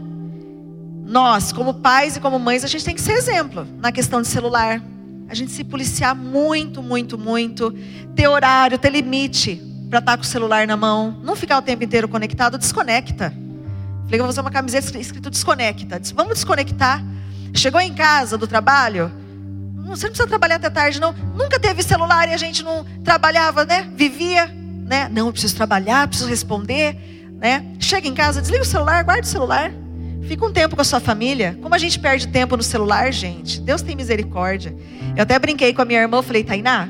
nós, 1.05 1.51
como 1.51 1.73
pais 1.73 2.15
e 2.15 2.19
como 2.19 2.38
mães, 2.38 2.63
a 2.63 2.67
gente 2.67 2.86
tem 2.86 2.95
que 2.95 3.01
ser 3.01 3.13
exemplo 3.13 3.67
na 3.79 3.91
questão 3.91 4.21
de 4.21 4.27
celular. 4.27 4.82
A 5.32 5.34
gente 5.34 5.53
se 5.53 5.63
policiar 5.63 6.13
muito, 6.13 6.84
muito, 6.84 7.17
muito. 7.17 7.73
Ter 8.13 8.27
horário, 8.27 8.77
ter 8.77 8.89
limite 8.89 9.55
para 9.89 9.99
estar 9.99 10.11
tá 10.11 10.17
com 10.17 10.23
o 10.23 10.27
celular 10.27 10.67
na 10.67 10.75
mão. 10.75 11.21
Não 11.23 11.38
ficar 11.38 11.57
o 11.57 11.61
tempo 11.61 11.86
inteiro 11.86 12.09
conectado, 12.09 12.57
desconecta. 12.57 13.29
Falei 13.29 14.11
que 14.11 14.17
vou 14.17 14.27
fazer 14.27 14.41
uma 14.41 14.51
camiseta 14.51 14.99
escrito 14.99 15.29
desconecta. 15.29 16.01
Disse, 16.01 16.13
vamos 16.13 16.34
desconectar. 16.34 17.01
Chegou 17.53 17.79
em 17.79 17.93
casa 17.93 18.38
do 18.38 18.45
trabalho, 18.45 19.09
você 19.88 20.07
não 20.07 20.11
precisa 20.11 20.27
trabalhar 20.27 20.55
até 20.55 20.69
tarde, 20.69 20.99
não. 20.99 21.13
Nunca 21.13 21.57
teve 21.57 21.82
celular 21.82 22.27
e 22.27 22.34
a 22.34 22.38
gente 22.38 22.61
não 22.61 22.86
trabalhava, 23.01 23.63
né? 23.63 23.89
Vivia, 23.95 24.47
né? 24.47 25.07
Não, 25.09 25.27
eu 25.27 25.32
preciso 25.32 25.55
trabalhar, 25.55 26.09
preciso 26.09 26.29
responder, 26.29 27.29
né? 27.39 27.65
Chega 27.79 28.05
em 28.05 28.13
casa, 28.13 28.41
desliga 28.41 28.63
o 28.63 28.67
celular, 28.67 29.01
guarda 29.05 29.23
o 29.23 29.29
celular. 29.29 29.71
Fica 30.28 30.45
um 30.45 30.51
tempo 30.51 30.76
com 30.76 30.82
a 30.82 30.86
sua 30.86 30.99
família. 30.99 31.57
Como 31.61 31.74
a 31.74 31.78
gente 31.78 31.99
perde 31.99 32.28
tempo 32.28 32.55
no 32.55 32.63
celular, 32.63 33.11
gente? 33.11 33.59
Deus 33.59 33.82
tem 33.82 33.95
misericórdia. 33.95 34.76
Eu 35.15 35.24
até 35.24 35.38
brinquei 35.38 35.74
com 35.74 35.82
a 35.82 35.86
minha 35.86 35.99
irmã, 35.99 36.22
falei, 36.22 36.43
Tainá, 36.43 36.89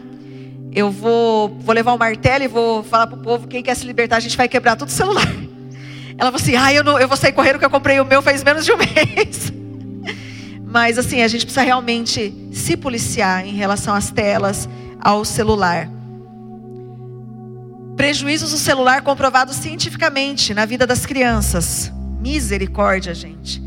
eu 0.74 0.90
vou, 0.90 1.50
vou 1.60 1.76
levar 1.76 1.92
o 1.92 1.96
um 1.96 1.98
martelo 1.98 2.44
e 2.44 2.48
vou 2.48 2.84
falar 2.84 3.08
pro 3.08 3.18
povo, 3.18 3.48
quem 3.48 3.62
quer 3.62 3.76
se 3.76 3.86
libertar, 3.86 4.18
a 4.18 4.20
gente 4.20 4.38
vai 4.38 4.48
quebrar 4.48 4.76
todo 4.76 4.88
o 4.88 4.92
celular. 4.92 5.28
Ela 6.18 6.32
falou 6.32 6.36
assim: 6.36 6.56
ah, 6.56 6.74
eu, 6.74 6.84
não, 6.84 7.00
eu 7.00 7.08
vou 7.08 7.18
sair 7.18 7.34
correndo 7.34 7.60
que 7.60 7.66
eu 7.66 7.70
comprei 7.70 8.00
o 8.00 8.06
meu 8.06 8.22
faz 8.22 8.44
menos 8.44 8.66
de 8.66 8.72
um 8.72 8.78
mês. 8.80 9.52
Mas 10.66 10.98
assim, 10.98 11.22
a 11.22 11.28
gente 11.28 11.46
precisa 11.46 11.66
realmente 11.66 12.34
se 12.54 12.78
policiar 12.78 13.46
em 13.46 13.54
relação 13.54 13.94
às 13.94 14.10
telas, 14.10 14.70
ao 15.00 15.26
celular. 15.26 15.90
Prejuízos 17.98 18.52
do 18.52 18.58
celular 18.58 19.02
comprovados 19.02 19.58
cientificamente 19.58 20.54
na 20.54 20.66
vida 20.66 20.88
das 20.88 21.06
crianças. 21.06 21.92
Misericórdia, 22.22 23.16
gente. 23.16 23.62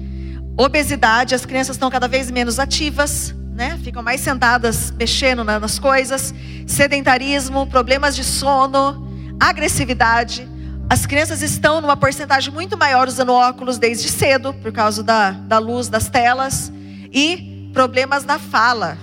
Obesidade, 0.57 1.35
as 1.35 1.45
crianças 1.45 1.75
estão 1.75 1.91
cada 1.91 2.07
vez 2.07 2.31
menos 2.31 2.61
ativas, 2.61 3.35
né? 3.53 3.77
Ficam 3.83 4.03
mais 4.03 4.21
sentadas 4.21 4.93
mexendo 4.93 5.43
nas 5.43 5.79
coisas. 5.81 6.33
Sedentarismo, 6.65 7.67
problemas 7.67 8.15
de 8.15 8.23
sono, 8.23 9.37
agressividade. 9.41 10.49
As 10.89 11.05
crianças 11.05 11.43
estão 11.43 11.81
numa 11.81 11.97
porcentagem 11.97 12.53
muito 12.55 12.79
maior 12.79 13.09
usando 13.09 13.33
óculos 13.33 13.77
desde 13.77 14.09
cedo, 14.09 14.55
por 14.55 14.71
causa 14.71 15.03
da, 15.03 15.33
da 15.33 15.59
luz 15.59 15.89
das 15.89 16.09
telas, 16.09 16.73
e 17.13 17.71
problemas 17.73 18.25
na 18.25 18.39
fala, 18.39 18.97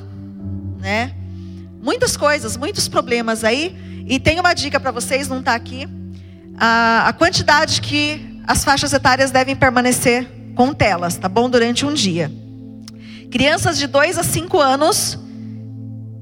né? 0.79 1.13
Muitas 1.81 2.15
coisas, 2.15 2.55
muitos 2.55 2.87
problemas 2.87 3.43
aí. 3.43 3.75
E 4.07 4.19
tem 4.19 4.39
uma 4.39 4.53
dica 4.53 4.79
para 4.79 4.91
vocês, 4.91 5.27
não 5.27 5.39
está 5.39 5.55
aqui. 5.55 5.87
A, 6.57 7.09
a 7.09 7.13
quantidade 7.13 7.81
que 7.81 8.30
as 8.51 8.65
faixas 8.65 8.91
etárias 8.91 9.31
devem 9.31 9.55
permanecer 9.55 10.27
com 10.55 10.73
telas, 10.73 11.15
tá 11.15 11.29
bom? 11.29 11.49
Durante 11.49 11.85
um 11.85 11.93
dia. 11.93 12.29
Crianças 13.31 13.77
de 13.77 13.87
2 13.87 14.17
a 14.17 14.23
5 14.23 14.59
anos, 14.59 15.17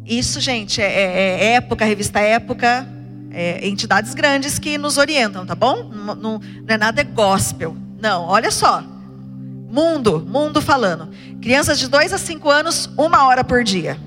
isso, 0.05 0.39
gente, 0.39 0.79
é, 0.79 0.85
é, 0.85 1.45
é 1.45 1.53
época, 1.53 1.83
revista 1.83 2.19
época, 2.19 2.87
é, 3.31 3.67
entidades 3.67 4.13
grandes 4.13 4.59
que 4.59 4.77
nos 4.77 4.99
orientam, 4.99 5.43
tá 5.43 5.55
bom? 5.55 5.89
Não, 5.91 6.13
não, 6.13 6.39
não 6.39 6.41
é 6.67 6.77
nada 6.77 7.01
é 7.01 7.03
gospel. 7.03 7.75
Não, 7.99 8.25
olha 8.25 8.51
só. 8.51 8.83
Mundo, 9.67 10.23
mundo 10.29 10.61
falando. 10.61 11.09
Crianças 11.41 11.79
de 11.79 11.87
2 11.87 12.13
a 12.13 12.19
5 12.19 12.47
anos, 12.47 12.87
uma 12.95 13.25
hora 13.25 13.43
por 13.43 13.63
dia. 13.63 13.97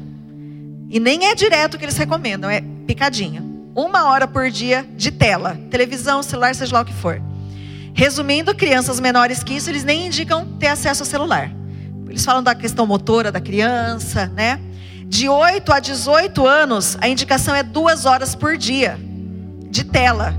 E 0.88 1.00
nem 1.00 1.26
é 1.26 1.34
direto 1.34 1.76
que 1.76 1.84
eles 1.84 1.96
recomendam, 1.96 2.48
é 2.48 2.62
picadinho. 2.86 3.72
Uma 3.74 4.04
hora 4.04 4.28
por 4.28 4.48
dia 4.48 4.86
de 4.96 5.10
tela, 5.10 5.58
televisão, 5.72 6.22
celular, 6.22 6.54
seja 6.54 6.72
lá 6.72 6.82
o 6.82 6.84
que 6.84 6.94
for. 6.94 7.20
Resumindo, 7.94 8.54
crianças 8.54 8.98
menores 8.98 9.42
que 9.42 9.54
isso, 9.54 9.70
eles 9.70 9.84
nem 9.84 10.06
indicam 10.06 10.46
ter 10.58 10.68
acesso 10.68 11.02
ao 11.02 11.06
celular. 11.06 11.52
Eles 12.08 12.24
falam 12.24 12.42
da 12.42 12.54
questão 12.54 12.86
motora 12.86 13.30
da 13.30 13.40
criança, 13.40 14.26
né? 14.34 14.60
De 15.06 15.28
8 15.28 15.72
a 15.72 15.78
18 15.78 16.46
anos, 16.46 16.96
a 17.00 17.08
indicação 17.08 17.54
é 17.54 17.62
duas 17.62 18.06
horas 18.06 18.34
por 18.34 18.56
dia 18.56 18.98
de 19.70 19.84
tela, 19.84 20.34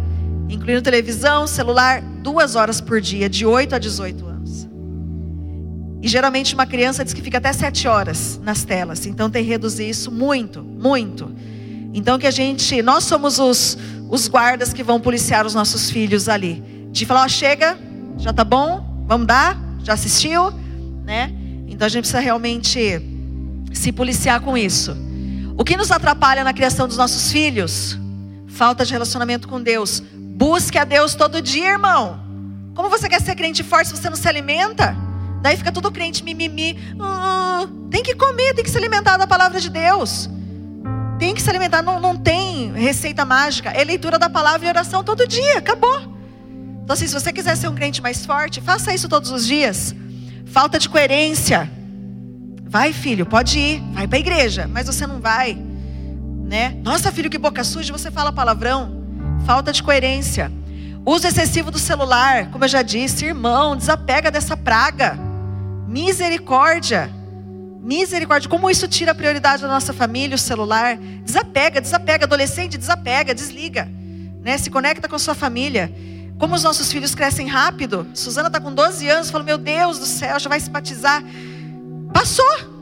incluindo 0.50 0.82
televisão, 0.82 1.48
celular, 1.48 2.02
duas 2.02 2.56
horas 2.56 2.80
por 2.80 3.02
dia, 3.02 3.30
de 3.30 3.46
8 3.46 3.76
a 3.76 3.80
18 3.80 4.26
anos. 4.26 4.68
E 6.02 6.08
geralmente 6.08 6.54
uma 6.54 6.66
criança 6.66 7.04
diz 7.04 7.14
que 7.14 7.22
fica 7.22 7.38
até 7.38 7.54
7 7.54 7.88
horas 7.88 8.40
nas 8.44 8.64
telas, 8.64 9.06
então 9.06 9.30
tem 9.30 9.44
que 9.44 9.50
reduzir 9.50 9.90
isso 9.90 10.12
muito, 10.12 10.64
muito. 10.64 11.34
Então 11.94 12.18
que 12.18 12.28
a 12.28 12.32
gente, 12.32 12.82
nós 12.82 13.04
somos 13.04 13.40
os, 13.40 13.78
os 14.10 14.28
guardas 14.28 14.74
que 14.74 14.84
vão 14.84 15.00
policiar 15.00 15.46
os 15.46 15.54
nossos 15.54 15.90
filhos 15.90 16.28
ali. 16.28 16.73
De 16.94 17.08
falar, 17.08 17.24
ó, 17.24 17.28
chega, 17.28 17.76
já 18.18 18.32
tá 18.32 18.44
bom, 18.44 19.04
vamos 19.08 19.26
dar, 19.26 19.58
já 19.84 19.94
assistiu, 19.94 20.52
né? 21.04 21.34
Então 21.68 21.88
a 21.88 21.90
gente 21.90 22.04
precisa 22.04 22.20
realmente 22.20 23.02
se 23.74 23.92
policiar 23.92 24.40
com 24.42 24.56
isso. 24.56 24.96
O 25.58 25.64
que 25.64 25.76
nos 25.76 25.92
atrapalha 25.92 26.44
na 26.44 26.54
criação 26.54 26.88
dos 26.88 26.96
nossos 26.96 27.32
filhos? 27.32 27.98
Falta 28.48 28.86
de 28.86 28.94
relacionamento 28.94 29.48
com 29.48 29.60
Deus. 29.60 30.04
Busque 30.14 30.78
a 30.78 30.84
Deus 30.84 31.16
todo 31.16 31.42
dia, 31.42 31.72
irmão. 31.72 32.20
Como 32.76 32.90
você 32.90 33.10
quer 33.10 33.22
ser 33.22 33.36
crente 33.36 33.64
forte 33.64 33.88
se 33.88 33.98
você 33.98 34.08
não 34.08 34.16
se 34.16 34.28
alimenta? 34.28 34.96
Daí 35.42 35.58
fica 35.58 35.72
tudo 35.72 35.92
crente 35.92 36.24
mimimi. 36.24 36.78
Uh, 36.94 37.90
tem 37.90 38.04
que 38.04 38.14
comer, 38.14 38.54
tem 38.54 38.64
que 38.64 38.70
se 38.70 38.78
alimentar 38.78 39.18
da 39.18 39.26
palavra 39.26 39.60
de 39.60 39.70
Deus. 39.70 40.30
Tem 41.18 41.34
que 41.34 41.42
se 41.42 41.50
alimentar, 41.50 41.82
não, 41.82 42.00
não 42.00 42.16
tem 42.16 42.72
receita 42.74 43.26
mágica. 43.26 43.72
É 43.72 43.84
leitura 43.84 44.20
da 44.20 44.30
palavra 44.30 44.68
e 44.68 44.70
oração 44.70 45.04
todo 45.04 45.28
dia, 45.28 45.58
acabou. 45.58 46.13
Então, 46.84 46.94
assim, 46.94 47.08
se 47.08 47.14
você 47.14 47.32
quiser 47.32 47.56
ser 47.56 47.68
um 47.70 47.76
crente 47.76 48.02
mais 48.02 48.26
forte, 48.26 48.62
faça 48.62 48.94
isso 48.94 49.08
todos 49.08 49.32
os 49.32 49.46
dias. 49.46 49.96
Falta 50.46 50.78
de 50.78 50.90
coerência. 50.90 51.70
Vai, 52.66 52.92
filho, 52.94 53.26
pode 53.26 53.58
ir, 53.58 53.84
vai 53.94 54.08
para 54.08 54.18
a 54.18 54.20
igreja, 54.20 54.68
mas 54.68 54.88
você 54.88 55.08
não 55.08 55.20
vai 55.20 55.74
né? 56.54 56.78
Nossa, 56.84 57.12
filho, 57.12 57.32
que 57.32 57.38
boca 57.40 57.64
suja, 57.64 57.92
você 57.92 58.12
fala 58.12 58.32
palavrão. 58.32 59.04
Falta 59.44 59.74
de 59.74 59.82
coerência. 59.82 60.52
Uso 61.04 61.28
excessivo 61.28 61.72
do 61.72 61.80
celular, 61.80 62.52
como 62.52 62.64
eu 62.64 62.68
já 62.68 62.84
disse, 62.84 63.26
irmão, 63.26 63.76
desapega 63.76 64.30
dessa 64.30 64.56
praga. 64.56 65.18
Misericórdia. 65.88 67.10
Misericórdia. 67.82 68.48
Como 68.48 68.70
isso 68.70 68.88
tira 68.88 69.14
a 69.14 69.16
prioridade 69.16 69.64
da 69.64 69.68
nossa 69.68 69.92
família, 69.94 70.36
o 70.36 70.38
celular? 70.40 70.96
Desapega, 70.96 71.82
desapega. 71.82 72.26
Adolescente, 72.26 72.78
desapega, 72.78 73.34
desliga. 73.34 73.90
Né? 74.44 74.56
Se 74.60 74.70
conecta 74.70 75.10
com 75.10 75.16
a 75.16 75.20
sua 75.20 75.34
família. 75.34 75.92
Como 76.40 76.56
os 76.56 76.64
nossos 76.64 76.92
filhos 76.92 77.16
crescem 77.16 77.48
rápido. 77.48 78.08
Suzana 78.14 78.48
está 78.48 78.60
com 78.60 78.74
12 78.74 79.08
anos, 79.08 79.30
falou: 79.30 79.46
Meu 79.46 79.58
Deus 79.58 80.00
do 80.00 80.06
céu, 80.06 80.40
já 80.40 80.50
vai 80.50 80.60
se 80.60 80.70
batizar. 80.70 81.24
Passou. 82.14 82.74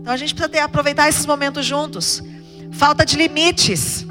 Então 0.00 0.12
a 0.12 0.16
gente 0.16 0.34
precisa 0.34 0.48
ter, 0.48 0.60
aproveitar 0.60 1.08
esses 1.08 1.26
momentos 1.26 1.64
juntos. 1.64 2.22
Falta 2.72 3.04
de 3.04 3.16
limites. 3.16 4.06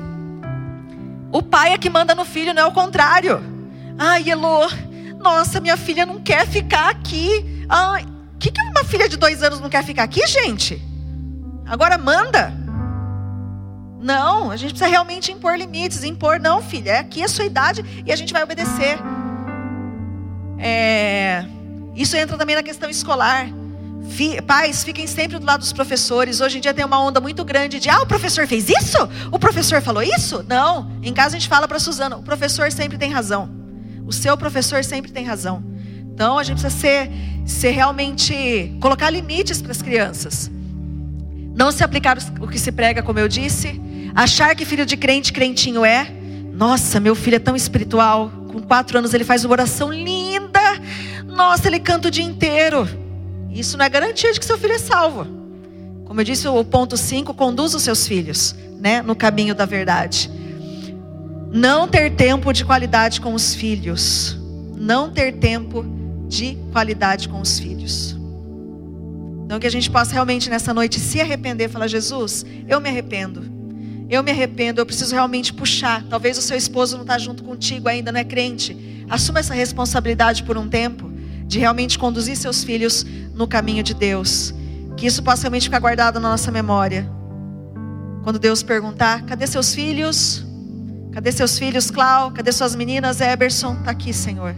O 1.31 1.41
pai 1.43 1.73
é 1.73 1.77
que 1.77 1.89
manda 1.89 2.15
no 2.15 2.25
filho, 2.25 2.53
não 2.53 2.63
é 2.63 2.65
o 2.65 2.71
contrário. 2.71 3.41
Ai, 3.97 4.29
Elô, 4.29 4.67
nossa, 5.19 5.59
minha 5.59 5.75
filha 5.75 6.05
não 6.05 6.21
quer 6.21 6.47
ficar 6.47 6.89
aqui. 6.89 7.65
O 8.33 8.37
que, 8.37 8.51
que 8.51 8.61
uma 8.61 8.83
filha 8.83 9.09
de 9.09 9.17
dois 9.17 9.41
anos 9.43 9.59
não 9.59 9.69
quer 9.69 9.83
ficar 9.83 10.03
aqui, 10.03 10.25
gente? 10.27 10.81
Agora 11.65 11.97
manda. 11.97 12.53
Não, 13.99 14.51
a 14.51 14.57
gente 14.57 14.71
precisa 14.71 14.89
realmente 14.89 15.31
impor 15.31 15.57
limites. 15.57 16.03
Impor, 16.03 16.39
não, 16.39 16.61
filha, 16.61 16.91
é 16.91 16.99
aqui 16.99 17.23
a 17.23 17.27
sua 17.27 17.45
idade 17.45 17.83
e 18.05 18.11
a 18.11 18.15
gente 18.15 18.31
vai 18.31 18.43
obedecer. 18.43 18.97
É, 20.59 21.45
isso 21.95 22.15
entra 22.15 22.37
também 22.37 22.55
na 22.55 22.63
questão 22.63 22.89
escolar. 22.89 23.47
Pais, 24.45 24.83
fiquem 24.83 25.05
sempre 25.05 25.37
do 25.37 25.45
lado 25.45 25.59
dos 25.59 25.73
professores. 25.73 26.39
Hoje 26.39 26.57
em 26.57 26.61
dia 26.61 26.73
tem 26.73 26.85
uma 26.85 26.99
onda 26.99 27.19
muito 27.19 27.43
grande 27.43 27.79
de: 27.79 27.89
ah, 27.89 28.01
o 28.01 28.05
professor 28.05 28.47
fez 28.47 28.69
isso? 28.69 28.97
O 29.31 29.37
professor 29.37 29.81
falou 29.81 30.01
isso? 30.01 30.45
Não. 30.47 30.91
Em 31.03 31.13
casa 31.13 31.35
a 31.35 31.39
gente 31.39 31.49
fala 31.49 31.67
para 31.67 31.79
Suzana: 31.79 32.15
o 32.17 32.23
professor 32.23 32.71
sempre 32.71 32.97
tem 32.97 33.11
razão. 33.11 33.49
O 34.05 34.13
seu 34.13 34.37
professor 34.37 34.83
sempre 34.83 35.11
tem 35.11 35.25
razão. 35.25 35.63
Então 36.13 36.37
a 36.37 36.43
gente 36.43 36.61
precisa 36.61 36.81
ser, 36.81 37.11
ser 37.45 37.71
realmente. 37.71 38.75
colocar 38.79 39.09
limites 39.09 39.61
para 39.61 39.71
as 39.71 39.81
crianças. 39.81 40.49
Não 41.55 41.71
se 41.71 41.83
aplicar 41.83 42.17
o 42.39 42.47
que 42.47 42.57
se 42.57 42.71
prega, 42.71 43.03
como 43.03 43.19
eu 43.19 43.27
disse. 43.27 43.81
Achar 44.17 44.55
que 44.55 44.65
filho 44.65 44.83
de 44.83 44.97
crente, 44.97 45.31
crentinho 45.31 45.85
é. 45.85 46.11
Nossa, 46.51 46.99
meu 46.99 47.13
filho 47.13 47.35
é 47.35 47.39
tão 47.39 47.55
espiritual. 47.55 48.31
Com 48.51 48.59
quatro 48.63 48.97
anos 48.97 49.13
ele 49.13 49.23
faz 49.23 49.45
uma 49.45 49.51
oração 49.51 49.93
linda. 49.93 50.59
Nossa, 51.23 51.67
ele 51.67 51.79
canta 51.79 52.07
o 52.07 52.11
dia 52.11 52.23
inteiro. 52.23 52.89
Isso 53.51 53.77
não 53.77 53.85
é 53.85 53.89
garantia 53.89 54.33
de 54.33 54.39
que 54.39 54.45
seu 54.47 54.57
filho 54.57 54.73
é 54.73 54.79
salvo. 54.79 55.27
Como 56.03 56.19
eu 56.19 56.25
disse, 56.25 56.47
o 56.47 56.65
ponto 56.65 56.97
5, 56.97 57.31
conduz 57.35 57.75
os 57.75 57.83
seus 57.83 58.07
filhos 58.07 58.55
né, 58.79 59.03
no 59.03 59.15
caminho 59.15 59.53
da 59.53 59.67
verdade. 59.67 60.31
Não 61.53 61.87
ter 61.87 62.15
tempo 62.15 62.51
de 62.51 62.65
qualidade 62.65 63.21
com 63.21 63.35
os 63.35 63.53
filhos. 63.53 64.35
Não 64.75 65.11
ter 65.11 65.33
tempo 65.33 65.85
de 66.27 66.57
qualidade 66.71 67.29
com 67.29 67.39
os 67.39 67.59
filhos. 67.59 68.17
Então, 69.45 69.59
que 69.59 69.67
a 69.67 69.71
gente 69.71 69.91
possa 69.91 70.11
realmente 70.11 70.49
nessa 70.49 70.73
noite 70.73 70.99
se 70.99 71.21
arrepender 71.21 71.65
e 71.65 71.71
falar: 71.71 71.85
Jesus, 71.85 72.43
eu 72.67 72.81
me 72.81 72.89
arrependo. 72.89 73.56
Eu 74.09 74.23
me 74.23 74.31
arrependo, 74.31 74.79
eu 74.79 74.85
preciso 74.85 75.13
realmente 75.13 75.53
puxar. 75.53 76.03
Talvez 76.09 76.37
o 76.37 76.41
seu 76.41 76.55
esposo 76.55 76.95
não 76.95 77.03
está 77.03 77.17
junto 77.17 77.43
contigo 77.43 77.89
ainda, 77.89 78.11
não 78.11 78.19
é 78.19 78.23
crente. 78.23 79.05
Assuma 79.09 79.39
essa 79.39 79.53
responsabilidade 79.53 80.43
por 80.43 80.57
um 80.57 80.69
tempo, 80.69 81.11
de 81.45 81.59
realmente 81.59 81.99
conduzir 81.99 82.37
seus 82.37 82.63
filhos 82.63 83.05
no 83.33 83.47
caminho 83.47 83.83
de 83.83 83.93
Deus. 83.93 84.53
Que 84.95 85.05
isso 85.05 85.21
possa 85.21 85.43
realmente 85.43 85.63
ficar 85.63 85.79
guardado 85.79 86.19
na 86.19 86.29
nossa 86.29 86.51
memória. 86.51 87.09
Quando 88.23 88.39
Deus 88.39 88.63
perguntar: 88.63 89.23
cadê 89.23 89.45
seus 89.45 89.75
filhos? 89.75 90.45
Cadê 91.11 91.31
seus 91.31 91.57
filhos, 91.57 91.91
Clau? 91.91 92.31
Cadê 92.31 92.51
suas 92.51 92.75
meninas, 92.75 93.19
Eberson? 93.19 93.73
Está 93.73 93.91
aqui, 93.91 94.13
Senhor. 94.13 94.55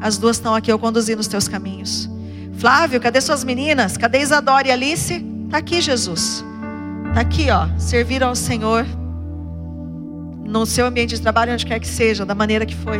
As 0.00 0.16
duas 0.16 0.36
estão 0.36 0.54
aqui, 0.54 0.70
eu 0.70 0.78
conduzi 0.78 1.16
nos 1.16 1.26
teus 1.26 1.48
caminhos. 1.48 2.08
Flávio, 2.58 3.00
cadê 3.00 3.20
suas 3.20 3.42
meninas? 3.42 3.96
Cadê 3.96 4.20
Isadora 4.20 4.68
e 4.68 4.70
Alice? 4.70 5.24
Está 5.46 5.58
aqui, 5.58 5.80
Jesus. 5.80 6.44
Está 7.16 7.22
aqui, 7.22 7.50
ó. 7.50 7.66
Servir 7.78 8.22
ao 8.22 8.36
Senhor 8.36 8.84
no 10.44 10.66
seu 10.66 10.84
ambiente 10.84 11.14
de 11.14 11.22
trabalho, 11.22 11.50
onde 11.50 11.64
quer 11.64 11.80
que 11.80 11.88
seja, 11.88 12.26
da 12.26 12.34
maneira 12.34 12.66
que 12.66 12.76
foi. 12.76 12.98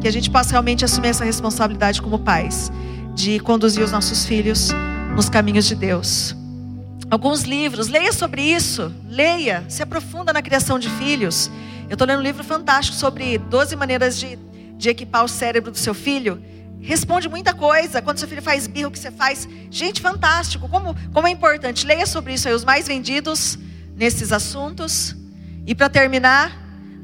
Que 0.00 0.08
a 0.08 0.10
gente 0.10 0.30
possa 0.30 0.52
realmente 0.52 0.82
assumir 0.82 1.08
essa 1.08 1.26
responsabilidade 1.26 2.00
como 2.00 2.20
pais, 2.20 2.72
de 3.14 3.38
conduzir 3.40 3.84
os 3.84 3.92
nossos 3.92 4.24
filhos 4.24 4.70
nos 5.14 5.28
caminhos 5.28 5.66
de 5.66 5.74
Deus. 5.74 6.34
Alguns 7.10 7.42
livros, 7.42 7.88
leia 7.88 8.14
sobre 8.14 8.40
isso, 8.40 8.90
leia, 9.06 9.62
se 9.68 9.82
aprofunda 9.82 10.32
na 10.32 10.40
criação 10.40 10.78
de 10.78 10.88
filhos. 10.88 11.50
Eu 11.86 11.96
estou 11.96 12.08
lendo 12.08 12.20
um 12.20 12.22
livro 12.22 12.42
fantástico 12.42 12.96
sobre 12.96 13.36
12 13.36 13.76
maneiras 13.76 14.18
de, 14.18 14.38
de 14.78 14.88
equipar 14.88 15.22
o 15.22 15.28
cérebro 15.28 15.70
do 15.70 15.76
seu 15.76 15.92
filho 15.92 16.42
responde 16.80 17.28
muita 17.28 17.54
coisa. 17.54 18.00
Quando 18.00 18.18
seu 18.18 18.28
filho 18.28 18.42
faz 18.42 18.66
birro, 18.66 18.88
o 18.88 18.90
que 18.90 18.98
você 18.98 19.10
faz? 19.10 19.48
Gente, 19.70 20.00
fantástico. 20.00 20.68
Como, 20.68 20.94
como 21.12 21.26
é 21.26 21.30
importante. 21.30 21.86
Leia 21.86 22.06
sobre 22.06 22.34
isso 22.34 22.48
aí, 22.48 22.54
os 22.54 22.64
mais 22.64 22.86
vendidos 22.86 23.58
nesses 23.96 24.32
assuntos. 24.32 25.16
E 25.66 25.74
para 25.74 25.88
terminar, 25.88 26.52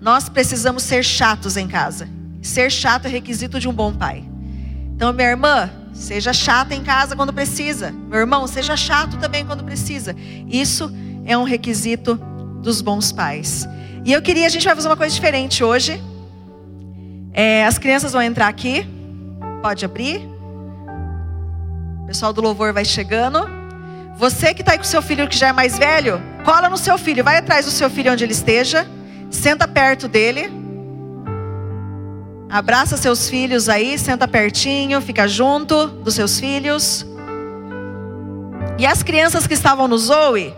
nós 0.01 0.29
precisamos 0.29 0.83
ser 0.83 1.05
chatos 1.05 1.57
em 1.57 1.67
casa. 1.67 2.09
Ser 2.43 2.71
chato 2.71 3.07
é 3.07 3.09
requisito 3.09 3.59
de 3.59 3.69
um 3.69 3.73
bom 3.73 3.93
pai. 3.93 4.25
Então, 4.95 5.13
minha 5.13 5.29
irmã, 5.29 5.71
seja 5.93 6.33
chata 6.33 6.75
em 6.75 6.83
casa 6.83 7.17
quando 7.17 7.33
precisa. 7.33 7.91
Meu 7.91 8.21
irmão, 8.21 8.47
seja 8.47 8.77
chato 8.77 9.17
também 9.17 9.45
quando 9.45 9.65
precisa. 9.65 10.15
Isso 10.49 10.93
é 11.25 11.37
um 11.37 11.45
requisito 11.45 12.15
dos 12.63 12.81
bons 12.81 13.13
pais. 13.13 13.67
E 14.05 14.13
eu 14.13 14.21
queria, 14.21 14.47
a 14.47 14.51
gente 14.51 14.65
vai 14.65 14.75
fazer 14.75 14.89
uma 14.89 14.97
coisa 14.97 15.15
diferente 15.15 15.65
hoje. 15.65 16.01
É, 17.33 17.65
as 17.65 17.79
crianças 17.79 18.13
vão 18.13 18.23
entrar 18.23 18.49
aqui. 18.49 18.87
Pode 19.65 19.83
abrir. 19.83 20.21
O 22.03 22.07
pessoal 22.07 22.35
do 22.35 22.43
louvor 22.43 22.75
vai 22.75 22.85
chegando. 22.85 23.49
Você 24.19 24.53
que 24.53 24.61
está 24.61 24.73
aí 24.73 24.79
com 24.79 24.85
seu 24.85 25.01
filho 25.01 25.27
que 25.27 25.35
já 25.35 25.49
é 25.49 25.53
mais 25.55 25.79
velho, 25.79 26.21
cola 26.45 26.69
no 26.69 26.77
seu 26.77 26.99
filho, 26.99 27.25
vai 27.25 27.39
atrás 27.39 27.65
do 27.65 27.71
seu 27.71 27.89
filho 27.89 28.13
onde 28.13 28.23
ele 28.23 28.35
esteja, 28.35 28.87
senta 29.31 29.67
perto 29.67 30.07
dele. 30.07 30.53
Abraça 32.51 32.99
seus 32.99 33.27
filhos 33.31 33.71
aí, 33.71 33.99
senta 33.99 34.29
pertinho, 34.29 35.01
fica 35.01 35.27
junto 35.27 35.87
dos 35.87 36.13
seus 36.13 36.39
filhos. 36.39 37.07
E 38.77 38.85
as 38.85 39.03
crianças 39.03 39.47
que 39.47 39.55
estavam 39.55 39.89
no 39.89 39.97
Zoe, 39.97 40.55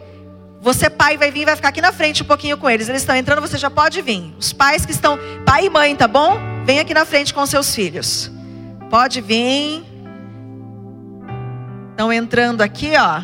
você 0.60 0.90
pai 0.90 1.16
vai 1.16 1.30
vir, 1.30 1.44
vai 1.44 1.54
ficar 1.54 1.68
aqui 1.68 1.80
na 1.80 1.92
frente 1.92 2.24
um 2.24 2.26
pouquinho 2.26 2.58
com 2.58 2.68
eles. 2.68 2.88
Eles 2.88 3.02
estão 3.02 3.14
entrando, 3.14 3.40
você 3.40 3.56
já 3.56 3.70
pode 3.70 4.02
vir. 4.02 4.34
Os 4.36 4.52
pais 4.52 4.84
que 4.84 4.90
estão, 4.90 5.16
pai 5.44 5.66
e 5.66 5.70
mãe, 5.70 5.94
tá 5.94 6.08
bom? 6.08 6.40
Vem 6.64 6.80
aqui 6.80 6.92
na 6.92 7.04
frente 7.04 7.32
com 7.32 7.46
seus 7.46 7.72
filhos. 7.72 8.34
Pode 8.90 9.20
vir. 9.20 9.84
Estão 11.90 12.12
entrando 12.12 12.60
aqui, 12.60 12.92
ó. 12.98 13.22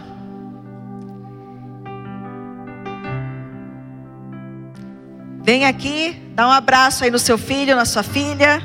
Vem 5.44 5.64
aqui, 5.64 6.22
dá 6.34 6.46
um 6.46 6.52
abraço 6.52 7.04
aí 7.04 7.10
no 7.10 7.18
seu 7.18 7.36
filho, 7.36 7.74
na 7.74 7.84
sua 7.84 8.02
filha. 8.02 8.62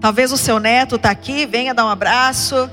Talvez 0.00 0.30
o 0.30 0.36
seu 0.36 0.60
neto 0.60 0.94
está 0.94 1.10
aqui, 1.10 1.44
venha 1.44 1.74
dar 1.74 1.84
um 1.84 1.88
abraço. 1.88 2.70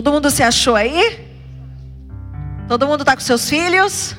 Todo 0.00 0.12
mundo 0.12 0.30
se 0.30 0.42
achou 0.42 0.76
aí? 0.76 1.28
Todo 2.66 2.86
mundo 2.86 3.00
está 3.00 3.14
com 3.14 3.20
seus 3.20 3.50
filhos? 3.50 4.16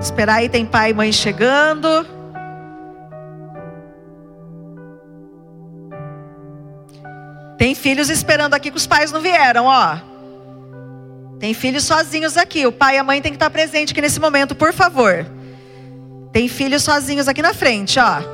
Esperar 0.00 0.38
aí, 0.38 0.48
tem 0.48 0.66
pai 0.66 0.90
e 0.90 0.94
mãe 0.94 1.12
chegando. 1.12 2.04
Tem 7.56 7.76
filhos 7.76 8.10
esperando 8.10 8.54
aqui 8.54 8.72
que 8.72 8.76
os 8.76 8.84
pais 8.88 9.12
não 9.12 9.20
vieram, 9.20 9.66
ó. 9.66 9.98
Tem 11.38 11.54
filhos 11.54 11.84
sozinhos 11.84 12.36
aqui. 12.36 12.66
O 12.66 12.72
pai 12.72 12.96
e 12.96 12.98
a 12.98 13.04
mãe 13.04 13.22
tem 13.22 13.30
que 13.30 13.36
estar 13.36 13.48
presente 13.48 13.92
aqui 13.92 14.00
nesse 14.00 14.18
momento, 14.18 14.56
por 14.56 14.72
favor. 14.72 15.24
Tem 16.32 16.48
filhos 16.48 16.82
sozinhos 16.82 17.28
aqui 17.28 17.42
na 17.42 17.54
frente, 17.54 18.00
ó. 18.00 18.33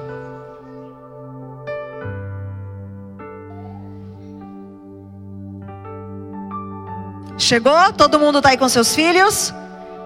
Chegou? 7.41 7.91
Todo 7.95 8.21
mundo 8.21 8.39
está 8.39 8.51
aí 8.51 8.59
com 8.59 8.69
seus 8.69 8.95
filhos? 8.95 9.53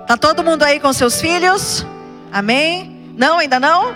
Tá 0.07 0.17
todo 0.17 0.45
mundo 0.45 0.63
aí 0.63 0.79
com 0.79 0.93
seus 0.93 1.21
filhos? 1.21 1.85
Amém? 2.33 3.13
Não, 3.17 3.39
ainda 3.39 3.59
não? 3.59 3.93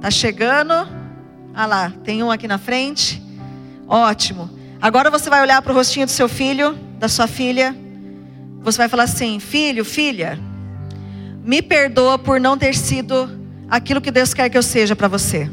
Tá 0.00 0.10
chegando? 0.10 0.72
Ah 1.54 1.66
lá, 1.66 1.92
tem 2.02 2.22
um 2.22 2.30
aqui 2.30 2.48
na 2.48 2.56
frente. 2.56 3.22
Ótimo. 3.86 4.48
Agora 4.80 5.10
você 5.10 5.28
vai 5.28 5.42
olhar 5.42 5.60
para 5.60 5.70
o 5.70 5.74
rostinho 5.74 6.06
do 6.06 6.12
seu 6.12 6.30
filho, 6.30 6.78
da 6.98 7.08
sua 7.08 7.26
filha. 7.26 7.76
Você 8.62 8.78
vai 8.78 8.88
falar 8.88 9.04
assim: 9.04 9.38
Filho, 9.38 9.84
filha, 9.84 10.40
me 11.44 11.60
perdoa 11.60 12.18
por 12.18 12.40
não 12.40 12.56
ter 12.56 12.74
sido 12.74 13.30
aquilo 13.68 14.00
que 14.00 14.10
Deus 14.10 14.32
quer 14.32 14.48
que 14.48 14.56
eu 14.56 14.62
seja 14.62 14.96
para 14.96 15.08
você. 15.08 15.48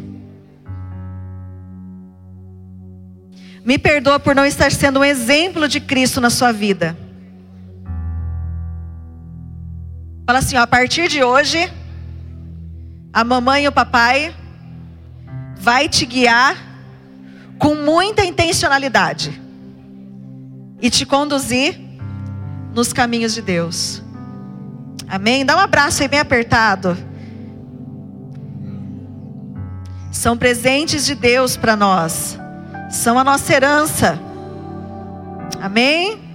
Me 3.63 3.77
perdoa 3.77 4.19
por 4.19 4.33
não 4.33 4.45
estar 4.45 4.71
sendo 4.71 4.99
um 4.99 5.03
exemplo 5.03 5.67
de 5.67 5.79
Cristo 5.79 6.21
na 6.21 6.29
sua 6.29 6.51
vida. 6.51 6.97
Fala 10.25 10.39
assim, 10.39 10.55
ó, 10.57 10.61
a 10.61 10.67
partir 10.67 11.07
de 11.07 11.23
hoje, 11.23 11.71
a 13.11 13.23
mamãe 13.23 13.65
e 13.65 13.67
o 13.67 13.71
papai 13.71 14.33
vai 15.57 15.89
te 15.89 16.05
guiar 16.05 16.55
com 17.57 17.75
muita 17.75 18.23
intencionalidade 18.23 19.41
e 20.81 20.89
te 20.89 21.05
conduzir 21.05 21.77
nos 22.73 22.93
caminhos 22.93 23.33
de 23.33 23.41
Deus. 23.41 24.01
Amém? 25.07 25.45
Dá 25.45 25.57
um 25.57 25.59
abraço 25.59 26.01
aí 26.01 26.07
bem 26.07 26.19
apertado. 26.19 26.97
São 30.11 30.37
presentes 30.37 31.05
de 31.05 31.15
Deus 31.15 31.57
para 31.57 31.75
nós 31.75 32.38
são 32.89 33.17
a 33.19 33.23
nossa 33.23 33.53
herança. 33.53 34.19
Amém? 35.61 36.28